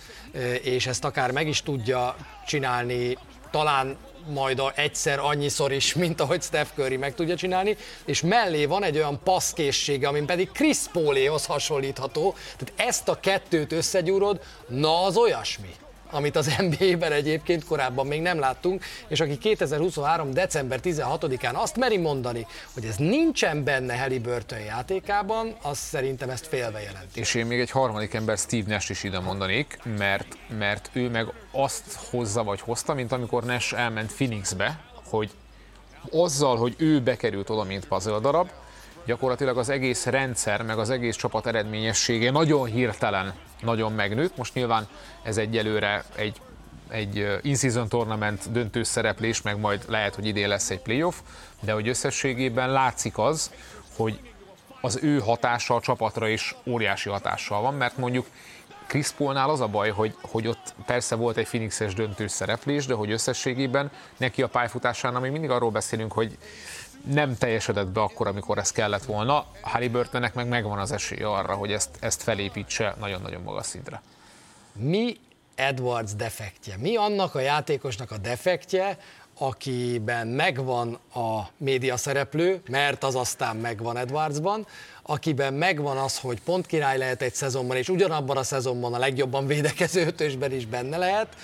és 0.61 0.87
ezt 0.87 1.03
akár 1.03 1.31
meg 1.31 1.47
is 1.47 1.61
tudja 1.61 2.15
csinálni, 2.45 3.17
talán 3.51 3.97
majd 4.27 4.61
egyszer 4.75 5.19
annyiszor 5.19 5.71
is, 5.71 5.93
mint 5.93 6.21
ahogy 6.21 6.41
Steph 6.41 6.69
Curry 6.75 6.97
meg 6.97 7.15
tudja 7.15 7.35
csinálni, 7.35 7.77
és 8.05 8.21
mellé 8.21 8.65
van 8.65 8.83
egy 8.83 8.97
olyan 8.97 9.19
passzkészsége, 9.23 10.07
amin 10.07 10.25
pedig 10.25 10.51
Chris 10.51 10.77
Pauléhoz 10.91 11.45
hasonlítható, 11.45 12.35
tehát 12.57 12.89
ezt 12.89 13.07
a 13.07 13.19
kettőt 13.19 13.71
összegyúrod, 13.71 14.41
na 14.67 15.03
az 15.03 15.17
olyasmi 15.17 15.75
amit 16.11 16.35
az 16.35 16.55
NBA-ben 16.57 17.11
egyébként 17.11 17.65
korábban 17.65 18.07
még 18.07 18.21
nem 18.21 18.39
láttunk, 18.39 18.83
és 19.07 19.19
aki 19.19 19.37
2023. 19.37 20.31
december 20.31 20.79
16-án 20.83 21.53
azt 21.53 21.77
meri 21.77 21.97
mondani, 21.97 22.47
hogy 22.73 22.85
ez 22.85 22.95
nincsen 22.95 23.63
benne 23.63 23.97
Halliburton 23.97 24.59
játékában, 24.59 25.55
az 25.61 25.77
szerintem 25.77 26.29
ezt 26.29 26.47
félve 26.47 26.81
jelenti. 26.81 27.19
És 27.19 27.33
én 27.33 27.45
még 27.45 27.59
egy 27.59 27.71
harmadik 27.71 28.13
ember, 28.13 28.37
Steve 28.37 28.73
Nash 28.73 28.91
is 28.91 29.03
ide 29.03 29.19
mondanék, 29.19 29.79
mert, 29.97 30.37
mert 30.57 30.89
ő 30.93 31.09
meg 31.09 31.33
azt 31.51 31.93
hozza 32.09 32.43
vagy 32.43 32.61
hozta, 32.61 32.93
mint 32.93 33.11
amikor 33.11 33.43
Nash 33.43 33.73
elment 33.79 34.13
Phoenixbe, 34.13 34.79
hogy 35.09 35.29
azzal, 36.11 36.57
hogy 36.57 36.75
ő 36.77 37.01
bekerült 37.01 37.49
oda, 37.49 37.63
mint 37.63 37.87
puzzle 37.87 38.19
darab, 38.19 38.49
gyakorlatilag 39.05 39.57
az 39.57 39.69
egész 39.69 40.05
rendszer, 40.05 40.61
meg 40.61 40.77
az 40.77 40.89
egész 40.89 41.15
csapat 41.15 41.47
eredményessége 41.47 42.31
nagyon 42.31 42.65
hirtelen 42.65 43.33
nagyon 43.61 43.91
megnőtt. 43.91 44.37
Most 44.37 44.53
nyilván 44.53 44.87
ez 45.23 45.37
egyelőre 45.37 46.03
egy 46.15 46.41
egy 46.91 47.39
in-season 47.41 47.89
tournament 47.89 48.51
döntő 48.51 48.83
szereplés, 48.83 49.41
meg 49.41 49.59
majd 49.59 49.83
lehet, 49.87 50.15
hogy 50.15 50.25
idén 50.25 50.47
lesz 50.47 50.69
egy 50.69 50.79
playoff, 50.79 51.15
de 51.61 51.71
hogy 51.71 51.87
összességében 51.87 52.71
látszik 52.71 53.17
az, 53.17 53.51
hogy 53.95 54.19
az 54.81 54.99
ő 55.01 55.19
hatása 55.19 55.75
a 55.75 55.81
csapatra 55.81 56.27
is 56.27 56.55
óriási 56.67 57.09
hatással 57.09 57.61
van, 57.61 57.73
mert 57.73 57.97
mondjuk 57.97 58.25
Chris 58.87 59.11
Paulnál 59.11 59.49
az 59.49 59.61
a 59.61 59.67
baj, 59.67 59.89
hogy, 59.89 60.15
hogy 60.21 60.47
ott 60.47 60.73
persze 60.85 61.15
volt 61.15 61.37
egy 61.37 61.47
Phoenixes 61.47 61.93
döntő 61.93 62.27
szereplés, 62.27 62.85
de 62.85 62.93
hogy 62.93 63.11
összességében 63.11 63.91
neki 64.17 64.41
a 64.41 64.47
pályafutásánál 64.47 65.21
még 65.21 65.31
mindig 65.31 65.49
arról 65.49 65.69
beszélünk, 65.71 66.11
hogy 66.11 66.37
nem 67.05 67.37
teljesedett 67.37 67.87
be 67.87 68.01
akkor, 68.01 68.27
amikor 68.27 68.57
ez 68.57 68.71
kellett 68.71 69.03
volna. 69.03 69.45
Halliburtonnek 69.61 70.33
meg 70.33 70.47
megvan 70.47 70.79
az 70.79 70.91
esélye 70.91 71.27
arra, 71.27 71.53
hogy 71.53 71.71
ezt, 71.71 71.89
ezt 71.99 72.23
felépítse 72.23 72.95
nagyon-nagyon 72.99 73.41
magas 73.41 73.65
szintre. 73.65 74.01
Mi 74.73 75.17
Edwards 75.55 76.15
defektje? 76.15 76.77
Mi 76.77 76.95
annak 76.95 77.35
a 77.35 77.39
játékosnak 77.39 78.11
a 78.11 78.17
defektje, 78.17 78.97
akiben 79.37 80.27
megvan 80.27 80.99
a 81.13 81.41
média 81.57 81.97
szereplő, 81.97 82.61
mert 82.69 83.03
az 83.03 83.15
aztán 83.15 83.55
megvan 83.55 83.97
Edwardsban, 83.97 84.67
akiben 85.01 85.53
megvan 85.53 85.97
az, 85.97 86.19
hogy 86.19 86.41
pont 86.41 86.65
király 86.65 86.97
lehet 86.97 87.21
egy 87.21 87.33
szezonban, 87.33 87.77
és 87.77 87.89
ugyanabban 87.89 88.37
a 88.37 88.43
szezonban 88.43 88.93
a 88.93 88.97
legjobban 88.97 89.47
védekező 89.47 90.05
ötösben 90.05 90.51
is 90.51 90.65
benne 90.65 90.97
lehet, 90.97 91.35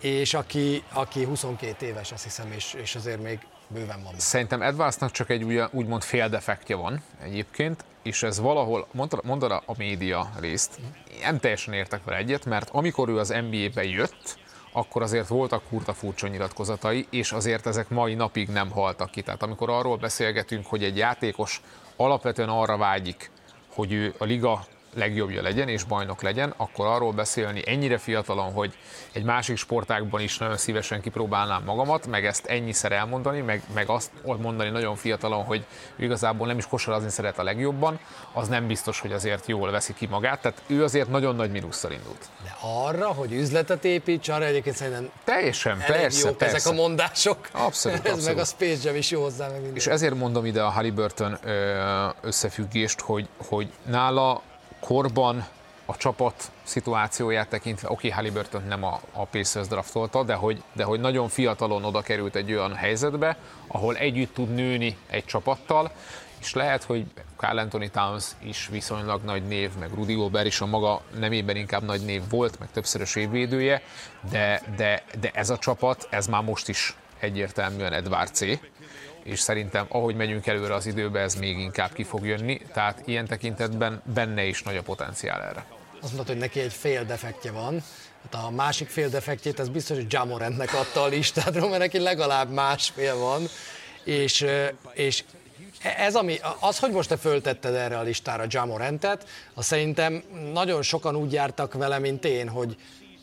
és 0.00 0.34
aki, 0.34 0.82
aki 0.92 1.24
22 1.24 1.86
éves, 1.86 2.12
azt 2.12 2.24
hiszem, 2.24 2.52
és, 2.52 2.74
és 2.82 2.94
azért 2.94 3.22
még 3.22 3.38
bőven 3.74 4.02
van. 4.02 4.12
Szerintem 4.16 4.62
Edwardsnak 4.62 5.10
csak 5.10 5.30
egy 5.30 5.42
ugye, 5.42 5.66
úgymond 5.70 6.02
féldefektje 6.02 6.76
van 6.76 7.02
egyébként, 7.22 7.84
és 8.02 8.22
ez 8.22 8.40
valahol, 8.40 8.86
mondta 9.22 9.62
a 9.66 9.74
média 9.76 10.30
részt, 10.40 10.78
nem 11.22 11.38
teljesen 11.38 11.74
értek 11.74 12.04
vele 12.04 12.18
egyet, 12.18 12.44
mert 12.44 12.70
amikor 12.70 13.08
ő 13.08 13.18
az 13.18 13.28
NBA-be 13.28 13.84
jött, 13.84 14.38
akkor 14.72 15.02
azért 15.02 15.28
voltak 15.28 15.62
kurta 15.68 15.92
furcsa 15.92 16.28
nyilatkozatai, 16.28 17.06
és 17.10 17.32
azért 17.32 17.66
ezek 17.66 17.88
mai 17.88 18.14
napig 18.14 18.48
nem 18.48 18.70
haltak 18.70 19.10
ki. 19.10 19.22
Tehát 19.22 19.42
amikor 19.42 19.70
arról 19.70 19.96
beszélgetünk, 19.96 20.66
hogy 20.66 20.84
egy 20.84 20.96
játékos 20.96 21.62
alapvetően 21.96 22.48
arra 22.48 22.76
vágyik, 22.76 23.30
hogy 23.74 23.92
ő 23.92 24.14
a 24.18 24.24
liga 24.24 24.64
legjobbja 24.94 25.42
legyen 25.42 25.68
és 25.68 25.84
bajnok 25.84 26.22
legyen, 26.22 26.54
akkor 26.56 26.86
arról 26.86 27.12
beszélni 27.12 27.62
ennyire 27.66 27.98
fiatalon, 27.98 28.52
hogy 28.52 28.74
egy 29.12 29.24
másik 29.24 29.56
sportágban 29.56 30.20
is 30.20 30.38
nagyon 30.38 30.56
szívesen 30.56 31.00
kipróbálnám 31.00 31.62
magamat, 31.64 32.06
meg 32.06 32.26
ezt 32.26 32.46
ennyiszer 32.46 32.92
elmondani, 32.92 33.40
meg, 33.40 33.62
meg 33.74 33.88
azt 33.88 34.10
mondani 34.22 34.70
nagyon 34.70 34.96
fiatalon, 34.96 35.44
hogy 35.44 35.64
igazából 35.96 36.46
nem 36.46 36.58
is 36.58 36.66
kosarazni 36.66 37.10
szeret 37.10 37.38
a 37.38 37.42
legjobban, 37.42 37.98
az 38.32 38.48
nem 38.48 38.66
biztos, 38.66 39.00
hogy 39.00 39.12
azért 39.12 39.46
jól 39.46 39.70
veszi 39.70 39.94
ki 39.94 40.06
magát. 40.06 40.40
Tehát 40.40 40.62
ő 40.66 40.84
azért 40.84 41.08
nagyon 41.08 41.36
nagy 41.36 41.50
mínusszal 41.50 41.92
indult. 41.92 42.28
De 42.42 42.56
arra, 42.60 43.06
hogy 43.06 43.32
üzletet 43.32 43.84
építs, 43.84 44.28
arra 44.28 44.44
egyébként 44.44 44.76
szerintem 44.76 45.10
teljesen, 45.24 45.78
persze, 45.86 46.28
jók 46.28 46.36
persze. 46.38 46.56
ezek 46.56 46.72
a 46.72 46.74
mondások. 46.74 47.48
Abszolút, 47.52 47.98
Ez 48.06 48.12
abszolút. 48.12 48.24
meg 48.24 48.38
a 48.38 48.44
Space 48.44 48.80
Jam 48.88 48.96
is 48.96 49.10
jó 49.10 49.22
hozzá. 49.22 49.48
Meg 49.48 49.70
És 49.74 49.86
ezért 49.86 50.14
mondom 50.14 50.46
ide 50.46 50.62
a 50.62 50.68
Halliburton 50.68 51.38
összefüggést, 52.20 53.00
hogy, 53.00 53.28
hogy 53.48 53.68
nála 53.86 54.42
korban 54.84 55.46
a 55.86 55.96
csapat 55.96 56.50
szituációját 56.62 57.48
tekintve, 57.48 57.88
oké, 57.90 57.96
okay, 57.96 58.10
Halliburton 58.10 58.62
nem 58.68 58.84
a, 58.84 59.00
a 59.12 59.24
Pacers 59.24 59.66
draftolta, 59.66 60.22
de 60.22 60.34
hogy, 60.34 60.62
de 60.72 60.84
hogy 60.84 61.00
nagyon 61.00 61.28
fiatalon 61.28 61.84
oda 61.84 62.00
került 62.00 62.34
egy 62.34 62.52
olyan 62.52 62.74
helyzetbe, 62.74 63.36
ahol 63.66 63.96
együtt 63.96 64.34
tud 64.34 64.54
nőni 64.54 64.96
egy 65.06 65.24
csapattal, 65.24 65.90
és 66.40 66.54
lehet, 66.54 66.82
hogy 66.82 67.04
Carl 67.36 67.58
Anthony 67.58 67.90
Towns 67.90 68.24
is 68.38 68.68
viszonylag 68.70 69.24
nagy 69.24 69.42
név, 69.46 69.70
meg 69.78 69.94
Rudy 69.94 70.14
Gobert 70.14 70.46
is 70.46 70.60
a 70.60 70.66
maga 70.66 71.00
nemében 71.18 71.56
inkább 71.56 71.82
nagy 71.82 72.00
név 72.00 72.22
volt, 72.30 72.58
meg 72.58 72.68
többszörös 72.72 73.16
évvédője, 73.16 73.82
de, 74.30 74.62
de, 74.76 75.02
de 75.20 75.30
ez 75.34 75.50
a 75.50 75.58
csapat, 75.58 76.06
ez 76.10 76.26
már 76.26 76.42
most 76.42 76.68
is 76.68 76.96
egyértelműen 77.18 77.92
Edward 77.92 78.34
C 78.34 78.40
és 79.24 79.40
szerintem 79.40 79.86
ahogy 79.88 80.14
megyünk 80.14 80.46
előre 80.46 80.74
az 80.74 80.86
időbe, 80.86 81.20
ez 81.20 81.34
még 81.34 81.58
inkább 81.58 81.92
ki 81.92 82.02
fog 82.02 82.26
jönni, 82.26 82.60
tehát 82.72 83.02
ilyen 83.04 83.26
tekintetben 83.26 84.02
benne 84.14 84.44
is 84.44 84.62
nagy 84.62 84.76
a 84.76 84.82
potenciál 84.82 85.42
erre. 85.42 85.64
Azt 86.00 86.12
mondod, 86.12 86.26
hogy 86.26 86.36
neki 86.36 86.60
egy 86.60 86.72
fél 86.72 87.04
defektje 87.04 87.50
van, 87.50 87.82
hát 88.22 88.44
a 88.44 88.50
másik 88.50 88.88
fél 88.88 89.08
defektjét, 89.08 89.60
ez 89.60 89.68
biztos, 89.68 89.96
hogy 89.96 90.12
Jamorentnek 90.12 90.74
adta 90.74 91.02
a 91.02 91.06
listádról, 91.06 91.68
mert 91.70 91.80
neki 91.80 91.98
legalább 91.98 92.50
másfél 92.50 93.16
van, 93.16 93.42
és, 94.04 94.46
és 94.92 95.24
ez, 95.96 96.14
ami, 96.14 96.38
az, 96.60 96.78
hogy 96.78 96.90
most 96.90 97.08
te 97.08 97.16
föltetted 97.16 97.74
erre 97.74 97.98
a 97.98 98.02
listára 98.02 98.44
Jamorentet, 98.48 99.28
az 99.54 99.66
szerintem 99.66 100.22
nagyon 100.52 100.82
sokan 100.82 101.16
úgy 101.16 101.32
jártak 101.32 101.74
vele, 101.74 101.98
mint 101.98 102.24
én, 102.24 102.48
hogy 102.48 102.76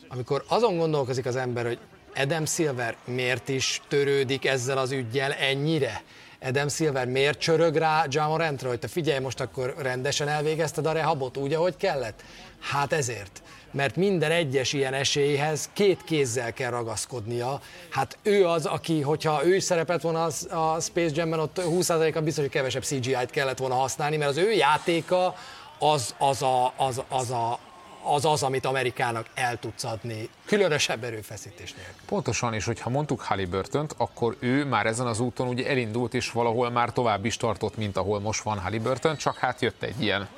amikor 0.08 0.44
azon 0.48 0.76
gondolkozik 0.76 1.26
az 1.26 1.36
ember, 1.36 1.66
hogy 1.66 1.78
Adam 2.16 2.46
Silver 2.46 2.96
miért 3.04 3.48
is 3.48 3.80
törődik 3.88 4.46
ezzel 4.46 4.78
az 4.78 4.90
ügyjel 4.90 5.32
ennyire? 5.32 6.02
Adam 6.42 6.68
Silver 6.68 7.06
miért 7.06 7.38
csörög 7.38 7.76
rá 7.76 8.06
Jamorantra, 8.08 8.68
hogy 8.68 8.78
te 8.78 8.88
figyelj, 8.88 9.18
most 9.18 9.40
akkor 9.40 9.74
rendesen 9.78 10.28
elvégezted 10.28 10.86
a 10.86 10.92
rehabot 10.92 11.36
úgy, 11.36 11.52
ahogy 11.54 11.76
kellett? 11.76 12.22
Hát 12.60 12.92
ezért 12.92 13.42
mert 13.72 13.96
minden 13.96 14.30
egyes 14.30 14.72
ilyen 14.72 14.94
esélyhez 14.94 15.70
két 15.72 16.04
kézzel 16.04 16.52
kell 16.52 16.70
ragaszkodnia. 16.70 17.60
Hát 17.90 18.18
ő 18.22 18.46
az, 18.46 18.66
aki, 18.66 19.00
hogyha 19.00 19.44
ő 19.44 19.54
is 19.54 19.62
szerepelt 19.62 20.02
volna 20.02 20.24
a 20.48 20.80
Space 20.80 21.14
Jam-ben, 21.14 21.38
ott 21.38 21.60
20%-a 21.64 22.20
biztos, 22.20 22.44
hogy 22.44 22.52
kevesebb 22.52 22.84
CGI-t 22.84 23.30
kellett 23.30 23.58
volna 23.58 23.74
használni, 23.74 24.16
mert 24.16 24.30
az 24.30 24.36
ő 24.36 24.52
játéka 24.52 25.34
az, 25.78 26.14
az, 26.18 26.42
a, 26.42 26.72
az, 26.76 27.02
az, 27.08 27.30
a, 27.30 27.58
az 28.02 28.24
az, 28.24 28.42
amit 28.42 28.64
Amerikának 28.64 29.26
el 29.34 29.58
tudsz 29.58 29.84
adni, 29.84 30.28
különösebb 30.46 31.04
erőfeszítés 31.04 31.72
nélkül. 31.74 31.94
Pontosan, 32.06 32.54
és 32.54 32.64
hogyha 32.64 32.90
mondtuk 32.90 33.20
halliburton 33.20 33.90
akkor 33.96 34.36
ő 34.38 34.64
már 34.64 34.86
ezen 34.86 35.06
az 35.06 35.20
úton 35.20 35.48
ugye 35.48 35.68
elindult, 35.68 36.14
és 36.14 36.30
valahol 36.30 36.70
már 36.70 36.92
tovább 36.92 37.24
is 37.24 37.36
tartott, 37.36 37.76
mint 37.76 37.96
ahol 37.96 38.20
most 38.20 38.42
van 38.42 38.58
Halliburton, 38.58 39.16
csak 39.16 39.36
hát 39.36 39.60
jött 39.60 39.82
egy 39.82 40.02
ilyen 40.02 40.28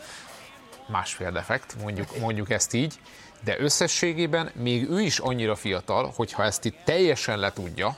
másfél 0.87 1.31
defekt, 1.31 1.77
mondjuk, 1.83 2.19
mondjuk 2.19 2.51
ezt 2.51 2.75
így, 2.75 2.95
de 3.45 3.61
összességében 3.61 4.51
még 4.55 4.91
ő 4.91 5.01
is 5.01 5.19
annyira 5.19 5.55
fiatal, 5.55 6.13
hogyha 6.17 6.45
ezt 6.45 6.65
itt 6.65 6.77
teljesen 6.85 7.39
letudja, 7.39 7.97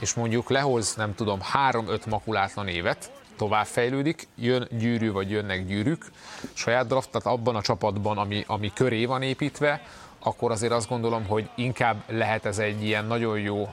és 0.00 0.14
mondjuk 0.14 0.50
lehoz, 0.50 0.94
nem 0.94 1.14
tudom, 1.14 1.40
három-öt 1.40 2.06
makulátlan 2.06 2.68
évet, 2.68 3.10
továbbfejlődik, 3.42 4.28
jön 4.34 4.68
gyűrű, 4.78 5.12
vagy 5.12 5.30
jönnek 5.30 5.66
gyűrűk, 5.66 6.04
saját 6.52 6.86
draft, 6.86 7.10
tehát 7.10 7.38
abban 7.38 7.56
a 7.56 7.62
csapatban, 7.62 8.18
ami, 8.18 8.44
ami 8.46 8.72
köré 8.74 9.04
van 9.04 9.22
építve, 9.22 9.82
akkor 10.18 10.50
azért 10.50 10.72
azt 10.72 10.88
gondolom, 10.88 11.26
hogy 11.26 11.48
inkább 11.56 12.02
lehet 12.06 12.44
ez 12.44 12.58
egy 12.58 12.84
ilyen 12.84 13.04
nagyon 13.04 13.38
jó, 13.38 13.72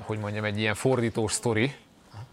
hogy 0.00 0.18
mondjam, 0.18 0.44
egy 0.44 0.58
ilyen 0.58 0.74
fordítós 0.74 1.32
sztori, 1.32 1.74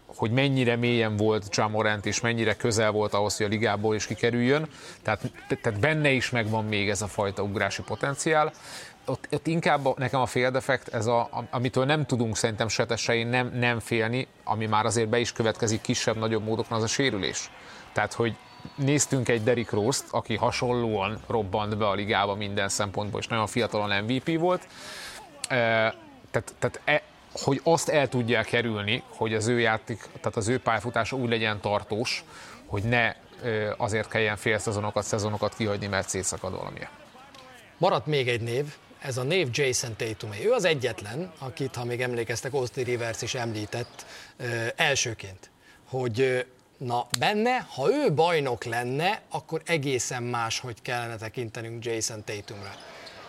hogy 0.06 0.30
mennyire 0.30 0.76
mélyen 0.76 1.16
volt 1.16 1.56
Jamorant, 1.56 2.06
és 2.06 2.20
mennyire 2.20 2.54
közel 2.54 2.90
volt 2.90 3.14
ahhoz, 3.14 3.36
hogy 3.36 3.46
a 3.46 3.48
ligából 3.48 3.94
is 3.94 4.06
kikerüljön. 4.06 4.68
Tehát, 5.02 5.30
tehát 5.60 5.80
benne 5.80 6.10
is 6.10 6.30
megvan 6.30 6.64
még 6.64 6.88
ez 6.88 7.02
a 7.02 7.06
fajta 7.06 7.42
ugrási 7.42 7.82
potenciál 7.82 8.52
ott, 9.10 9.28
ott 9.30 9.46
inkább 9.46 9.98
nekem 9.98 10.20
a 10.20 10.26
féldefekt, 10.26 10.88
ez 10.88 11.06
a, 11.06 11.46
amitől 11.50 11.84
nem 11.84 12.06
tudunk 12.06 12.36
szerintem 12.36 12.68
se 12.68 13.24
nem, 13.24 13.50
nem 13.54 13.80
félni, 13.80 14.26
ami 14.44 14.66
már 14.66 14.86
azért 14.86 15.08
be 15.08 15.18
is 15.18 15.32
következik 15.32 15.80
kisebb-nagyobb 15.80 16.44
módokon, 16.44 16.76
az 16.76 16.82
a 16.82 16.86
sérülés. 16.86 17.50
Tehát, 17.92 18.12
hogy 18.12 18.36
néztünk 18.74 19.28
egy 19.28 19.42
Derrick 19.42 19.70
Rose-t, 19.70 20.06
aki 20.10 20.36
hasonlóan 20.36 21.20
robbant 21.26 21.76
be 21.76 21.88
a 21.88 21.94
ligába 21.94 22.34
minden 22.34 22.68
szempontból, 22.68 23.20
és 23.20 23.26
nagyon 23.26 23.46
fiatalon 23.46 24.04
MVP 24.04 24.38
volt. 24.38 24.66
Tehát, 25.48 26.54
tehát 26.58 26.80
e, 26.84 27.02
hogy 27.32 27.60
azt 27.64 27.88
el 27.88 28.08
tudják 28.08 28.44
kerülni, 28.44 29.02
hogy 29.08 29.34
az 29.34 29.46
ő 29.46 29.60
játék, 29.60 29.98
tehát 30.20 30.36
az 30.36 30.48
ő 30.48 30.58
pályafutása 30.58 31.16
úgy 31.16 31.28
legyen 31.28 31.60
tartós, 31.60 32.24
hogy 32.66 32.82
ne 32.82 33.14
azért 33.76 34.08
kelljen 34.08 34.36
fél 34.36 34.58
szezonokat, 34.58 35.04
szezonokat 35.04 35.54
kihagyni, 35.54 35.86
mert 35.86 36.08
szétszakad 36.08 36.56
valamilyen. 36.56 36.88
Maradt 37.78 38.06
még 38.06 38.28
egy 38.28 38.40
név, 38.40 38.74
ez 39.00 39.16
a 39.16 39.22
név 39.22 39.48
Jason 39.52 39.96
Tatum. 39.96 40.30
Ő 40.44 40.52
az 40.52 40.64
egyetlen, 40.64 41.32
akit, 41.38 41.74
ha 41.74 41.84
még 41.84 42.00
emlékeztek, 42.00 42.52
Austin 42.52 42.84
Rivers 42.84 43.22
is 43.22 43.34
említett 43.34 44.06
elsőként, 44.76 45.50
hogy 45.88 46.46
na 46.76 47.06
benne, 47.18 47.66
ha 47.74 47.90
ő 47.90 48.12
bajnok 48.12 48.64
lenne, 48.64 49.20
akkor 49.30 49.62
egészen 49.64 50.22
más, 50.22 50.58
hogy 50.58 50.82
kellene 50.82 51.16
tekintenünk 51.16 51.84
Jason 51.84 52.24
Tatumra. 52.24 52.74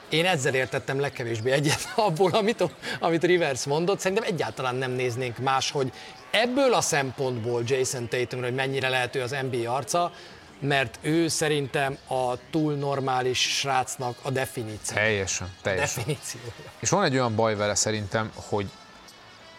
Én 0.10 0.26
ezzel 0.26 0.54
értettem 0.54 1.00
legkevésbé 1.00 1.52
egyet 1.52 1.94
abból, 1.96 2.32
amit, 2.32 2.64
amit 3.00 3.24
Rivers 3.24 3.66
mondott. 3.66 4.00
Szerintem 4.00 4.28
egyáltalán 4.28 4.76
nem 4.76 4.92
néznénk 4.92 5.38
más, 5.38 5.72
hogy 5.72 5.92
ebből 6.32 6.74
a 6.74 6.82
szempontból 6.82 7.64
Jason 7.66 8.08
Tatumra, 8.08 8.46
hogy 8.46 8.56
mennyire 8.56 8.90
lehető 8.90 9.22
az 9.22 9.36
NBA 9.50 9.76
arca, 9.76 10.12
mert 10.62 11.00
ő 11.02 11.28
szerintem 11.28 11.98
a 12.08 12.34
túl 12.50 12.74
normális 12.74 13.40
srácnak 13.40 14.16
a 14.22 14.30
definíció. 14.30 14.96
Teljesen, 14.96 15.54
teljesen. 15.62 16.04
Definíció. 16.04 16.40
És 16.80 16.90
van 16.90 17.04
egy 17.04 17.14
olyan 17.14 17.36
baj 17.36 17.56
vele 17.56 17.76
szerintem, 17.76 18.32
hogy, 18.36 18.70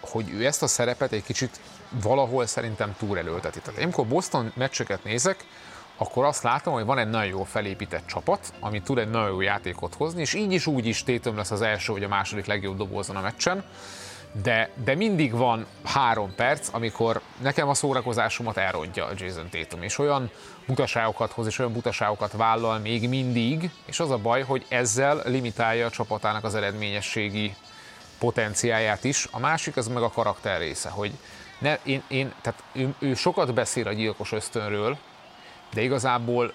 hogy 0.01 0.31
ő 0.31 0.47
ezt 0.47 0.63
a 0.63 0.67
szerepet 0.67 1.13
egy 1.13 1.25
kicsit 1.25 1.61
valahol 2.03 2.47
szerintem 2.47 2.95
túlelőlteti. 2.99 3.61
Tehát 3.61 3.79
én, 3.79 3.85
amikor 3.85 4.07
Boston 4.07 4.53
meccseket 4.57 5.05
nézek, 5.05 5.45
akkor 5.97 6.25
azt 6.25 6.43
látom, 6.43 6.75
hogy 6.75 6.85
van 6.85 6.99
egy 6.99 7.09
nagyon 7.09 7.29
jó 7.29 7.45
felépített 7.45 8.07
csapat, 8.07 8.53
ami 8.61 8.83
tud 8.83 8.99
egy 8.99 9.11
nagyon 9.11 9.29
jó 9.29 9.41
játékot 9.41 9.95
hozni, 9.95 10.21
és 10.21 10.35
így 10.35 10.53
is 10.53 10.67
úgy 10.67 10.87
is 10.87 11.03
tétöm 11.03 11.37
lesz 11.37 11.51
az 11.51 11.63
első 11.63 11.93
vagy 11.93 12.05
a 12.05 12.09
második 12.09 12.47
legjobb 12.47 12.77
dobózon 12.77 13.17
a 13.17 13.21
meccsen, 13.21 13.65
de, 14.33 14.71
de 14.85 14.95
mindig 14.95 15.33
van 15.33 15.67
három 15.85 16.35
perc, 16.35 16.69
amikor 16.73 17.21
nekem 17.43 17.69
a 17.69 17.75
szórakozásomat 17.75 18.57
elrontja 18.57 19.07
a 19.07 19.13
Jason 19.17 19.49
Tatum, 19.51 19.83
és 19.83 19.99
olyan 19.99 20.31
butaságokat 20.67 21.33
hoz, 21.33 21.47
és 21.47 21.59
olyan 21.59 21.73
butaságokat 21.73 22.33
vállal 22.33 22.79
még 22.79 23.09
mindig, 23.09 23.71
és 23.85 24.01
az 24.01 24.11
a 24.11 24.19
baj, 24.19 24.43
hogy 24.43 24.65
ezzel 24.69 25.23
limitálja 25.25 25.87
a 25.87 25.91
csapatának 25.91 26.45
az 26.45 26.55
eredményességi 26.55 27.55
potenciáját 28.19 29.05
is. 29.05 29.29
A 29.31 29.39
másik 29.39 29.77
az 29.77 29.89
meg 29.89 30.03
a 30.03 30.11
karakter 30.11 30.59
része, 30.59 30.89
hogy 30.89 31.13
ne, 31.59 31.79
én, 31.83 32.03
én, 32.09 32.33
tehát 32.41 32.63
ő, 32.73 32.95
ő 32.99 33.15
sokat 33.15 33.55
beszél 33.55 33.87
a 33.87 33.93
gyilkos 33.93 34.33
ösztönről, 34.33 34.97
de 35.73 35.81
igazából 35.81 36.53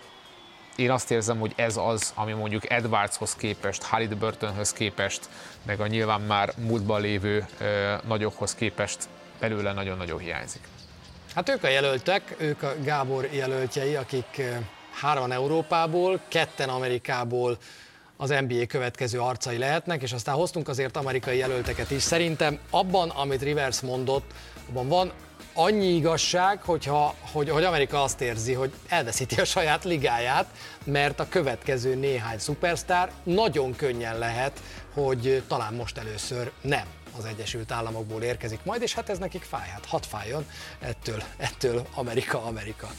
én 0.77 0.91
azt 0.91 1.11
érzem, 1.11 1.39
hogy 1.39 1.53
ez 1.55 1.77
az, 1.77 2.11
ami 2.15 2.33
mondjuk 2.33 2.69
Edwardshoz 2.69 3.35
képest, 3.35 3.83
Halliburtonhöz 3.83 4.73
képest, 4.73 5.29
meg 5.65 5.79
a 5.79 5.87
nyilván 5.87 6.21
már 6.21 6.53
múltban 6.57 7.01
lévő 7.01 7.45
nagyokhoz 8.07 8.55
képest 8.55 8.97
belőle 9.39 9.73
nagyon-nagyon 9.73 10.19
hiányzik. 10.19 10.61
Hát 11.35 11.49
ők 11.49 11.63
a 11.63 11.67
jelöltek, 11.67 12.35
ők 12.37 12.63
a 12.63 12.73
Gábor 12.83 13.29
jelöltjei, 13.31 13.95
akik 13.95 14.41
hárman 14.91 15.31
Európából, 15.31 16.19
ketten 16.27 16.69
Amerikából 16.69 17.57
az 18.17 18.29
NBA 18.29 18.65
következő 18.67 19.19
arcai 19.19 19.57
lehetnek, 19.57 20.01
és 20.01 20.13
aztán 20.13 20.35
hoztunk 20.35 20.67
azért 20.67 20.97
amerikai 20.97 21.37
jelölteket 21.37 21.91
is. 21.91 22.01
Szerintem 22.01 22.59
abban, 22.69 23.09
amit 23.09 23.41
Rivers 23.41 23.81
mondott, 23.81 24.31
abban 24.69 24.87
van 24.87 25.11
annyi 25.59 25.95
igazság, 25.95 26.61
hogyha, 26.61 27.15
hogy, 27.31 27.49
hogy 27.49 27.63
Amerika 27.63 28.03
azt 28.03 28.21
érzi, 28.21 28.53
hogy 28.53 28.73
elveszíti 28.87 29.39
a 29.39 29.45
saját 29.45 29.83
ligáját, 29.83 30.45
mert 30.83 31.19
a 31.19 31.27
következő 31.29 31.95
néhány 31.95 32.39
szupersztár 32.39 33.11
nagyon 33.23 33.75
könnyen 33.75 34.17
lehet, 34.17 34.61
hogy 34.93 35.43
talán 35.47 35.73
most 35.73 35.97
először 35.97 36.51
nem 36.61 36.85
az 37.17 37.25
Egyesült 37.25 37.71
Államokból 37.71 38.21
érkezik 38.21 38.59
majd, 38.63 38.81
és 38.81 38.93
hát 38.93 39.09
ez 39.09 39.17
nekik 39.17 39.43
fáj, 39.43 39.67
hát 39.69 39.85
hat 39.85 40.05
fájjon 40.05 40.45
ettől, 40.79 41.23
ettől 41.37 41.87
Amerika, 41.93 42.43
Amerika. 42.43 42.89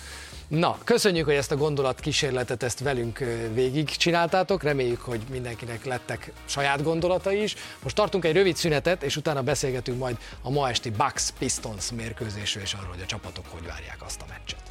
Na, 0.49 0.79
köszönjük, 0.85 1.25
hogy 1.25 1.35
ezt 1.35 1.53
a 1.53 1.57
gondolatkísérletet 1.57 2.63
ezt 2.63 2.81
velünk 2.81 3.19
végig 3.53 3.89
csináltátok. 3.89 4.63
Reméljük, 4.63 5.01
hogy 5.01 5.21
mindenkinek 5.31 5.85
lettek 5.85 6.33
saját 6.45 6.83
gondolatai 6.83 7.43
is. 7.43 7.55
Most 7.83 7.95
tartunk 7.95 8.25
egy 8.25 8.35
rövid 8.35 8.57
szünetet, 8.57 9.03
és 9.03 9.17
utána 9.17 9.43
beszélgetünk 9.43 9.99
majd 9.99 10.19
a 10.43 10.51
ma 10.51 10.69
esti 10.69 10.91
Bucks 10.91 11.31
Pistons 11.39 11.93
mérkőzésről, 11.93 12.63
és 12.63 12.75
arról, 12.75 12.89
hogy 12.89 13.03
a 13.03 13.07
csapatok 13.07 13.45
hogy 13.49 13.67
várják 13.67 14.03
azt 14.05 14.21
a 14.21 14.25
meccset 14.29 14.68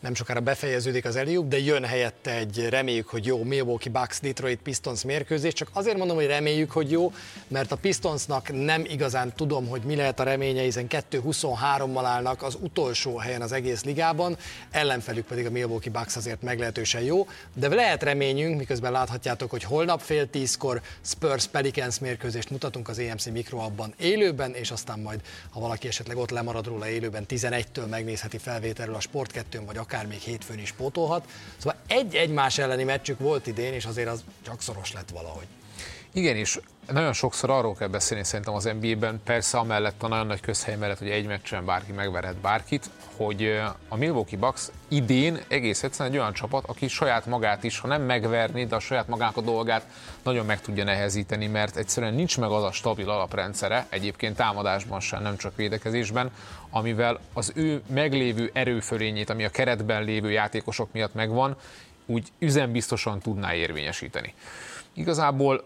nem 0.00 0.14
sokára 0.14 0.40
befejeződik 0.40 1.04
az 1.04 1.16
eliuk, 1.16 1.48
de 1.48 1.58
jön 1.58 1.84
helyette 1.84 2.36
egy 2.36 2.68
reméljük, 2.68 3.08
hogy 3.08 3.26
jó 3.26 3.42
Milwaukee 3.42 3.92
Bucks 3.92 4.20
Detroit 4.20 4.58
Pistons 4.62 5.04
mérkőzés. 5.04 5.52
Csak 5.52 5.68
azért 5.72 5.96
mondom, 5.96 6.16
hogy 6.16 6.26
reméljük, 6.26 6.70
hogy 6.70 6.90
jó, 6.90 7.12
mert 7.48 7.72
a 7.72 7.76
Pistonsnak 7.76 8.64
nem 8.64 8.84
igazán 8.84 9.32
tudom, 9.36 9.68
hogy 9.68 9.82
mi 9.82 9.96
lehet 9.96 10.20
a 10.20 10.22
reménye, 10.22 10.62
hiszen 10.62 10.86
2-23-mal 10.88 12.02
állnak 12.04 12.42
az 12.42 12.56
utolsó 12.60 13.16
helyen 13.16 13.42
az 13.42 13.52
egész 13.52 13.84
ligában, 13.84 14.36
ellenfelük 14.70 15.26
pedig 15.26 15.46
a 15.46 15.50
Milwaukee 15.50 15.92
Bucks 15.92 16.16
azért 16.16 16.42
meglehetősen 16.42 17.02
jó, 17.02 17.26
de 17.54 17.68
lehet 17.68 18.02
reményünk, 18.02 18.58
miközben 18.58 18.92
láthatjátok, 18.92 19.50
hogy 19.50 19.62
holnap 19.62 20.00
fél 20.00 20.30
tízkor 20.30 20.80
Spurs 21.02 21.46
Pelicans 21.46 21.98
mérkőzést 21.98 22.50
mutatunk 22.50 22.88
az 22.88 22.98
EMC 22.98 23.26
Mikro 23.26 23.58
abban 23.58 23.94
élőben, 23.98 24.54
és 24.54 24.70
aztán 24.70 24.98
majd, 24.98 25.20
ha 25.50 25.60
valaki 25.60 25.88
esetleg 25.88 26.16
ott 26.16 26.30
lemarad 26.30 26.66
róla 26.66 26.88
élőben, 26.88 27.24
11-től 27.28 27.88
megnézheti 27.88 28.38
felvételről 28.38 28.94
a 28.94 29.00
Sport 29.00 29.32
2 29.32 29.60
vagy 29.66 29.76
akár 29.76 29.88
még 30.06 30.18
hétfőn 30.18 30.58
is 30.58 30.72
pótolhat. 30.72 31.28
Szóval 31.56 31.78
egy 31.86 32.14
egymás 32.14 32.58
elleni 32.58 32.84
meccsük 32.84 33.18
volt 33.18 33.46
idén, 33.46 33.72
és 33.72 33.84
azért 33.84 34.08
az 34.08 34.24
csak 34.42 34.62
szoros 34.62 34.92
lett 34.92 35.10
valahogy. 35.10 35.46
Igen, 36.12 36.36
és 36.36 36.60
nagyon 36.92 37.12
sokszor 37.12 37.50
arról 37.50 37.74
kell 37.74 37.88
beszélni 37.88 38.24
szerintem 38.24 38.54
az 38.54 38.70
NBA-ben, 38.80 39.20
persze 39.24 39.58
amellett 39.58 40.02
a 40.02 40.08
nagyon 40.08 40.26
nagy 40.26 40.40
közhely 40.40 40.76
mellett, 40.76 40.98
hogy 40.98 41.10
egy 41.10 41.26
meccsen 41.26 41.64
bárki 41.64 41.92
megverhet 41.92 42.36
bárkit, 42.36 42.90
hogy 43.16 43.60
a 43.88 43.96
Milwaukee 43.96 44.38
Bucks 44.38 44.68
idén 44.88 45.38
egész 45.48 45.82
egyszerűen 45.82 46.14
egy 46.14 46.20
olyan 46.20 46.32
csapat, 46.32 46.64
aki 46.66 46.88
saját 46.88 47.26
magát 47.26 47.64
is, 47.64 47.78
ha 47.78 47.88
nem 47.88 48.02
megverni, 48.02 48.66
de 48.66 48.74
a 48.74 48.80
saját 48.80 49.08
magának 49.08 49.36
a 49.36 49.40
dolgát 49.40 49.86
nagyon 50.22 50.46
meg 50.46 50.60
tudja 50.60 50.84
nehezíteni, 50.84 51.46
mert 51.46 51.76
egyszerűen 51.76 52.14
nincs 52.14 52.38
meg 52.38 52.50
az 52.50 52.62
a 52.62 52.72
stabil 52.72 53.10
alaprendszere, 53.10 53.86
egyébként 53.88 54.36
támadásban 54.36 55.00
sem, 55.00 55.22
nem 55.22 55.36
csak 55.36 55.56
védekezésben, 55.56 56.30
amivel 56.70 57.20
az 57.32 57.52
ő 57.54 57.82
meglévő 57.86 58.50
erőfölényét, 58.52 59.30
ami 59.30 59.44
a 59.44 59.50
keretben 59.50 60.04
lévő 60.04 60.30
játékosok 60.30 60.92
miatt 60.92 61.14
megvan, 61.14 61.56
úgy 62.06 62.28
üzembiztosan 62.38 63.18
tudná 63.18 63.54
érvényesíteni. 63.54 64.34
Igazából 64.92 65.64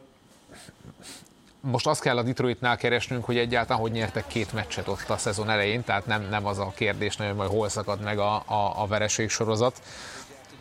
most 1.64 1.86
azt 1.86 2.00
kell 2.00 2.16
a 2.16 2.22
Detroitnál 2.22 2.76
keresnünk, 2.76 3.24
hogy 3.24 3.36
egyáltalán 3.36 3.82
hogy 3.82 3.92
nyertek 3.92 4.26
két 4.26 4.52
meccset 4.52 4.88
ott 4.88 5.08
a 5.08 5.16
szezon 5.16 5.50
elején, 5.50 5.84
tehát 5.84 6.06
nem, 6.06 6.28
nem 6.30 6.46
az 6.46 6.58
a 6.58 6.72
kérdés 6.74 7.16
nagyon, 7.16 7.36
hogy 7.36 7.48
hol 7.48 7.68
szakad 7.68 8.00
meg 8.00 8.18
a, 8.18 8.34
a, 8.34 8.82
a 8.82 8.86
vereség 8.86 9.30
sorozat. 9.30 9.82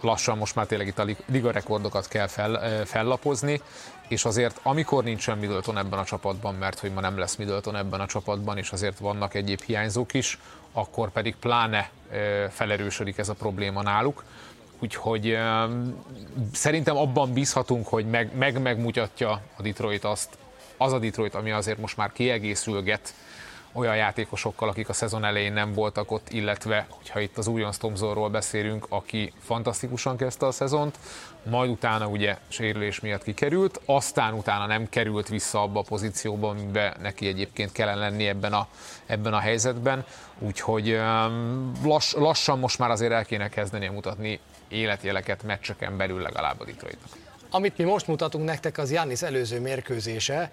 Lassan 0.01 0.37
most 0.37 0.55
már 0.55 0.65
tényleg 0.65 0.87
itt 0.87 0.99
a 0.99 1.07
liga 1.25 1.51
rekordokat 1.51 2.07
kell 2.07 2.27
fel, 2.27 2.85
fellapozni, 2.85 3.61
és 4.07 4.25
azért 4.25 4.59
amikor 4.63 5.03
nincsen 5.03 5.37
Middleton 5.37 5.77
ebben 5.77 5.99
a 5.99 6.03
csapatban, 6.03 6.55
mert 6.55 6.79
hogy 6.79 6.93
ma 6.93 7.01
nem 7.01 7.17
lesz 7.17 7.35
Middleton 7.35 7.75
ebben 7.75 7.99
a 7.99 8.05
csapatban, 8.05 8.57
és 8.57 8.71
azért 8.71 8.99
vannak 8.99 9.33
egyéb 9.33 9.61
hiányzók 9.61 10.13
is, 10.13 10.39
akkor 10.71 11.11
pedig 11.11 11.35
pláne 11.35 11.89
felerősödik 12.49 13.17
ez 13.17 13.29
a 13.29 13.33
probléma 13.33 13.81
náluk 13.81 14.23
úgyhogy 14.79 15.37
szerintem 16.53 16.97
abban 16.97 17.33
bízhatunk, 17.33 17.87
hogy 17.87 18.05
meg, 18.05 18.35
meg 18.35 18.61
megmutatja 18.61 19.41
a 19.57 19.61
Detroit 19.61 20.03
azt, 20.03 20.37
az 20.77 20.93
a 20.93 20.99
Detroit, 20.99 21.35
ami 21.35 21.51
azért 21.51 21.77
most 21.77 21.97
már 21.97 22.11
kiegészülget 22.11 23.13
olyan 23.73 23.95
játékosokkal, 23.95 24.69
akik 24.69 24.89
a 24.89 24.93
szezon 24.93 25.25
elején 25.25 25.53
nem 25.53 25.73
voltak 25.73 26.11
ott, 26.11 26.29
illetve, 26.29 26.85
hogyha 26.89 27.19
itt 27.19 27.37
az 27.37 27.47
újon 27.47 27.71
Stomzorról 27.71 28.29
beszélünk, 28.29 28.85
aki 28.89 29.33
fantasztikusan 29.39 30.17
kezdte 30.17 30.45
a 30.45 30.51
szezont, 30.51 30.97
majd 31.49 31.69
utána 31.69 32.07
ugye 32.07 32.37
sérülés 32.47 32.99
miatt 32.99 33.23
kikerült, 33.23 33.81
aztán 33.85 34.33
utána 34.33 34.65
nem 34.65 34.89
került 34.89 35.27
vissza 35.27 35.61
abba 35.61 35.79
a 35.79 35.83
pozícióba, 35.87 36.49
amiben 36.49 36.93
neki 37.01 37.27
egyébként 37.27 37.71
kellene 37.71 37.99
lenni 37.99 38.27
ebben 38.27 38.53
a, 38.53 38.67
ebben 39.05 39.33
a 39.33 39.39
helyzetben, 39.39 40.05
úgyhogy 40.39 40.99
lass, 41.83 42.13
lassan 42.13 42.59
most 42.59 42.79
már 42.79 42.91
azért 42.91 43.11
el 43.11 43.25
kéne 43.25 43.49
kezdeni 43.49 43.87
mutatni 43.87 44.39
életjeleket 44.67 45.43
meccseken 45.43 45.97
belül 45.97 46.21
legalább 46.21 46.59
a 46.59 46.65
Detroitnak. 46.65 47.22
Amit 47.55 47.77
mi 47.77 47.83
most 47.83 48.07
mutatunk 48.07 48.45
nektek, 48.45 48.77
az 48.77 48.91
Jannis 48.91 49.21
előző 49.21 49.59
mérkőzése, 49.59 50.51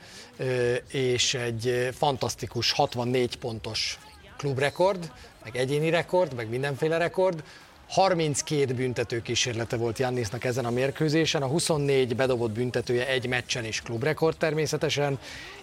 és 0.91 1.35
egy 1.35 1.89
fantasztikus 1.93 2.73
64 2.73 3.37
pontos 3.37 3.99
klubrekord, 4.37 5.13
meg 5.45 5.57
egyéni 5.57 5.91
rekord, 5.91 6.35
meg 6.35 6.49
mindenféle 6.49 6.97
rekord. 6.97 7.43
32 7.89 8.75
büntető 8.75 9.23
kísérlete 9.23 9.77
volt 9.77 9.99
Jannisnak 9.99 10.45
ezen 10.45 10.65
a 10.65 10.71
mérkőzésen, 10.71 11.43
a 11.43 11.47
24 11.47 12.17
bedobott 12.17 12.51
büntetője 12.51 13.07
egy 13.07 13.27
meccsen 13.27 13.65
is 13.65 13.83
klubrekord 13.83 14.37
természetesen, 14.37 15.19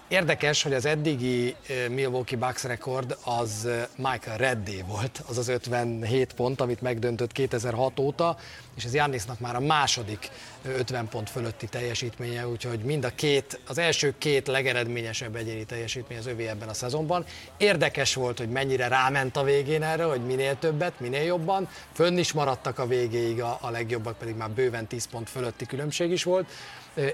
Érdekes, 0.08 0.64
hogy 0.64 0.74
az 0.74 0.86
eddigi 0.86 1.56
Milwaukee 1.90 2.38
Bucks 2.38 2.64
rekord 2.64 3.18
az 3.24 3.68
Michael 3.96 4.38
Reddy 4.38 4.84
volt, 4.88 5.24
az 5.28 5.38
az 5.38 5.48
57 5.48 6.34
pont, 6.34 6.62
amit 6.62 6.82
megdöntött 6.82 7.32
2006 7.32 8.00
óta, 8.00 8.38
és 8.76 8.84
ez 8.84 8.94
Jannisnak 8.94 9.40
már 9.40 9.56
a 9.56 9.60
második 9.60 10.30
50 10.78 11.08
pont 11.08 11.30
fölötti 11.30 11.68
teljesítménye, 11.68 12.48
úgyhogy 12.48 12.80
mind 12.80 13.06
a 13.06 13.10
két, 13.16 13.60
az 13.68 13.78
első 13.78 14.14
két 14.18 14.48
legeredményesebb 14.48 15.36
egyéni 15.36 15.66
teljesítmény 15.66 16.18
az 16.18 16.28
övé 16.28 16.48
ebben 16.48 16.70
a 16.70 16.74
szezonban. 16.74 17.26
Érdekes 17.58 18.14
volt, 18.14 18.38
hogy 18.38 18.50
mennyire 18.50 18.88
ráment 18.88 19.38
a 19.38 19.44
végén 19.44 19.84
erre, 19.84 20.04
hogy 20.04 20.26
minél 20.26 20.60
többet, 20.60 21.00
minél 21.00 21.24
jobban. 21.24 21.70
Fönn 21.94 22.18
is 22.18 22.32
maradtak 22.32 22.80
a 22.80 22.88
végéig, 22.88 23.42
a, 23.42 23.58
a 23.62 23.70
legjobbak 23.70 24.18
pedig 24.18 24.36
már 24.36 24.50
bőven 24.50 24.88
10 24.88 25.06
pont 25.06 25.30
fölötti 25.30 25.66
különbség 25.66 26.12
is 26.12 26.24
volt 26.24 26.50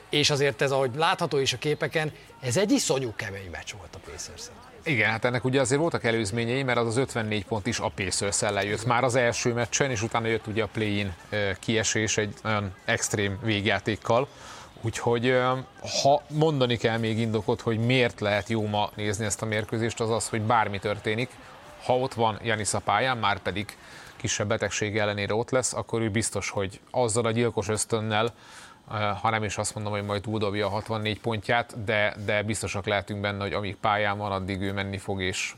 és 0.09 0.29
azért 0.29 0.61
ez, 0.61 0.71
ahogy 0.71 0.91
látható 0.95 1.37
is 1.37 1.53
a 1.53 1.57
képeken, 1.57 2.11
ez 2.39 2.57
egy 2.57 2.71
iszonyú 2.71 3.13
kemény 3.15 3.49
meccs 3.51 3.71
volt 3.77 3.95
a 3.95 3.99
pacers 4.11 4.49
igen, 4.85 5.09
hát 5.09 5.25
ennek 5.25 5.43
ugye 5.43 5.61
azért 5.61 5.81
voltak 5.81 6.03
előzményei, 6.03 6.63
mert 6.63 6.77
az 6.77 6.87
az 6.87 6.97
54 6.97 7.45
pont 7.45 7.67
is 7.67 7.79
a 7.79 7.91
pacers 7.95 8.41
ellen 8.41 8.63
jött 8.63 8.85
már 8.85 9.03
az 9.03 9.15
első 9.15 9.53
meccsen, 9.53 9.91
és 9.91 10.01
utána 10.01 10.27
jött 10.27 10.47
ugye 10.47 10.63
a 10.63 10.67
play-in 10.67 11.13
kiesés 11.59 12.17
egy 12.17 12.33
nagyon 12.43 12.73
extrém 12.85 13.39
végjátékkal. 13.41 14.27
Úgyhogy 14.81 15.37
ha 16.01 16.21
mondani 16.27 16.77
kell 16.77 16.97
még 16.97 17.19
indokot, 17.19 17.61
hogy 17.61 17.79
miért 17.79 18.19
lehet 18.19 18.49
jó 18.49 18.67
ma 18.67 18.89
nézni 18.95 19.25
ezt 19.25 19.41
a 19.41 19.45
mérkőzést, 19.45 19.99
az 19.99 20.09
az, 20.09 20.29
hogy 20.29 20.41
bármi 20.41 20.79
történik, 20.79 21.29
ha 21.83 21.97
ott 21.97 22.13
van 22.13 22.39
Janis 22.43 22.73
a 22.73 22.79
pályán, 22.79 23.17
már 23.17 23.39
pedig 23.39 23.77
kisebb 24.15 24.47
betegség 24.47 24.97
ellenére 24.97 25.33
ott 25.33 25.49
lesz, 25.49 25.73
akkor 25.73 26.01
ő 26.01 26.09
biztos, 26.09 26.49
hogy 26.49 26.79
azzal 26.91 27.25
a 27.25 27.31
gyilkos 27.31 27.67
ösztönnel, 27.67 28.33
ha 29.21 29.29
nem 29.29 29.43
is 29.43 29.57
azt 29.57 29.75
mondom, 29.75 29.93
hogy 29.93 30.03
majd 30.03 30.21
túldobja 30.21 30.65
a 30.65 30.69
64 30.69 31.19
pontját, 31.19 31.83
de, 31.83 32.15
de 32.25 32.43
biztosak 32.43 32.85
lehetünk 32.85 33.21
benne, 33.21 33.41
hogy 33.41 33.53
amíg 33.53 33.75
pályán 33.75 34.17
van, 34.17 34.31
addig 34.31 34.61
ő 34.61 34.73
menni 34.73 34.97
fog 34.97 35.21
és 35.21 35.55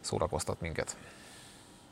szórakoztat 0.00 0.60
minket. 0.60 0.96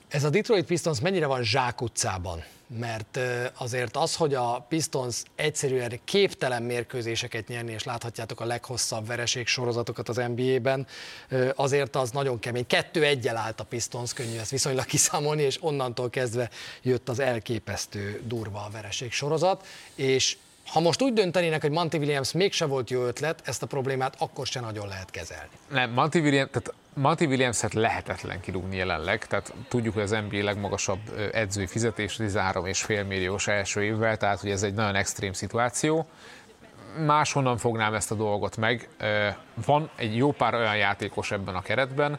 Ez 0.09 0.25
a 0.25 0.31
Detroit 0.31 0.67
Pistons 0.67 1.01
mennyire 1.01 1.27
van 1.27 1.43
zsákutcában? 1.43 2.45
Mert 2.67 3.19
azért 3.59 3.97
az, 3.97 4.15
hogy 4.15 4.35
a 4.35 4.67
Pistons 4.69 5.23
egyszerűen 5.35 6.01
képtelen 6.05 6.63
mérkőzéseket 6.63 7.49
nyerni, 7.49 7.73
és 7.73 7.85
láthatjátok 7.85 8.41
a 8.41 8.45
leghosszabb 8.45 9.07
vereség 9.07 9.47
sorozatokat 9.47 10.09
az 10.09 10.17
NBA-ben, 10.17 10.87
azért 11.55 11.97
az 11.97 12.11
nagyon 12.11 12.39
kemény. 12.39 12.67
Kettő 12.67 13.05
egyel 13.05 13.37
állt 13.37 13.61
a 13.61 13.65
Pistons, 13.65 14.13
könnyű 14.13 14.39
ezt 14.39 14.51
viszonylag 14.51 14.85
kiszámolni, 14.95 15.43
és 15.43 15.59
onnantól 15.61 16.11
kezdve 16.11 16.51
jött 16.83 17.09
az 17.09 17.19
elképesztő 17.19 18.23
durva 18.25 18.65
a 18.65 18.71
vereség 18.71 19.13
sorozat, 19.13 19.67
és 19.95 20.37
ha 20.73 20.81
most 20.81 21.03
úgy 21.03 21.13
döntenének, 21.13 21.61
hogy 21.61 21.71
Monty 21.71 21.95
Williams 21.97 22.33
mégse 22.33 22.67
volt 22.67 22.91
jó 22.91 23.05
ötlet, 23.05 23.43
ezt 23.45 23.63
a 23.63 23.67
problémát 23.67 24.15
akkor 24.19 24.47
se 24.47 24.61
nagyon 24.61 24.89
lehet 24.89 25.11
kezelni. 25.11 25.51
Nem, 25.71 25.91
Monty 25.91 26.15
Williams, 26.19 26.51
tehát 26.51 26.75
Monty 26.95 27.25
Williams-et 27.25 27.75
lehetetlen 27.75 28.41
kirúgni 28.41 28.77
jelenleg, 28.77 29.27
tehát 29.27 29.53
tudjuk, 29.69 29.95
hogy 29.95 30.03
az 30.03 30.11
NBA 30.11 30.45
legmagasabb 30.45 30.99
edzői 31.33 31.67
fizetés 31.67 32.17
13,5 32.17 33.07
milliós 33.07 33.47
első 33.47 33.83
évvel, 33.83 34.17
tehát 34.17 34.41
hogy 34.41 34.51
ez 34.51 34.63
egy 34.63 34.75
nagyon 34.75 34.95
extrém 34.95 35.33
szituáció. 35.33 36.07
Máshonnan 37.07 37.57
fognám 37.57 37.95
ezt 37.95 38.11
a 38.11 38.15
dolgot 38.15 38.57
meg. 38.57 38.89
Van 39.67 39.91
egy 39.97 40.17
jó 40.17 40.33
pár 40.33 40.55
olyan 40.55 40.77
játékos 40.77 41.31
ebben 41.31 41.55
a 41.55 41.63
keretben, 41.63 42.19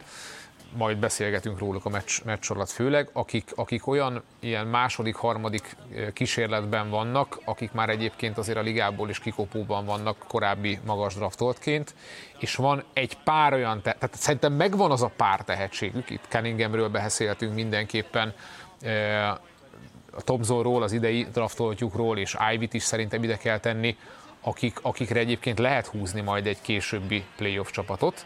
majd 0.78 0.98
beszélgetünk 0.98 1.60
róluk 1.60 1.86
a 1.86 1.90
meccs, 1.90 2.22
meccs 2.26 2.52
alatt 2.52 2.70
főleg, 2.70 3.10
akik, 3.14 3.52
akik 3.56 3.88
olyan 3.88 4.24
ilyen 4.40 4.68
második, 4.68 5.16
harmadik 5.16 5.76
kísérletben 6.14 6.90
vannak, 6.90 7.40
akik 7.46 7.72
már 7.72 7.90
egyébként 7.90 8.38
azért 8.38 8.58
a 8.58 8.62
ligából 8.62 9.10
is 9.10 9.20
kikopóban 9.20 9.86
vannak 9.86 10.26
korábbi 10.28 10.80
magas 10.86 11.16
draftoltként, 11.16 11.94
és 12.40 12.56
van 12.56 12.84
egy 12.94 13.18
pár 13.24 13.54
olyan, 13.54 13.82
te- 13.82 13.96
tehát 14.00 14.16
szerintem 14.16 14.54
megvan 14.54 14.92
az 14.92 15.02
a 15.02 15.12
pár 15.16 15.42
tehetségük, 15.42 16.10
itt 16.10 16.26
Cunninghamről 16.28 16.90
beszéltünk 16.90 17.54
mindenképpen, 17.54 18.34
a 20.12 20.22
Thompsonról, 20.24 20.84
az 20.84 20.92
idei 20.92 21.28
draftoltjukról, 21.32 22.18
és 22.18 22.38
Ivy-t 22.54 22.74
is 22.74 22.84
szerintem 22.84 23.24
ide 23.24 23.38
kell 23.38 23.60
tenni, 23.60 23.98
akik, 24.42 24.80
akikre 24.82 25.20
egyébként 25.20 25.60
lehet 25.60 25.88
húzni 25.88 26.22
majd 26.22 26.48
egy 26.48 26.62
későbbi 26.62 27.24
playoff 27.36 27.70
csapatot. 27.72 28.26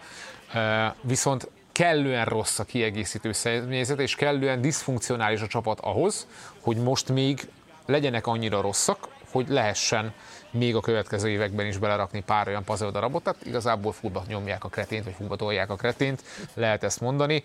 Viszont 1.02 1.50
kellően 1.74 2.26
rossz 2.26 2.60
a 2.60 2.64
kiegészítő 2.64 3.32
személyzet, 3.32 4.00
és 4.00 4.16
kellően 4.16 4.62
diszfunkcionális 4.62 5.42
a 5.42 5.48
csapat 5.48 5.80
ahhoz, 5.80 6.28
hogy 6.62 6.78
most 6.78 7.10
még 7.10 7.48
legyenek 7.86 8.28
annyira 8.28 8.62
rosszak, 8.62 9.08
hogy 9.32 9.48
lehessen 9.50 10.14
még 10.52 10.76
a 10.76 10.80
következő 10.80 11.30
években 11.30 11.66
is 11.66 11.78
belerakni 11.78 12.22
pár 12.22 12.48
olyan 12.48 12.64
puzzle 12.64 12.92
darabot, 12.92 13.24
tehát 13.24 13.46
igazából 13.46 13.92
futba 13.92 14.24
nyomják 14.28 14.64
a 14.64 14.70
kretént, 14.70 15.04
vagy 15.04 15.14
futba 15.14 15.36
tolják 15.36 15.70
a 15.70 15.76
kretént, 15.76 16.24
lehet 16.54 16.84
ezt 16.84 17.02
mondani. 17.02 17.44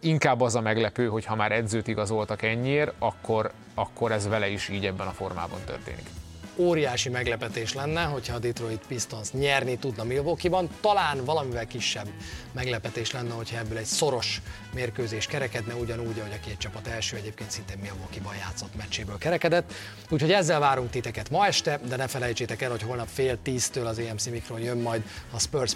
Inkább 0.00 0.40
az 0.40 0.54
a 0.54 0.60
meglepő, 0.60 1.08
hogy 1.08 1.24
ha 1.24 1.34
már 1.34 1.52
edzőt 1.52 1.88
igazoltak 1.88 2.42
ennyiért, 2.42 2.92
akkor, 2.98 3.50
akkor 3.74 4.12
ez 4.12 4.28
vele 4.28 4.48
is 4.48 4.68
így 4.68 4.86
ebben 4.86 5.06
a 5.06 5.12
formában 5.12 5.60
történik 5.66 6.25
óriási 6.56 7.08
meglepetés 7.08 7.72
lenne, 7.74 8.02
hogyha 8.02 8.34
a 8.34 8.38
Detroit 8.38 8.86
Pistons 8.88 9.32
nyerni 9.32 9.78
tudna 9.78 10.04
Milwaukee-ban. 10.04 10.68
Talán 10.80 11.24
valamivel 11.24 11.66
kisebb 11.66 12.06
meglepetés 12.52 13.10
lenne, 13.10 13.34
hogyha 13.34 13.58
ebből 13.58 13.78
egy 13.78 13.84
szoros 13.84 14.42
mérkőzés 14.74 15.26
kerekedne, 15.26 15.74
ugyanúgy, 15.74 16.18
ahogy 16.18 16.32
a 16.32 16.46
két 16.46 16.58
csapat 16.58 16.86
első 16.86 17.16
egyébként 17.16 17.50
szintén 17.50 17.78
Milwaukee-ban 17.78 18.36
játszott 18.36 18.76
meccséből 18.76 19.18
kerekedett. 19.18 19.72
Úgyhogy 20.10 20.32
ezzel 20.32 20.60
várunk 20.60 20.90
titeket 20.90 21.30
ma 21.30 21.46
este, 21.46 21.80
de 21.88 21.96
ne 21.96 22.06
felejtsétek 22.06 22.62
el, 22.62 22.70
hogy 22.70 22.82
holnap 22.82 23.08
fél 23.12 23.38
tíztől 23.42 23.86
az 23.86 23.98
EMC 23.98 24.26
Mikron 24.26 24.60
jön 24.60 24.78
majd 24.78 25.02
a 25.30 25.38
Spurs 25.38 25.74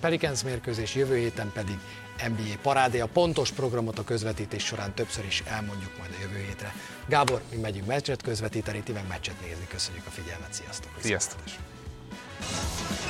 Pelicans 0.00 0.42
mérkőzés, 0.42 0.94
jövő 0.94 1.16
héten 1.16 1.50
pedig 1.54 1.78
NBA 2.26 2.58
parádé. 2.62 3.00
A 3.00 3.06
pontos 3.06 3.50
programot 3.50 3.98
a 3.98 4.04
közvetítés 4.04 4.64
során 4.64 4.94
többször 4.94 5.24
is 5.24 5.42
elmondjuk 5.46 5.98
majd 5.98 6.10
a 6.18 6.20
jövő 6.20 6.44
hétre. 6.46 6.72
Gábor, 7.08 7.42
mi 7.50 7.56
megyünk 7.56 7.86
meccset 7.86 8.22
közvetíteni, 8.22 8.80
ti 8.82 8.92
meg 8.92 9.06
meccset 9.08 9.40
nézni. 9.40 9.66
Köszönjük 9.68 10.06
a 10.06 10.10
figyelmet, 10.10 10.52
sziasztok! 10.52 10.90
Sziasztok! 11.00 11.40
sziasztok. 11.44 13.07